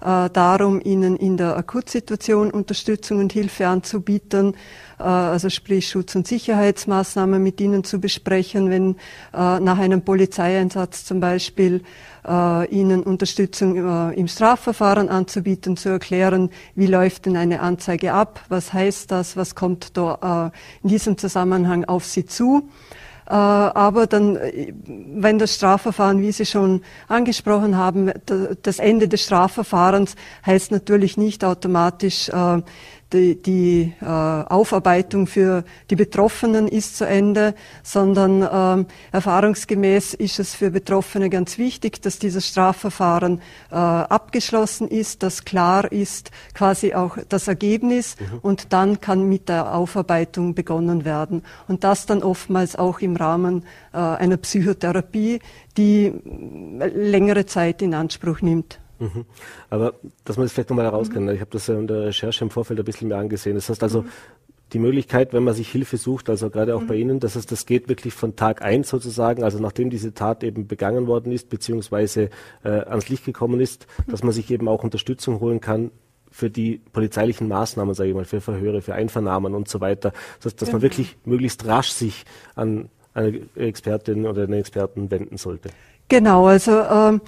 äh, 0.00 0.30
darum, 0.30 0.80
ihnen 0.82 1.16
in 1.16 1.36
der 1.36 1.56
Akutsituation 1.56 2.50
Unterstützung 2.50 3.18
und 3.18 3.32
Hilfe 3.32 3.68
anzubieten, 3.68 4.56
also 4.98 5.48
sprich 5.48 5.88
Schutz- 5.88 6.14
und 6.14 6.28
Sicherheitsmaßnahmen 6.28 7.42
mit 7.42 7.60
ihnen 7.60 7.82
zu 7.82 8.00
besprechen, 8.00 8.70
wenn 8.70 8.96
nach 9.32 9.78
einem 9.78 10.02
Polizeieinsatz 10.02 11.04
zum 11.04 11.18
Beispiel 11.18 11.82
äh, 12.26 12.66
ihnen 12.68 13.02
Unterstützung 13.02 13.76
äh, 13.76 14.14
im 14.14 14.28
Strafverfahren 14.28 15.08
anzubieten, 15.08 15.76
zu 15.76 15.88
erklären, 15.88 16.50
wie 16.74 16.86
läuft 16.86 17.26
denn 17.26 17.36
eine 17.36 17.60
Anzeige 17.60 18.12
ab, 18.12 18.40
was 18.48 18.72
heißt 18.72 19.10
das, 19.10 19.36
was 19.36 19.54
kommt 19.54 19.96
da 19.96 20.52
äh, 20.52 20.82
in 20.82 20.88
diesem 20.90 21.18
Zusammenhang 21.18 21.84
auf 21.84 22.04
sie 22.04 22.26
zu. 22.26 22.68
Äh, 23.26 23.34
aber 23.34 24.06
dann, 24.06 24.36
äh, 24.36 24.72
wenn 24.84 25.38
das 25.38 25.54
Strafverfahren, 25.54 26.20
wie 26.20 26.32
Sie 26.32 26.44
schon 26.44 26.82
angesprochen 27.08 27.76
haben, 27.76 28.10
das 28.62 28.78
Ende 28.78 29.08
des 29.08 29.22
Strafverfahrens 29.22 30.16
heißt 30.44 30.72
natürlich 30.72 31.16
nicht 31.16 31.44
automatisch, 31.44 32.28
äh, 32.28 32.62
die, 33.12 33.40
die 33.40 33.92
äh, 34.00 34.04
Aufarbeitung 34.04 35.26
für 35.26 35.64
die 35.90 35.96
Betroffenen 35.96 36.68
ist 36.68 36.96
zu 36.96 37.06
Ende, 37.06 37.54
sondern 37.82 38.48
ähm, 38.52 38.86
erfahrungsgemäß 39.12 40.14
ist 40.14 40.38
es 40.38 40.54
für 40.54 40.70
Betroffene 40.70 41.30
ganz 41.30 41.58
wichtig, 41.58 42.02
dass 42.02 42.18
dieses 42.18 42.46
Strafverfahren 42.46 43.40
äh, 43.70 43.74
abgeschlossen 43.74 44.88
ist, 44.88 45.22
dass 45.22 45.44
klar 45.44 45.90
ist 45.90 46.30
quasi 46.54 46.94
auch 46.94 47.18
das 47.28 47.48
Ergebnis 47.48 48.16
mhm. 48.18 48.38
und 48.42 48.72
dann 48.72 49.00
kann 49.00 49.28
mit 49.28 49.48
der 49.48 49.74
Aufarbeitung 49.74 50.54
begonnen 50.54 51.04
werden. 51.04 51.42
Und 51.68 51.84
das 51.84 52.06
dann 52.06 52.22
oftmals 52.22 52.76
auch 52.76 53.00
im 53.00 53.16
Rahmen 53.16 53.64
äh, 53.92 53.98
einer 53.98 54.36
Psychotherapie, 54.36 55.40
die 55.76 56.12
längere 56.94 57.46
Zeit 57.46 57.82
in 57.82 57.94
Anspruch 57.94 58.40
nimmt. 58.42 58.81
Mhm. 59.02 59.24
Aber 59.68 59.94
dass 60.24 60.36
man 60.36 60.44
das 60.44 60.52
vielleicht 60.52 60.70
nochmal 60.70 60.84
herauskennt, 60.86 61.26
mhm. 61.26 61.32
ich 61.32 61.40
habe 61.40 61.50
das 61.50 61.66
ja 61.66 61.74
in 61.74 61.88
der 61.88 62.06
Recherche 62.06 62.44
im 62.44 62.50
Vorfeld 62.50 62.78
ein 62.78 62.84
bisschen 62.84 63.08
mehr 63.08 63.18
angesehen. 63.18 63.56
Das 63.56 63.68
heißt 63.68 63.82
also, 63.82 64.02
mhm. 64.02 64.08
die 64.72 64.78
Möglichkeit, 64.78 65.32
wenn 65.32 65.42
man 65.42 65.54
sich 65.54 65.70
Hilfe 65.70 65.96
sucht, 65.96 66.30
also 66.30 66.50
gerade 66.50 66.76
auch 66.76 66.84
bei 66.84 66.94
Ihnen, 66.94 67.18
dass 67.18 67.34
es 67.34 67.46
das 67.46 67.66
geht 67.66 67.88
wirklich 67.88 68.14
von 68.14 68.36
Tag 68.36 68.62
eins 68.62 68.88
sozusagen, 68.88 69.42
also 69.42 69.58
nachdem 69.58 69.90
diese 69.90 70.14
Tat 70.14 70.44
eben 70.44 70.68
begangen 70.68 71.08
worden 71.08 71.32
ist, 71.32 71.48
beziehungsweise 71.50 72.30
äh, 72.62 72.68
ans 72.68 73.08
Licht 73.08 73.24
gekommen 73.24 73.60
ist, 73.60 73.86
dass 74.06 74.22
man 74.22 74.32
sich 74.32 74.50
eben 74.50 74.68
auch 74.68 74.84
Unterstützung 74.84 75.40
holen 75.40 75.60
kann, 75.60 75.90
für 76.30 76.48
die 76.48 76.80
polizeilichen 76.92 77.46
Maßnahmen, 77.48 77.94
sage 77.94 78.08
ich 78.08 78.14
mal, 78.14 78.24
für 78.24 78.40
Verhöre, 78.40 78.80
für 78.80 78.94
Einvernahmen 78.94 79.54
und 79.54 79.68
so 79.68 79.82
weiter, 79.82 80.12
dass, 80.40 80.56
dass 80.56 80.72
man 80.72 80.80
wirklich 80.80 81.18
möglichst 81.26 81.66
rasch 81.66 81.90
sich 81.90 82.24
an 82.54 82.88
eine 83.12 83.42
Expertin 83.56 84.24
oder 84.26 84.44
einen 84.44 84.54
Experten 84.54 85.10
wenden 85.10 85.36
sollte. 85.36 85.68
Genau, 86.08 86.46
also 86.46 86.78
äh, 86.78 87.18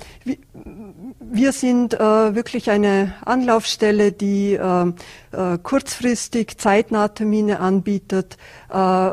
wir 1.21 1.53
sind 1.53 1.95
äh, 1.95 2.35
wirklich 2.35 2.71
eine 2.71 3.15
Anlaufstelle, 3.25 4.13
die 4.13 4.55
äh, 4.55 4.93
äh, 5.33 5.59
kurzfristig 5.63 6.59
zeitnah 6.59 7.09
Termine 7.09 7.61
anbietet. 7.61 8.37
Äh, 8.71 9.11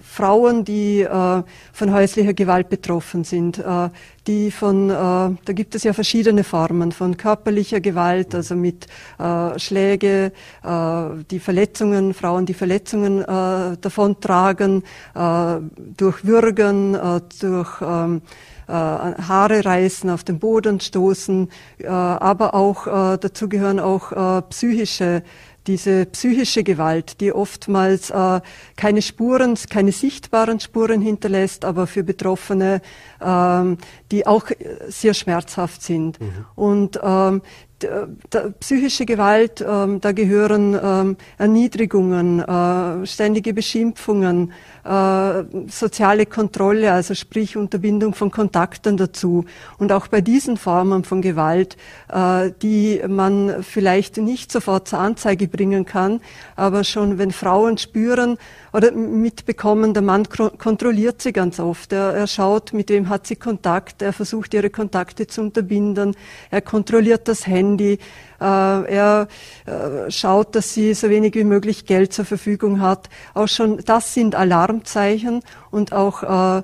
Frauen, 0.00 0.64
die 0.64 1.00
äh, 1.00 1.42
von 1.72 1.92
häuslicher 1.92 2.34
Gewalt 2.34 2.68
betroffen 2.68 3.24
sind, 3.24 3.58
äh, 3.58 3.88
die 4.26 4.50
von, 4.50 4.88
da 4.88 5.34
gibt 5.48 5.74
es 5.74 5.82
ja 5.82 5.92
verschiedene 5.92 6.44
Formen 6.44 6.92
von 6.92 7.18
körperlicher 7.18 7.80
Gewalt, 7.82 8.34
also 8.34 8.56
mit 8.56 8.86
Schläge, 9.58 10.32
die 11.30 11.38
Verletzungen, 11.40 12.14
Frauen, 12.14 12.46
die 12.46 12.54
Verletzungen 12.54 13.18
davontragen, 13.22 14.82
durch 15.14 16.24
Würgen, 16.24 16.96
durch 17.38 17.82
ähm, 17.82 18.22
äh, 18.24 18.53
Haare 18.72 19.64
reißen, 19.64 20.10
auf 20.10 20.24
den 20.24 20.38
Boden 20.38 20.80
stoßen, 20.80 21.48
äh, 21.78 21.86
aber 21.86 22.54
auch 22.54 22.86
äh, 22.86 23.18
dazu 23.18 23.48
gehören 23.48 23.80
auch 23.80 24.12
äh, 24.12 24.42
psychische 24.50 25.22
diese 25.66 26.06
psychische 26.06 26.62
Gewalt, 26.62 27.20
die 27.20 27.32
oftmals 27.32 28.10
äh, 28.10 28.40
keine 28.76 29.02
Spuren, 29.02 29.56
keine 29.70 29.92
sichtbaren 29.92 30.60
Spuren 30.60 31.00
hinterlässt, 31.00 31.64
aber 31.64 31.86
für 31.86 32.04
Betroffene, 32.04 32.82
ähm, 33.20 33.78
die 34.10 34.26
auch 34.26 34.46
sehr 34.88 35.14
schmerzhaft 35.14 35.82
sind. 35.82 36.20
Mhm. 36.20 36.46
Und 36.54 37.00
ähm, 37.02 37.42
psychische 38.60 39.06
Gewalt, 39.06 39.64
ähm, 39.66 40.00
da 40.00 40.12
gehören 40.12 40.78
ähm, 40.82 41.16
Erniedrigungen, 41.38 42.40
äh, 42.40 43.06
ständige 43.06 43.54
Beschimpfungen, 43.54 44.52
äh, 44.84 45.44
soziale 45.68 46.26
Kontrolle, 46.26 46.92
also 46.92 47.14
sprich 47.14 47.56
Unterbindung 47.56 48.14
von 48.14 48.30
Kontakten 48.30 48.96
dazu. 48.96 49.44
Und 49.78 49.92
auch 49.92 50.08
bei 50.08 50.20
diesen 50.20 50.56
Formen 50.56 51.04
von 51.04 51.22
Gewalt, 51.22 51.76
äh, 52.08 52.50
die 52.62 53.00
man 53.06 53.62
vielleicht 53.62 54.18
nicht 54.18 54.52
sofort 54.52 54.88
zur 54.88 54.98
Anzeige 54.98 55.48
bringen 55.48 55.84
kann, 55.84 56.20
aber 56.56 56.84
schon 56.84 57.18
wenn 57.18 57.30
Frauen 57.30 57.78
spüren 57.78 58.38
oder 58.74 58.90
mitbekommen, 58.90 59.94
der 59.94 60.02
Mann 60.02 60.28
kontrolliert 60.28 61.22
sie 61.22 61.32
ganz 61.32 61.60
oft. 61.60 61.92
Er, 61.92 62.12
er 62.12 62.26
schaut, 62.26 62.72
mit 62.72 62.90
wem 62.90 63.08
hat 63.08 63.24
sie 63.24 63.36
Kontakt, 63.36 64.02
er 64.02 64.12
versucht 64.12 64.52
ihre 64.52 64.68
Kontakte 64.68 65.28
zu 65.28 65.42
unterbinden, 65.42 66.16
er 66.50 66.60
kontrolliert 66.60 67.28
das 67.28 67.46
Handy, 67.46 68.00
äh, 68.40 68.44
er 68.44 69.28
äh, 69.66 70.10
schaut, 70.10 70.56
dass 70.56 70.74
sie 70.74 70.92
so 70.94 71.08
wenig 71.08 71.36
wie 71.36 71.44
möglich 71.44 71.86
Geld 71.86 72.12
zur 72.12 72.24
Verfügung 72.24 72.80
hat. 72.80 73.08
Auch 73.32 73.46
schon 73.46 73.78
das 73.86 74.12
sind 74.12 74.34
Alarmzeichen 74.34 75.42
und 75.70 75.92
auch 75.92 76.58
äh, 76.58 76.62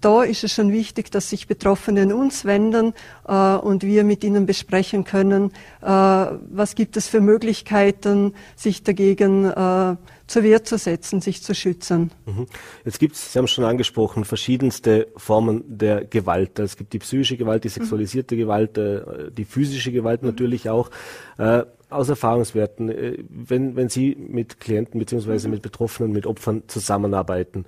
da 0.00 0.22
ist 0.22 0.44
es 0.44 0.52
schon 0.52 0.72
wichtig, 0.72 1.10
dass 1.10 1.30
sich 1.30 1.46
Betroffene 1.46 2.02
an 2.02 2.12
uns 2.12 2.44
wenden 2.44 2.94
äh, 3.26 3.54
und 3.56 3.82
wir 3.82 4.04
mit 4.04 4.24
ihnen 4.24 4.46
besprechen 4.46 5.04
können, 5.04 5.52
äh, 5.82 5.86
was 5.86 6.74
gibt 6.74 6.96
es 6.96 7.08
für 7.08 7.20
Möglichkeiten, 7.20 8.34
sich 8.56 8.82
dagegen 8.82 9.44
äh, 9.46 9.96
zur 10.30 10.44
Wehr 10.44 10.62
zu 10.62 10.78
setzen, 10.78 11.20
sich 11.20 11.42
zu 11.42 11.54
schützen. 11.54 12.12
Mhm. 12.24 12.46
Jetzt 12.84 13.00
gibt 13.00 13.16
es, 13.16 13.32
Sie 13.32 13.38
haben 13.38 13.46
es 13.46 13.50
schon 13.50 13.64
angesprochen, 13.64 14.24
verschiedenste 14.24 15.08
Formen 15.16 15.64
der 15.66 16.04
Gewalt. 16.04 16.58
Es 16.60 16.76
gibt 16.76 16.92
die 16.92 17.00
psychische 17.00 17.36
Gewalt, 17.36 17.64
die 17.64 17.68
mhm. 17.68 17.72
sexualisierte 17.72 18.36
mhm. 18.36 18.38
Gewalt, 18.38 18.78
äh, 18.78 19.30
die 19.36 19.44
physische 19.44 19.90
Gewalt 19.90 20.22
mhm. 20.22 20.28
natürlich 20.28 20.70
auch. 20.70 20.90
Äh, 21.36 21.64
aus 21.88 22.08
Erfahrungswerten, 22.08 22.90
äh, 22.90 23.18
wenn, 23.28 23.74
wenn 23.74 23.88
Sie 23.88 24.14
mit 24.14 24.60
Klienten 24.60 25.00
beziehungsweise 25.00 25.48
mhm. 25.48 25.54
mit 25.54 25.62
Betroffenen, 25.62 26.12
mit 26.12 26.26
Opfern 26.26 26.62
zusammenarbeiten, 26.68 27.64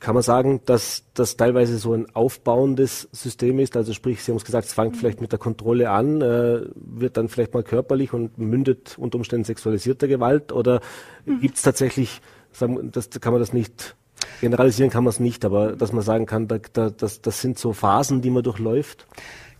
kann 0.00 0.14
man 0.14 0.22
sagen, 0.22 0.60
dass 0.66 1.04
das 1.14 1.36
teilweise 1.36 1.78
so 1.78 1.94
ein 1.94 2.06
aufbauendes 2.14 3.08
System 3.12 3.58
ist? 3.58 3.76
Also 3.76 3.92
sprich, 3.92 4.22
Sie 4.22 4.32
haben 4.32 4.38
es 4.38 4.44
gesagt, 4.44 4.66
es 4.66 4.72
fängt 4.72 4.96
vielleicht 4.96 5.20
mit 5.20 5.32
der 5.32 5.38
Kontrolle 5.38 5.90
an, 5.90 6.20
äh, 6.20 6.62
wird 6.74 7.16
dann 7.16 7.28
vielleicht 7.28 7.54
mal 7.54 7.62
körperlich 7.62 8.12
und 8.12 8.38
mündet 8.38 8.96
unter 8.98 9.16
Umständen 9.16 9.44
sexualisierter 9.44 10.08
Gewalt 10.08 10.52
oder 10.52 10.80
mhm. 11.24 11.40
gibt 11.40 11.56
es 11.56 11.62
tatsächlich, 11.62 12.20
sagen, 12.52 12.90
das 12.92 13.10
kann 13.10 13.32
man 13.32 13.40
das 13.40 13.52
nicht 13.52 13.96
generalisieren 14.40 14.90
kann 14.90 15.04
man 15.04 15.10
es 15.10 15.20
nicht, 15.20 15.44
aber 15.44 15.72
dass 15.72 15.92
man 15.92 16.02
sagen 16.02 16.26
kann, 16.26 16.48
da, 16.48 16.58
da, 16.72 16.90
das, 16.90 17.22
das 17.22 17.40
sind 17.40 17.58
so 17.58 17.72
Phasen, 17.72 18.22
die 18.22 18.30
man 18.30 18.42
durchläuft? 18.42 19.06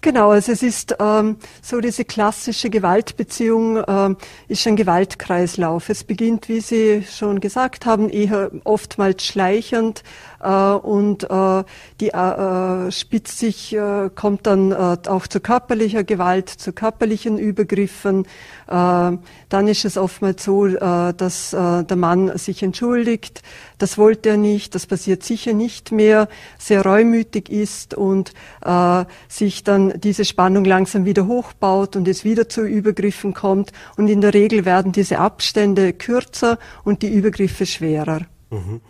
Genau, 0.04 0.30
also 0.30 0.50
es 0.50 0.64
ist 0.64 0.96
ähm, 0.98 1.36
so 1.62 1.80
diese 1.80 2.04
klassische 2.04 2.70
Gewaltbeziehung 2.70 3.84
ähm, 3.86 4.16
ist 4.48 4.66
ein 4.66 4.74
Gewaltkreislauf. 4.74 5.88
Es 5.88 6.02
beginnt, 6.02 6.48
wie 6.48 6.58
Sie 6.58 7.04
schon 7.04 7.38
gesagt 7.38 7.86
haben, 7.86 8.10
eher 8.10 8.50
oftmals 8.64 9.24
schleichend 9.24 10.02
und 10.46 11.24
äh, 11.24 11.64
die 12.00 12.08
äh, 12.08 12.90
spitzt 12.90 13.38
sich, 13.38 13.74
äh, 13.74 14.10
kommt 14.14 14.46
dann 14.46 14.72
äh, 14.72 14.96
auch 15.08 15.26
zu 15.26 15.40
körperlicher 15.40 16.04
Gewalt, 16.04 16.48
zu 16.48 16.72
körperlichen 16.72 17.38
Übergriffen. 17.38 18.24
Äh, 18.66 18.68
dann 18.68 19.68
ist 19.68 19.84
es 19.84 19.96
oftmals 19.96 20.44
so, 20.44 20.66
äh, 20.66 21.14
dass 21.14 21.52
äh, 21.52 21.84
der 21.84 21.96
Mann 21.96 22.36
sich 22.38 22.62
entschuldigt, 22.62 23.42
das 23.78 23.98
wollte 23.98 24.30
er 24.30 24.36
nicht, 24.36 24.74
das 24.74 24.86
passiert 24.86 25.24
sicher 25.24 25.52
nicht 25.52 25.90
mehr, 25.90 26.28
sehr 26.58 26.82
reumütig 26.82 27.48
ist 27.48 27.94
und 27.94 28.32
äh, 28.64 29.04
sich 29.28 29.64
dann 29.64 30.00
diese 30.00 30.24
Spannung 30.24 30.64
langsam 30.64 31.04
wieder 31.04 31.26
hochbaut 31.26 31.96
und 31.96 32.06
es 32.06 32.24
wieder 32.24 32.48
zu 32.48 32.62
Übergriffen 32.62 33.34
kommt. 33.34 33.72
Und 33.96 34.08
in 34.08 34.20
der 34.20 34.34
Regel 34.34 34.64
werden 34.64 34.92
diese 34.92 35.18
Abstände 35.18 35.92
kürzer 35.92 36.58
und 36.84 37.02
die 37.02 37.08
Übergriffe 37.12 37.66
schwerer. 37.66 38.20
Mhm. 38.50 38.80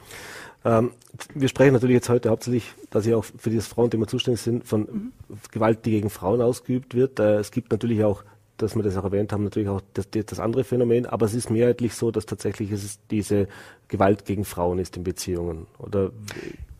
Ähm, 0.64 0.90
wir 1.34 1.48
sprechen 1.48 1.74
natürlich 1.74 1.94
jetzt 1.94 2.08
heute 2.08 2.30
hauptsächlich, 2.30 2.72
dass 2.90 3.04
Sie 3.04 3.14
auch 3.14 3.24
für 3.24 3.50
dieses 3.50 3.66
Frauenthema 3.66 4.06
zuständig 4.06 4.40
sind, 4.40 4.66
von 4.66 4.80
mhm. 4.80 5.12
Gewalt, 5.50 5.84
die 5.84 5.90
gegen 5.90 6.10
Frauen 6.10 6.40
ausgeübt 6.40 6.94
wird. 6.94 7.20
Äh, 7.20 7.36
es 7.36 7.50
gibt 7.50 7.70
natürlich 7.70 8.04
auch 8.04 8.24
dass 8.62 8.76
wir 8.76 8.82
das 8.82 8.96
auch 8.96 9.04
erwähnt 9.04 9.32
haben, 9.32 9.44
natürlich 9.44 9.68
auch 9.68 9.80
das, 9.94 10.08
das 10.10 10.38
andere 10.38 10.64
Phänomen, 10.64 11.06
aber 11.06 11.26
es 11.26 11.34
ist 11.34 11.50
mehrheitlich 11.50 11.94
so, 11.94 12.10
dass 12.10 12.26
tatsächlich 12.26 12.70
es 12.70 12.98
diese 13.10 13.48
Gewalt 13.88 14.24
gegen 14.24 14.44
Frauen 14.44 14.78
ist 14.78 14.96
in 14.96 15.04
Beziehungen, 15.04 15.66
oder? 15.78 16.12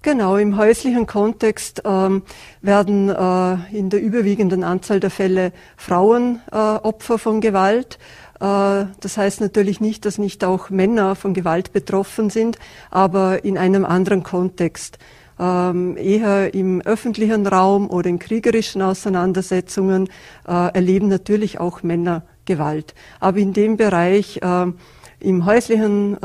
Genau, 0.03 0.37
im 0.37 0.57
häuslichen 0.57 1.07
Kontext 1.07 1.83
ähm, 1.85 2.23
werden 2.61 3.09
äh, 3.09 3.77
in 3.77 3.89
der 3.89 4.01
überwiegenden 4.03 4.65
Anzahl 4.65 4.99
der 4.99 5.11
Fälle 5.11 5.53
Frauen 5.77 6.41
äh, 6.51 6.57
Opfer 6.57 7.19
von 7.19 7.41
Gewalt. 7.41 7.99
Äh, 8.43 8.87
das 9.01 9.17
heißt 9.17 9.41
natürlich 9.41 9.81
nicht, 9.81 10.05
dass 10.05 10.19
nicht 10.19 10.45
auch 10.45 10.69
Männer 10.69 11.15
von 11.15 11.33
Gewalt 11.33 11.73
betroffen 11.73 12.29
sind, 12.29 12.59
aber 12.91 13.45
in 13.45 13.57
einem 13.57 13.85
anderen 13.85 14.23
Kontext. 14.23 14.99
Ähm, 15.39 15.97
eher 15.97 16.53
im 16.53 16.83
öffentlichen 16.83 17.47
Raum 17.47 17.89
oder 17.89 18.11
in 18.11 18.19
kriegerischen 18.19 18.83
Auseinandersetzungen 18.83 20.09
äh, 20.47 20.75
erleben 20.75 21.09
natürlich 21.09 21.59
auch 21.59 21.83
Männer 21.83 22.25
Gewalt. 22.45 22.95
Aber 23.21 23.39
in 23.39 23.53
dem 23.53 23.77
Bereich, 23.77 24.41
äh, 24.43 24.67
im 25.21 25.47
häuslichen 25.47 26.19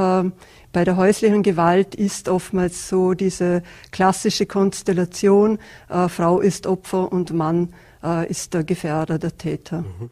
bei 0.77 0.83
der 0.83 0.97
häuslichen 0.97 1.41
Gewalt 1.41 1.95
ist 1.95 2.29
oftmals 2.29 2.89
so 2.89 3.13
diese 3.13 3.63
klassische 3.91 4.45
Konstellation, 4.45 5.57
äh, 5.89 6.07
Frau 6.07 6.39
ist 6.39 6.67
Opfer 6.67 7.11
und 7.11 7.33
Mann 7.33 7.73
äh, 8.03 8.29
ist 8.29 8.53
der 8.53 8.63
Gefährder, 8.63 9.17
der 9.17 9.35
Täter. 9.35 9.81
Mhm. 9.81 10.11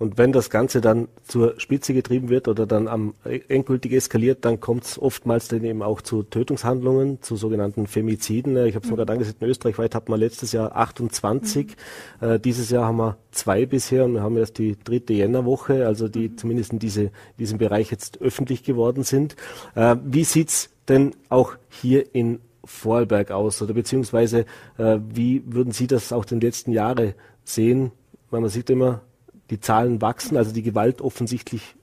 Und 0.00 0.16
wenn 0.16 0.32
das 0.32 0.48
Ganze 0.48 0.80
dann 0.80 1.08
zur 1.24 1.60
Spitze 1.60 1.92
getrieben 1.92 2.30
wird 2.30 2.48
oder 2.48 2.66
dann 2.66 2.88
am 2.88 3.12
endgültig 3.48 3.92
eskaliert, 3.92 4.46
dann 4.46 4.58
kommt 4.58 4.84
es 4.84 4.98
oftmals 4.98 5.48
dann 5.48 5.62
eben 5.62 5.82
auch 5.82 6.00
zu 6.00 6.22
Tötungshandlungen, 6.22 7.20
zu 7.20 7.36
sogenannten 7.36 7.86
Femiziden. 7.86 8.56
Ich 8.64 8.76
habe 8.76 8.86
es 8.86 8.90
mhm. 8.90 8.96
gerade 8.96 9.12
angesehen, 9.12 9.36
österreichweit 9.42 9.94
hat 9.94 10.08
man 10.08 10.18
letztes 10.18 10.52
Jahr 10.52 10.74
28. 10.74 11.76
Mhm. 12.18 12.26
Äh, 12.26 12.40
dieses 12.40 12.70
Jahr 12.70 12.86
haben 12.86 12.96
wir 12.96 13.18
zwei 13.30 13.66
bisher 13.66 14.06
und 14.06 14.14
wir 14.14 14.22
haben 14.22 14.38
erst 14.38 14.56
die 14.56 14.78
dritte 14.82 15.12
Jännerwoche, 15.12 15.86
also 15.86 16.08
die 16.08 16.30
mhm. 16.30 16.38
zumindest 16.38 16.72
in 16.72 16.78
diese, 16.78 17.10
diesem 17.38 17.58
Bereich 17.58 17.90
jetzt 17.90 18.22
öffentlich 18.22 18.64
geworden 18.64 19.02
sind. 19.02 19.36
Äh, 19.74 19.96
wie 20.02 20.24
sieht's 20.24 20.70
denn 20.88 21.10
auch 21.28 21.56
hier 21.68 22.14
in 22.14 22.40
Vorarlberg 22.64 23.32
aus 23.32 23.60
oder 23.60 23.74
beziehungsweise 23.74 24.46
äh, 24.78 24.98
wie 25.12 25.42
würden 25.44 25.74
Sie 25.74 25.86
das 25.86 26.10
auch 26.10 26.24
den 26.24 26.40
letzten 26.40 26.72
Jahre 26.72 27.14
sehen? 27.44 27.92
Weil 28.30 28.40
man 28.40 28.48
sieht 28.48 28.70
immer, 28.70 29.02
die 29.50 29.60
Zahlen 29.60 30.00
wachsen, 30.00 30.36
also 30.36 30.52
die 30.52 30.62
Gewalt 30.62 31.00
offensichtlich 31.00 31.74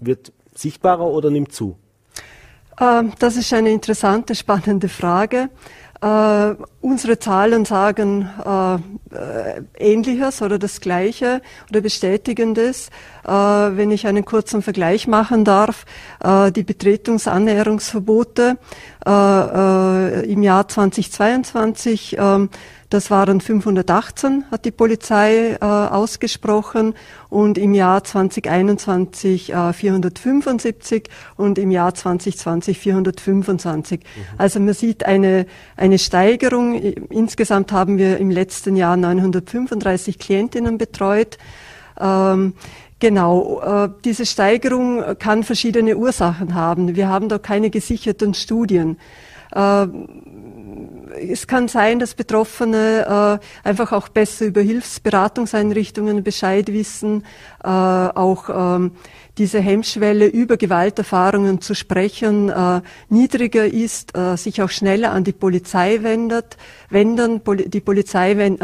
wird 0.00 0.32
sichtbarer 0.54 1.06
oder 1.06 1.30
nimmt 1.30 1.52
zu? 1.52 1.76
Ähm, 2.80 3.12
das 3.18 3.36
ist 3.36 3.52
eine 3.52 3.70
interessante, 3.70 4.34
spannende 4.34 4.88
Frage. 4.88 5.50
Äh, 6.00 6.54
unsere 6.82 7.18
Zahlen 7.18 7.64
sagen 7.64 8.28
äh, 8.44 8.74
äh, 8.74 9.62
Ähnliches 9.78 10.42
oder 10.42 10.58
das 10.58 10.80
Gleiche 10.80 11.40
oder 11.70 11.80
Bestätigendes. 11.80 12.90
Wenn 13.28 13.90
ich 13.90 14.06
einen 14.06 14.24
kurzen 14.24 14.62
Vergleich 14.62 15.08
machen 15.08 15.44
darf, 15.44 15.84
die 16.24 16.62
Betretungsannäherungsverbote 16.62 18.56
äh, 19.06 20.32
im 20.32 20.42
Jahr 20.42 20.68
2022 20.68 22.16
ähm, 22.18 22.50
das 22.90 23.10
waren 23.10 23.40
518, 23.40 24.44
hat 24.50 24.64
die 24.64 24.70
Polizei 24.70 25.56
äh, 25.60 25.64
ausgesprochen 25.64 26.94
und 27.28 27.58
im 27.58 27.74
Jahr 27.74 28.04
2021 28.04 29.52
äh, 29.52 29.72
475 29.72 31.08
und 31.36 31.58
im 31.58 31.72
Jahr 31.72 31.94
2020 31.94 32.78
425. 32.78 34.00
Mhm. 34.00 34.04
Also 34.38 34.60
man 34.60 34.74
sieht 34.74 35.04
eine, 35.04 35.46
eine 35.76 35.98
Steigerung. 35.98 36.74
Insgesamt 37.10 37.72
haben 37.72 37.98
wir 37.98 38.18
im 38.18 38.30
letzten 38.30 38.76
Jahr 38.76 38.96
935 38.96 40.20
Klientinnen 40.20 40.78
betreut. 40.78 41.38
Ähm, 41.98 42.54
Genau, 42.98 43.60
äh, 43.60 43.90
diese 44.04 44.24
Steigerung 44.24 45.18
kann 45.18 45.42
verschiedene 45.42 45.96
Ursachen 45.98 46.54
haben. 46.54 46.96
Wir 46.96 47.08
haben 47.08 47.28
da 47.28 47.38
keine 47.38 47.68
gesicherten 47.68 48.32
Studien. 48.32 48.96
Äh, 49.54 49.86
es 51.30 51.46
kann 51.46 51.68
sein, 51.68 51.98
dass 51.98 52.14
Betroffene 52.14 53.40
äh, 53.64 53.68
einfach 53.68 53.92
auch 53.92 54.08
besser 54.08 54.46
über 54.46 54.60
Hilfsberatungseinrichtungen 54.60 56.22
Bescheid 56.22 56.72
wissen, 56.72 57.24
auch 57.62 58.48
ähm, 58.48 58.92
diese 59.38 59.60
Hemmschwelle 59.60 60.26
über 60.26 60.56
Gewalterfahrungen 60.56 61.60
zu 61.60 61.74
sprechen 61.74 62.52
niedriger 63.08 63.66
ist, 63.66 64.12
sich 64.36 64.62
auch 64.62 64.70
schneller 64.70 65.10
an 65.10 65.24
die 65.24 65.32
Polizei 65.32 65.98
wendet, 66.02 66.56
wenden. 66.90 67.40
Die 67.66 67.80
Polizei 67.80 68.36
wenn, 68.36 68.58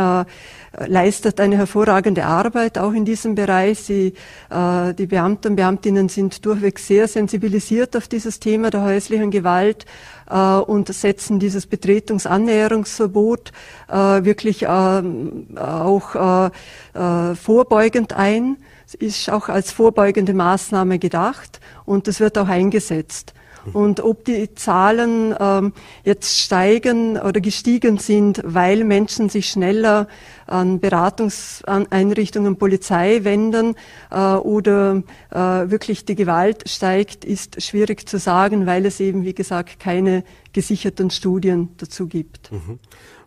leistet 0.87 1.41
eine 1.41 1.57
hervorragende 1.57 2.25
Arbeit 2.25 2.79
auch 2.79 2.93
in 2.93 3.05
diesem 3.05 3.35
Bereich. 3.35 3.81
Sie, 3.81 4.15
äh, 4.51 4.95
die 4.95 5.07
Beamten 5.07 5.49
und 5.49 5.57
Beamtinnen 5.57 6.09
sind 6.09 6.45
durchweg 6.45 6.79
sehr 6.79 7.09
sensibilisiert 7.09 7.97
auf 7.97 8.09
dieses 8.09 8.41
Thema 8.41 8.71
der 8.71 8.83
häuslichen 8.83 9.31
Gewalt 9.31 9.85
äh, 10.31 10.35
und 10.37 10.89
setzen 10.89 11.39
dieses 11.39 11.67
Betretungsannäherungsverbot 11.67 13.53
äh, 13.89 13.95
wirklich 14.25 14.67
ähm, 14.69 15.47
auch 15.57 16.51
äh, 16.95 16.99
äh, 16.99 17.35
vorbeugend 17.35 18.15
ein 18.15 18.57
ist 18.99 19.31
auch 19.31 19.49
als 19.49 19.73
vorbeugende 19.73 20.35
Maßnahme 20.35 20.99
gedacht 20.99 21.61
und 21.87 22.09
das 22.09 22.21
wird 22.21 22.37
auch 22.37 22.49
eingesetzt. 22.49 23.33
Und 23.73 24.01
ob 24.01 24.25
die 24.25 24.55
Zahlen 24.55 25.35
ähm, 25.39 25.73
jetzt 26.05 26.39
steigen 26.39 27.19
oder 27.19 27.41
gestiegen 27.41 27.99
sind, 27.99 28.41
weil 28.45 28.85
Menschen 28.85 29.29
sich 29.29 29.49
schneller 29.49 30.09
an 30.47 30.81
Beratungseinrichtungen, 30.81 32.57
Polizei 32.57 33.21
wenden 33.23 33.75
äh, 34.11 34.35
oder 34.35 35.03
äh, 35.31 35.37
wirklich 35.37 36.05
die 36.05 36.15
Gewalt 36.15 36.69
steigt, 36.69 37.25
ist 37.25 37.63
schwierig 37.63 38.09
zu 38.09 38.19
sagen, 38.19 38.67
weil 38.67 38.87
es 38.87 39.01
eben, 39.01 39.25
wie 39.25 39.35
gesagt, 39.35 39.79
keine 39.81 40.25
gesicherten 40.53 41.11
Studien 41.11 41.71
dazu 41.79 42.07
gibt. 42.07 42.53
Mhm. 42.53 42.79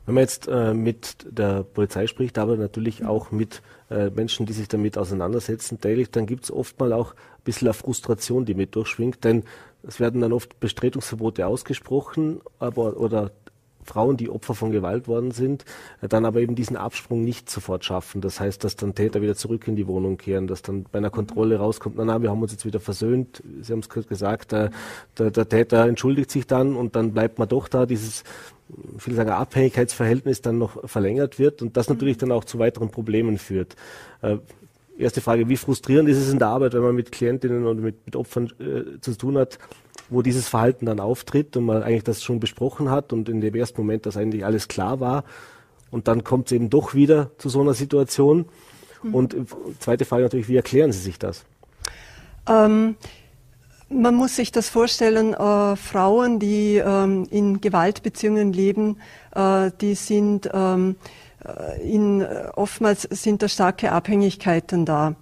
Wenn 0.05 0.15
man 0.15 0.21
jetzt 0.21 0.47
äh, 0.47 0.73
mit 0.73 1.17
der 1.27 1.63
Polizei 1.63 2.05
spricht, 2.05 2.37
aber 2.37 2.57
natürlich 2.57 3.05
auch 3.05 3.31
mit 3.31 3.63
äh, 3.89 4.11
Menschen, 4.11 4.45
die 4.45 4.53
sich 4.53 4.67
damit 4.67 4.97
auseinandersetzen, 4.97 5.81
täglich, 5.81 6.11
dann 6.11 6.27
gibt 6.27 6.43
es 6.43 6.51
oft 6.51 6.79
mal 6.79 6.93
auch 6.93 7.13
ein 7.13 7.43
bisschen 7.43 7.67
eine 7.67 7.73
Frustration, 7.73 8.45
die 8.45 8.53
mit 8.53 8.75
durchschwingt, 8.75 9.23
denn 9.23 9.43
es 9.87 9.99
werden 9.99 10.21
dann 10.21 10.33
oft 10.33 10.59
Bestretungsverbote 10.59 11.45
ausgesprochen, 11.45 12.41
aber 12.59 12.97
oder 12.97 13.31
Frauen, 13.85 14.17
die 14.17 14.29
Opfer 14.29 14.55
von 14.55 14.71
Gewalt 14.71 15.07
worden 15.07 15.31
sind, 15.31 15.63
äh, 16.01 16.07
dann 16.07 16.25
aber 16.25 16.39
eben 16.39 16.55
diesen 16.55 16.75
Absprung 16.75 17.23
nicht 17.23 17.49
sofort 17.49 17.85
schaffen. 17.85 18.19
Das 18.19 18.39
heißt, 18.39 18.63
dass 18.63 18.75
dann 18.75 18.95
Täter 18.95 19.21
wieder 19.21 19.35
zurück 19.35 19.67
in 19.67 19.75
die 19.75 19.87
Wohnung 19.87 20.17
kehren, 20.17 20.47
dass 20.47 20.61
dann 20.61 20.83
bei 20.91 20.97
einer 20.97 21.11
Kontrolle 21.11 21.57
rauskommt, 21.57 21.95
na, 21.95 22.05
na, 22.05 22.21
wir 22.21 22.29
haben 22.29 22.41
uns 22.41 22.51
jetzt 22.51 22.65
wieder 22.65 22.79
versöhnt. 22.79 23.43
Sie 23.61 23.71
haben 23.71 23.79
es 23.79 23.89
kurz 23.89 24.07
gesagt, 24.07 24.51
der, 24.51 24.71
der, 25.17 25.31
der, 25.31 25.47
Täter 25.47 25.85
entschuldigt 25.85 26.31
sich 26.31 26.47
dann 26.47 26.75
und 26.75 26.95
dann 26.95 27.13
bleibt 27.13 27.39
man 27.39 27.47
doch 27.47 27.67
da, 27.67 27.85
dieses, 27.85 28.23
viele 28.97 29.15
sagen, 29.15 29.29
Abhängigkeitsverhältnis 29.29 30.41
dann 30.41 30.57
noch 30.57 30.89
verlängert 30.89 31.37
wird 31.39 31.61
und 31.61 31.77
das 31.77 31.87
natürlich 31.87 32.17
dann 32.17 32.31
auch 32.31 32.43
zu 32.43 32.59
weiteren 32.59 32.89
Problemen 32.89 33.37
führt. 33.37 33.75
Äh, 34.97 35.03
erste 35.03 35.21
Frage, 35.21 35.47
wie 35.49 35.57
frustrierend 35.57 36.09
ist 36.09 36.17
es 36.17 36.31
in 36.31 36.39
der 36.39 36.49
Arbeit, 36.49 36.73
wenn 36.73 36.81
man 36.81 36.95
mit 36.95 37.11
Klientinnen 37.11 37.65
und 37.65 37.81
mit, 37.81 38.05
mit 38.05 38.15
Opfern 38.15 38.51
äh, 38.59 38.99
zu 39.01 39.17
tun 39.17 39.37
hat, 39.37 39.59
wo 40.09 40.21
dieses 40.21 40.47
Verhalten 40.47 40.85
dann 40.85 40.99
auftritt 40.99 41.57
und 41.57 41.65
man 41.65 41.83
eigentlich 41.83 42.03
das 42.03 42.23
schon 42.23 42.39
besprochen 42.39 42.89
hat 42.89 43.13
und 43.13 43.29
in 43.29 43.41
dem 43.41 43.55
ersten 43.55 43.81
Moment 43.81 44.05
das 44.05 44.17
eigentlich 44.17 44.45
alles 44.45 44.67
klar 44.67 44.99
war 44.99 45.23
und 45.91 46.07
dann 46.07 46.23
kommt 46.23 46.47
es 46.47 46.51
eben 46.51 46.69
doch 46.69 46.93
wieder 46.93 47.31
zu 47.37 47.49
so 47.49 47.61
einer 47.61 47.73
Situation. 47.73 48.45
Mhm. 49.01 49.15
Und 49.15 49.35
zweite 49.79 50.05
Frage 50.05 50.23
natürlich, 50.23 50.49
wie 50.49 50.55
erklären 50.55 50.91
Sie 50.91 50.99
sich 50.99 51.17
das? 51.17 51.45
Ähm, 52.47 52.95
man 53.89 54.15
muss 54.15 54.35
sich 54.35 54.51
das 54.51 54.69
vorstellen, 54.69 55.33
äh, 55.33 55.75
Frauen, 55.75 56.39
die 56.39 56.77
ähm, 56.77 57.27
in 57.29 57.61
Gewaltbeziehungen 57.61 58.51
leben, 58.51 58.97
äh, 59.33 59.71
die 59.79 59.95
sind 59.95 60.49
ähm, 60.53 60.95
äh, 61.01 61.24
in, 61.83 62.25
oftmals 62.55 63.03
sind 63.03 63.41
da 63.41 63.47
starke 63.47 63.91
Abhängigkeiten 63.91 64.85
da. 64.85 65.15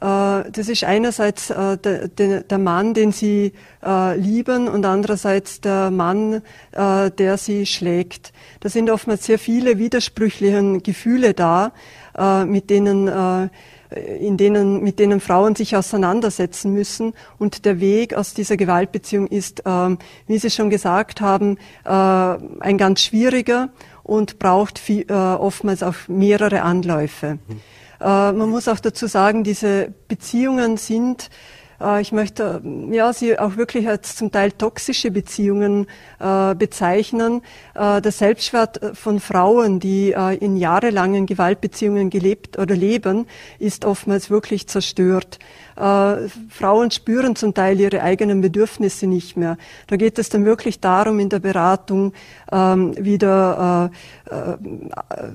Äh, 0.00 0.50
das 0.50 0.68
ist 0.68 0.84
einerseits 0.84 1.50
äh, 1.50 1.76
der, 1.76 2.58
Mann, 2.58 2.94
den 2.94 3.12
sie 3.12 3.52
äh, 3.84 4.16
lieben 4.16 4.68
und 4.68 4.84
andererseits 4.84 5.60
der 5.60 5.90
Mann, 5.90 6.42
der 6.72 7.36
sie 7.36 7.66
schlägt. 7.66 8.32
Da 8.60 8.68
sind 8.68 8.90
oftmals 8.90 9.26
sehr 9.26 9.38
viele 9.38 9.78
widersprüchliche 9.78 10.80
Gefühle 10.80 11.34
da, 11.34 11.72
mit 12.46 12.70
denen 12.70 13.50
in 14.20 14.36
denen, 14.36 14.82
mit 14.82 14.98
denen 14.98 15.20
Frauen 15.20 15.56
sich 15.56 15.74
auseinandersetzen 15.74 16.72
müssen. 16.72 17.14
Und 17.38 17.64
der 17.64 17.80
Weg 17.80 18.14
aus 18.14 18.34
dieser 18.34 18.56
Gewaltbeziehung 18.56 19.26
ist, 19.28 19.62
wie 20.26 20.38
Sie 20.38 20.50
schon 20.50 20.68
gesagt 20.68 21.20
haben, 21.20 21.56
ein 21.84 22.78
ganz 22.78 23.02
schwieriger 23.02 23.70
und 24.08 24.38
braucht 24.38 24.78
viel, 24.78 25.04
oftmals 25.10 25.82
auch 25.82 25.94
mehrere 26.08 26.62
Anläufe. 26.62 27.38
Mhm. 27.46 27.60
Äh, 28.00 28.32
man 28.32 28.48
muss 28.48 28.68
auch 28.68 28.80
dazu 28.80 29.06
sagen, 29.06 29.44
diese 29.44 29.92
Beziehungen 30.08 30.76
sind 30.76 31.24
äh, 31.24 31.57
ich 32.00 32.12
möchte 32.12 32.60
ja, 32.90 33.12
sie 33.12 33.38
auch 33.38 33.56
wirklich 33.56 33.88
als 33.88 34.16
zum 34.16 34.32
Teil 34.32 34.50
toxische 34.52 35.10
Beziehungen 35.12 35.86
äh, 36.18 36.54
bezeichnen. 36.56 37.42
Äh, 37.74 38.00
der 38.00 38.12
Selbstwert 38.12 38.80
von 38.94 39.20
Frauen, 39.20 39.78
die 39.78 40.12
äh, 40.12 40.36
in 40.36 40.56
jahrelangen 40.56 41.26
Gewaltbeziehungen 41.26 42.10
gelebt 42.10 42.58
oder 42.58 42.74
leben, 42.74 43.26
ist 43.60 43.84
oftmals 43.84 44.28
wirklich 44.28 44.66
zerstört. 44.66 45.38
Äh, 45.78 46.28
Frauen 46.50 46.90
spüren 46.90 47.36
zum 47.36 47.54
Teil 47.54 47.78
ihre 47.78 48.02
eigenen 48.02 48.40
Bedürfnisse 48.40 49.06
nicht 49.06 49.36
mehr. 49.36 49.56
Da 49.86 49.96
geht 49.96 50.18
es 50.18 50.28
dann 50.28 50.44
wirklich 50.44 50.80
darum, 50.80 51.20
in 51.20 51.28
der 51.28 51.38
Beratung 51.38 52.12
ähm, 52.50 52.94
wieder 52.98 53.92
äh, 54.28 54.34
äh, 54.34 54.56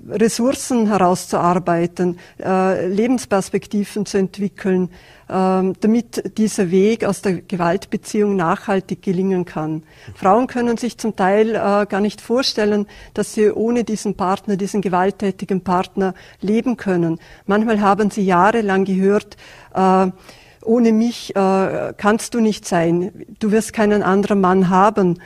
Ressourcen 0.09 0.87
herauszuarbeiten, 0.87 2.19
äh, 2.43 2.87
Lebensperspektiven 2.87 4.05
zu 4.05 4.17
entwickeln, 4.17 4.89
ähm, 4.89 5.22
damit 5.27 6.37
dieser 6.37 6.69
Weg 6.69 7.05
aus 7.05 7.21
der 7.21 7.41
Gewaltbeziehung 7.41 8.35
nachhaltig 8.35 9.01
gelingen 9.01 9.45
kann. 9.45 9.83
Frauen 10.15 10.47
können 10.47 10.77
sich 10.77 10.97
zum 10.97 11.15
Teil 11.15 11.55
äh, 11.55 11.85
gar 11.87 12.01
nicht 12.01 12.21
vorstellen, 12.21 12.87
dass 13.13 13.33
sie 13.33 13.49
ohne 13.51 13.83
diesen 13.83 14.15
Partner, 14.15 14.57
diesen 14.57 14.81
gewalttätigen 14.81 15.61
Partner 15.61 16.13
leben 16.41 16.77
können. 16.77 17.19
Manchmal 17.45 17.81
haben 17.81 18.11
sie 18.11 18.23
jahrelang 18.23 18.85
gehört, 18.85 19.37
äh, 19.73 20.07
ohne 20.63 20.91
mich 20.91 21.35
äh, 21.35 21.93
kannst 21.97 22.33
du 22.33 22.39
nicht 22.39 22.67
sein. 22.67 23.25
Du 23.39 23.51
wirst 23.51 23.73
keinen 23.73 24.03
anderen 24.03 24.41
Mann 24.41 24.69
haben. 24.69 25.19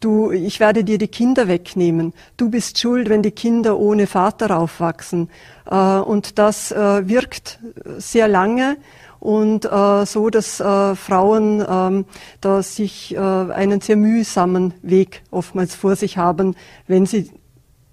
Äh, 0.00 0.04
du, 0.04 0.30
ich 0.30 0.60
werde 0.60 0.84
dir 0.84 0.98
die 0.98 1.08
Kinder 1.08 1.48
wegnehmen. 1.48 2.12
Du 2.36 2.50
bist 2.50 2.78
schuld, 2.78 3.08
wenn 3.08 3.22
die 3.22 3.30
Kinder 3.30 3.78
ohne 3.78 4.06
Vater 4.06 4.58
aufwachsen. 4.58 5.28
Äh, 5.70 5.74
und 5.74 6.38
das 6.38 6.72
äh, 6.72 7.08
wirkt 7.08 7.60
sehr 7.98 8.28
lange 8.28 8.76
und 9.20 9.66
äh, 9.66 10.06
so, 10.06 10.30
dass 10.30 10.60
äh, 10.60 10.94
Frauen 10.94 11.64
ähm, 11.68 12.06
da 12.40 12.62
sich 12.62 13.14
äh, 13.14 13.18
einen 13.18 13.80
sehr 13.82 13.96
mühsamen 13.96 14.72
Weg 14.82 15.22
oftmals 15.30 15.74
vor 15.74 15.94
sich 15.94 16.16
haben, 16.16 16.56
wenn 16.86 17.04
sie, 17.04 17.30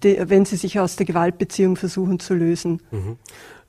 wenn 0.00 0.46
sie 0.46 0.56
sich 0.56 0.80
aus 0.80 0.96
der 0.96 1.04
Gewaltbeziehung 1.04 1.76
versuchen 1.76 2.18
zu 2.18 2.34
lösen. 2.34 2.80
Mhm. 2.90 3.18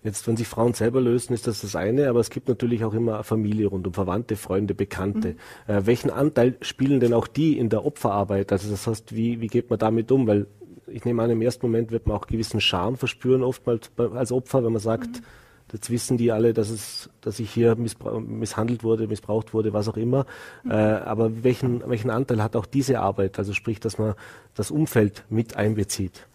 Jetzt, 0.01 0.25
wenn 0.27 0.37
sich 0.37 0.47
Frauen 0.47 0.73
selber 0.73 1.01
lösen, 1.01 1.33
ist 1.33 1.45
das 1.45 1.59
das 1.59 1.75
eine, 1.75 2.07
aber 2.07 2.21
es 2.21 2.29
gibt 2.29 2.47
natürlich 2.47 2.85
auch 2.85 2.93
immer 2.93 3.21
Familie 3.23 3.67
rund 3.67 3.85
um 3.85 3.93
Verwandte, 3.93 4.37
Freunde, 4.37 4.73
Bekannte. 4.73 5.35
Mhm. 5.67 5.73
Äh, 5.73 5.85
welchen 5.85 6.09
Anteil 6.09 6.55
spielen 6.61 7.01
denn 7.01 7.13
auch 7.13 7.27
die 7.27 7.57
in 7.57 7.69
der 7.69 7.85
Opferarbeit? 7.85 8.53
Also 8.53 8.71
das 8.71 8.87
heißt, 8.87 9.13
wie, 9.13 9.41
wie 9.41 9.47
geht 9.47 9.69
man 9.69 9.77
damit 9.77 10.09
um? 10.13 10.25
Weil 10.25 10.47
ich 10.87 11.03
nehme 11.03 11.21
an, 11.21 11.29
im 11.29 11.41
ersten 11.41 11.65
Moment 11.65 11.91
wird 11.91 12.07
man 12.07 12.15
auch 12.15 12.27
gewissen 12.27 12.61
Charme 12.61 12.95
verspüren, 12.95 13.43
oftmals 13.43 13.91
als 13.97 14.31
Opfer, 14.31 14.63
wenn 14.63 14.71
man 14.71 14.81
sagt, 14.81 15.07
mhm. 15.07 15.25
jetzt 15.73 15.89
wissen 15.89 16.17
die 16.17 16.31
alle, 16.31 16.53
dass 16.53 16.69
es, 16.69 17.09
dass 17.19 17.37
ich 17.41 17.51
hier 17.51 17.75
misshandelt 17.75 18.85
wurde, 18.85 19.05
missbraucht 19.05 19.53
wurde, 19.53 19.73
was 19.73 19.89
auch 19.89 19.97
immer. 19.97 20.25
Mhm. 20.63 20.71
Äh, 20.71 20.75
aber 20.75 21.43
welchen, 21.43 21.83
welchen 21.89 22.09
Anteil 22.09 22.41
hat 22.41 22.55
auch 22.55 22.65
diese 22.65 23.01
Arbeit? 23.01 23.37
Also 23.37 23.51
sprich, 23.51 23.81
dass 23.81 23.97
man 23.97 24.13
das 24.55 24.71
Umfeld 24.71 25.25
mit 25.29 25.57
einbezieht. 25.57 26.25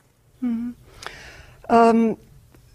Mhm. 0.42 0.74
Ähm, 1.70 2.18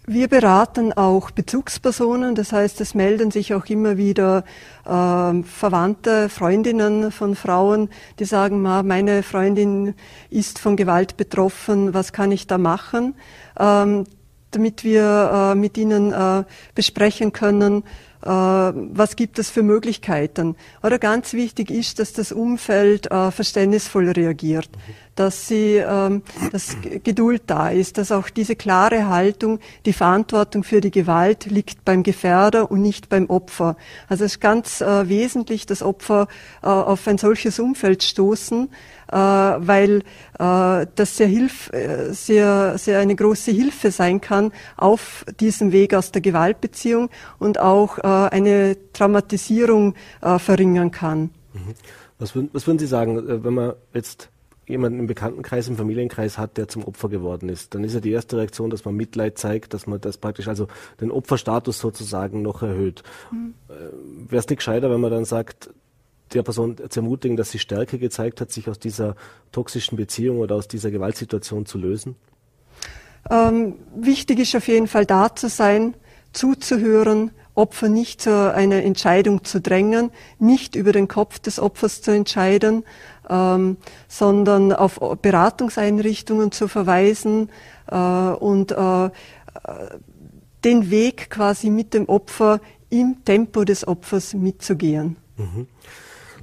wir 0.06 0.28
beraten 0.28 0.92
auch 0.92 1.30
Bezugspersonen, 1.30 2.34
das 2.34 2.52
heißt, 2.52 2.80
es 2.80 2.94
melden 2.94 3.30
sich 3.30 3.54
auch 3.54 3.66
immer 3.66 3.96
wieder 3.96 4.44
äh, 4.84 5.42
Verwandte, 5.42 6.28
Freundinnen 6.28 7.12
von 7.12 7.34
Frauen, 7.34 7.90
die 8.18 8.24
sagen, 8.24 8.62
meine 8.62 9.22
Freundin 9.22 9.94
ist 10.30 10.58
von 10.58 10.76
Gewalt 10.76 11.16
betroffen, 11.16 11.94
was 11.94 12.12
kann 12.12 12.32
ich 12.32 12.46
da 12.46 12.58
machen, 12.58 13.14
ähm, 13.58 14.04
damit 14.50 14.84
wir 14.84 15.52
äh, 15.52 15.54
mit 15.54 15.78
ihnen 15.78 16.12
äh, 16.12 16.44
besprechen 16.74 17.32
können, 17.32 17.84
äh, 18.22 18.28
was 18.28 19.16
gibt 19.16 19.38
es 19.38 19.48
für 19.50 19.62
Möglichkeiten. 19.62 20.56
Oder 20.82 20.98
ganz 20.98 21.32
wichtig 21.32 21.70
ist, 21.70 21.98
dass 21.98 22.12
das 22.12 22.32
Umfeld 22.32 23.10
äh, 23.10 23.30
verständnisvoll 23.30 24.10
reagiert, 24.10 24.68
dass 25.20 25.46
sie, 25.46 25.76
ähm, 25.76 26.22
dass 26.50 26.76
Geduld 27.04 27.42
da 27.46 27.68
ist, 27.68 27.98
dass 27.98 28.10
auch 28.10 28.30
diese 28.30 28.56
klare 28.56 29.08
Haltung, 29.08 29.58
die 29.84 29.92
Verantwortung 29.92 30.64
für 30.64 30.80
die 30.80 30.90
Gewalt 30.90 31.44
liegt 31.44 31.84
beim 31.84 32.02
Gefährder 32.02 32.70
und 32.70 32.80
nicht 32.80 33.10
beim 33.10 33.28
Opfer. 33.28 33.76
Also 34.08 34.24
es 34.24 34.32
ist 34.32 34.40
ganz 34.40 34.80
äh, 34.80 35.08
wesentlich, 35.08 35.66
dass 35.66 35.82
Opfer 35.82 36.26
auf 36.62 37.06
ein 37.06 37.18
solches 37.18 37.58
Umfeld 37.58 38.02
stoßen, 38.02 38.68
äh, 39.12 39.16
weil 39.16 40.02
äh, 40.38 40.86
das 40.94 41.16
sehr, 41.16 41.26
hilf, 41.26 41.70
äh, 41.72 42.12
sehr, 42.12 42.78
sehr 42.78 43.00
eine 43.00 43.16
große 43.16 43.50
Hilfe 43.50 43.90
sein 43.90 44.20
kann 44.20 44.52
auf 44.76 45.26
diesem 45.40 45.72
Weg 45.72 45.94
aus 45.94 46.12
der 46.12 46.22
Gewaltbeziehung 46.22 47.10
und 47.38 47.58
auch 47.60 47.98
eine 47.98 48.76
Traumatisierung 48.92 49.94
verringern 50.20 50.90
kann. 50.90 51.30
Mhm. 51.52 51.74
Was, 52.18 52.34
was 52.52 52.66
würden 52.66 52.78
Sie 52.78 52.86
sagen, 52.86 53.44
wenn 53.44 53.54
man 53.54 53.72
jetzt 53.94 54.29
jemanden 54.70 55.00
im 55.00 55.06
Bekanntenkreis, 55.06 55.68
im 55.68 55.76
Familienkreis 55.76 56.38
hat, 56.38 56.56
der 56.56 56.68
zum 56.68 56.84
Opfer 56.84 57.08
geworden 57.08 57.48
ist, 57.48 57.74
dann 57.74 57.84
ist 57.84 57.94
ja 57.94 58.00
die 58.00 58.12
erste 58.12 58.36
Reaktion, 58.36 58.70
dass 58.70 58.84
man 58.84 58.94
Mitleid 58.94 59.38
zeigt, 59.38 59.74
dass 59.74 59.86
man 59.86 60.00
das 60.00 60.18
praktisch 60.18 60.48
also 60.48 60.68
den 61.00 61.10
Opferstatus 61.10 61.78
sozusagen 61.78 62.42
noch 62.42 62.62
erhöht. 62.62 63.02
Mhm. 63.30 63.54
Wäre 64.28 64.40
es 64.40 64.48
nicht 64.48 64.58
gescheiter, 64.58 64.90
wenn 64.90 65.00
man 65.00 65.10
dann 65.10 65.24
sagt, 65.24 65.70
der 66.32 66.42
Person 66.42 66.76
zu 66.88 67.00
ermutigen, 67.00 67.36
dass 67.36 67.50
sie 67.50 67.58
Stärke 67.58 67.98
gezeigt 67.98 68.40
hat, 68.40 68.50
sich 68.52 68.68
aus 68.68 68.78
dieser 68.78 69.16
toxischen 69.52 69.96
Beziehung 69.96 70.38
oder 70.38 70.54
aus 70.54 70.68
dieser 70.68 70.90
Gewaltsituation 70.90 71.66
zu 71.66 71.78
lösen? 71.78 72.16
Ähm, 73.28 73.74
wichtig 73.94 74.38
ist 74.38 74.56
auf 74.56 74.68
jeden 74.68 74.86
Fall 74.86 75.06
da 75.06 75.34
zu 75.34 75.48
sein, 75.48 75.94
zuzuhören, 76.32 77.32
Opfer 77.60 77.88
nicht 77.88 78.22
zu 78.22 78.52
einer 78.54 78.82
Entscheidung 78.82 79.44
zu 79.44 79.60
drängen, 79.60 80.10
nicht 80.38 80.74
über 80.74 80.92
den 80.92 81.06
Kopf 81.06 81.38
des 81.38 81.60
Opfers 81.60 82.02
zu 82.02 82.10
entscheiden, 82.10 82.84
ähm, 83.28 83.76
sondern 84.08 84.72
auf 84.72 84.98
Beratungseinrichtungen 85.22 86.50
zu 86.52 86.68
verweisen 86.68 87.50
äh, 87.90 87.96
und 87.96 88.72
äh, 88.72 89.10
den 90.64 90.90
Weg 90.90 91.30
quasi 91.30 91.70
mit 91.70 91.94
dem 91.94 92.08
Opfer 92.08 92.60
im 92.88 93.24
Tempo 93.24 93.64
des 93.64 93.86
Opfers 93.86 94.34
mitzugehen. 94.34 95.16
Mhm. 95.36 95.66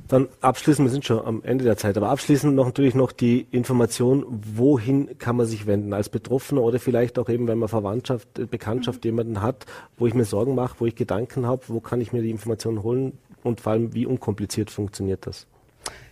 Dann 0.08 0.30
abschließend, 0.40 0.88
wir 0.88 0.92
sind 0.92 1.04
schon 1.04 1.26
am 1.26 1.44
Ende 1.44 1.66
der 1.66 1.76
Zeit, 1.76 1.98
aber 1.98 2.10
abschließend 2.10 2.56
noch 2.56 2.66
natürlich 2.66 2.96
noch 2.96 3.12
die 3.12 3.46
Information, 3.52 4.26
wohin 4.56 5.18
kann 5.18 5.36
man 5.36 5.46
sich 5.46 5.68
wenden 5.68 5.94
als 5.94 6.08
Betroffener 6.08 6.62
oder 6.62 6.80
vielleicht 6.80 7.20
auch 7.20 7.28
eben, 7.28 7.48
wenn 7.48 7.58
man 7.58 7.68
Verwandtschaft, 7.68 8.40
äh, 8.40 8.46
Bekanntschaft 8.46 9.04
mhm. 9.04 9.10
jemanden 9.10 9.42
hat, 9.42 9.66
wo 9.98 10.08
ich 10.08 10.14
mir 10.14 10.24
Sorgen 10.24 10.56
mache, 10.56 10.76
wo 10.80 10.86
ich 10.86 10.96
Gedanken 10.96 11.46
habe, 11.46 11.64
wo 11.68 11.82
kann 11.82 12.00
ich 12.00 12.14
mir 12.14 12.22
die 12.22 12.32
Informationen 12.32 12.84
holen 12.84 13.18
und 13.44 13.60
vor 13.60 13.74
allem, 13.74 13.94
wie 13.94 14.06
unkompliziert 14.06 14.72
funktioniert 14.72 15.28
das? 15.28 15.46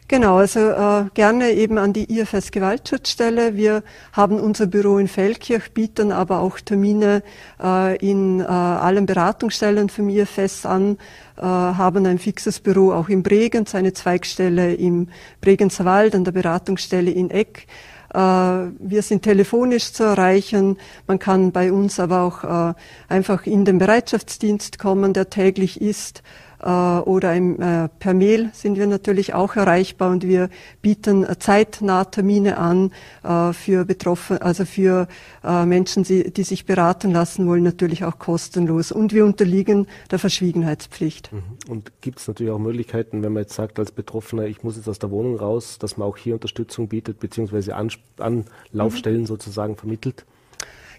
Genau, 0.08 0.38
also 0.38 0.60
äh, 0.60 1.06
gerne 1.16 1.50
eben 1.54 1.80
an 1.80 1.92
die 1.92 2.20
IFS 2.20 2.52
Gewaltschutzstelle. 2.52 3.56
Wir 3.56 3.82
haben 4.14 4.40
unser 4.40 4.68
Büro 4.68 5.00
in 5.00 5.08
Feldkirch, 5.08 5.72
bieten 5.72 6.12
aber 6.12 6.42
auch 6.42 6.60
Termine 6.60 7.24
äh, 7.60 7.98
in 7.98 8.40
äh, 8.40 8.44
allen 8.44 9.08
Beratungsstellen 9.08 9.90
vom 9.90 10.10
IFS 10.10 10.68
an, 10.68 11.00
haben 11.42 12.06
ein 12.06 12.20
fixes 12.20 12.60
Büro 12.60 12.92
auch 12.92 13.10
in 13.10 13.24
Bregenz, 13.24 13.76
eine 13.76 13.94
Zweigstelle 13.94 14.74
im 14.74 15.10
Bregenzer 15.42 15.86
Wald, 15.86 16.16
an 16.16 16.24
der 16.24 16.32
Beratungsstelle 16.32 17.12
in 17.12 17.30
Eck. 17.30 17.68
Äh, 18.14 18.18
wir 18.18 19.02
sind 19.02 19.24
telefonisch 19.24 19.92
zu 19.92 20.04
erreichen. 20.04 20.78
Man 21.06 21.20
kann 21.20 21.52
bei 21.52 21.74
uns 21.74 22.00
aber 22.00 22.22
auch 22.22 22.44
äh, 22.44 22.74
einfach 23.10 23.46
in 23.46 23.66
den 23.66 23.78
Bereitschaftsdienst 23.78 24.80
kommen, 24.80 25.12
der 25.12 25.30
täglich 25.30 25.82
ist. 25.82 26.24
Äh, 26.66 26.70
oder 26.70 27.36
im, 27.36 27.62
äh, 27.62 27.90
per 28.00 28.16
Mail 28.16 28.50
sind 28.54 28.78
wir 28.78 28.88
natürlich 28.88 29.36
auch 29.36 29.56
erreichbar 29.56 30.10
und 30.10 30.24
wir 30.24 30.50
bieten 30.82 31.26
zeitnah 31.40 32.06
Termine 32.06 32.58
an 32.58 32.92
äh, 33.24 33.54
für 33.54 33.86
Betroffene, 33.86 34.42
also 34.42 34.66
für 34.66 35.08
Menschen, 35.44 36.04
die, 36.04 36.32
die 36.32 36.44
sich 36.44 36.66
beraten 36.66 37.12
lassen 37.12 37.46
wollen, 37.46 37.62
natürlich 37.62 38.04
auch 38.04 38.18
kostenlos. 38.18 38.92
Und 38.92 39.14
wir 39.14 39.26
unterliegen 39.26 39.86
der 40.10 40.18
Verschwiegenheitspflicht. 40.18 41.32
Mhm. 41.32 41.44
Und 41.70 41.92
gibt 42.02 42.20
es 42.20 42.28
natürlich 42.28 42.52
auch 42.52 42.58
Möglichkeiten, 42.58 43.22
wenn 43.22 43.34
man 43.34 43.44
jetzt 43.44 43.54
sagt 43.54 43.78
als 43.78 43.92
Betroffener, 43.92 44.46
ich 44.46 44.64
muss 44.64 44.76
jetzt 44.76 44.90
aus 44.90 44.98
der 44.98 45.12
Wohnung 45.12 45.38
raus, 45.38 45.78
dass 45.78 45.98
man 45.98 46.08
auch 46.08 46.18
hier 46.18 46.34
Unterstützung 46.34 46.88
bietet, 46.88 47.20
beziehungsweise 47.20 47.76
Anlaufstellen 47.76 49.22
mhm. 49.22 49.28
sozusagen 49.28 49.76
vermittelt? 49.76 50.26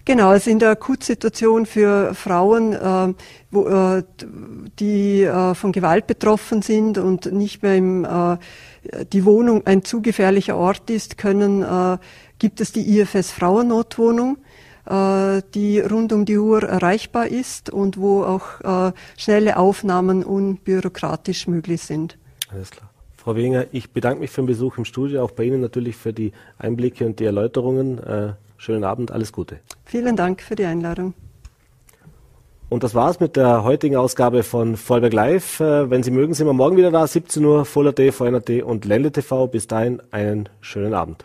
Genau, 0.06 0.28
also 0.28 0.50
in 0.50 0.60
der 0.60 0.70
Akutsituation 0.70 1.66
für 1.66 2.14
Frauen, 2.14 2.72
äh, 2.74 3.12
wo, 3.50 3.66
äh, 3.66 4.04
die 4.78 5.22
äh, 5.24 5.54
von 5.54 5.72
Gewalt 5.72 6.06
betroffen 6.06 6.62
sind 6.62 6.96
und 6.96 7.32
nicht 7.32 7.64
mehr 7.64 7.74
im, 7.74 8.04
äh, 8.04 8.36
die 9.12 9.24
Wohnung 9.24 9.66
ein 9.66 9.82
zu 9.82 10.02
gefährlicher 10.02 10.56
Ort 10.56 10.90
ist, 10.90 11.18
können, 11.18 11.64
äh, 11.64 11.98
gibt 12.38 12.60
es 12.60 12.70
die 12.70 13.00
IFS 13.00 13.32
Frauennotwohnung 13.32 14.38
äh, 14.88 15.42
die 15.54 15.80
rund 15.80 16.12
um 16.12 16.24
die 16.24 16.38
Uhr 16.38 16.62
erreichbar 16.62 17.26
ist 17.26 17.70
und 17.70 17.98
wo 17.98 18.22
auch 18.22 18.92
schnelle 19.16 19.56
Aufnahmen 19.56 20.22
unbürokratisch 20.22 21.48
möglich 21.48 21.82
sind. 21.82 22.16
Alles 22.48 22.70
klar. 22.70 22.88
Frau 23.16 23.34
Wenger, 23.34 23.66
ich 23.72 23.90
bedanke 23.90 24.20
mich 24.20 24.30
für 24.30 24.42
den 24.42 24.46
Besuch 24.46 24.78
im 24.78 24.84
Studio, 24.84 25.24
auch 25.24 25.32
bei 25.32 25.42
Ihnen 25.42 25.60
natürlich 25.60 25.96
für 25.96 26.12
die 26.12 26.30
Einblicke 26.58 27.04
und 27.04 27.18
die 27.18 27.24
Erläuterungen. 27.24 28.00
Schönen 28.56 28.84
Abend, 28.84 29.10
alles 29.10 29.32
Gute. 29.32 29.60
Vielen 29.84 30.16
Dank 30.16 30.42
für 30.42 30.54
die 30.54 30.64
Einladung. 30.64 31.14
Und 32.68 32.82
das 32.82 32.94
war's 32.94 33.20
mit 33.20 33.36
der 33.36 33.62
heutigen 33.62 33.96
Ausgabe 33.96 34.42
von 34.42 34.76
Vorarlberg 34.76 35.12
Live. 35.12 35.60
Äh, 35.60 35.88
wenn 35.88 36.02
Sie 36.02 36.10
mögen, 36.10 36.34
sind 36.34 36.46
wir 36.46 36.52
morgen 36.52 36.76
wieder 36.76 36.90
da, 36.90 37.06
17 37.06 37.44
Uhr, 37.44 37.64
Voller.t, 37.64 38.10
VNRT 38.10 38.62
und 38.64 38.84
Ländle 38.84 39.12
TV. 39.12 39.46
Bis 39.46 39.68
dahin 39.68 40.02
einen 40.10 40.48
schönen 40.60 40.92
Abend. 40.92 41.24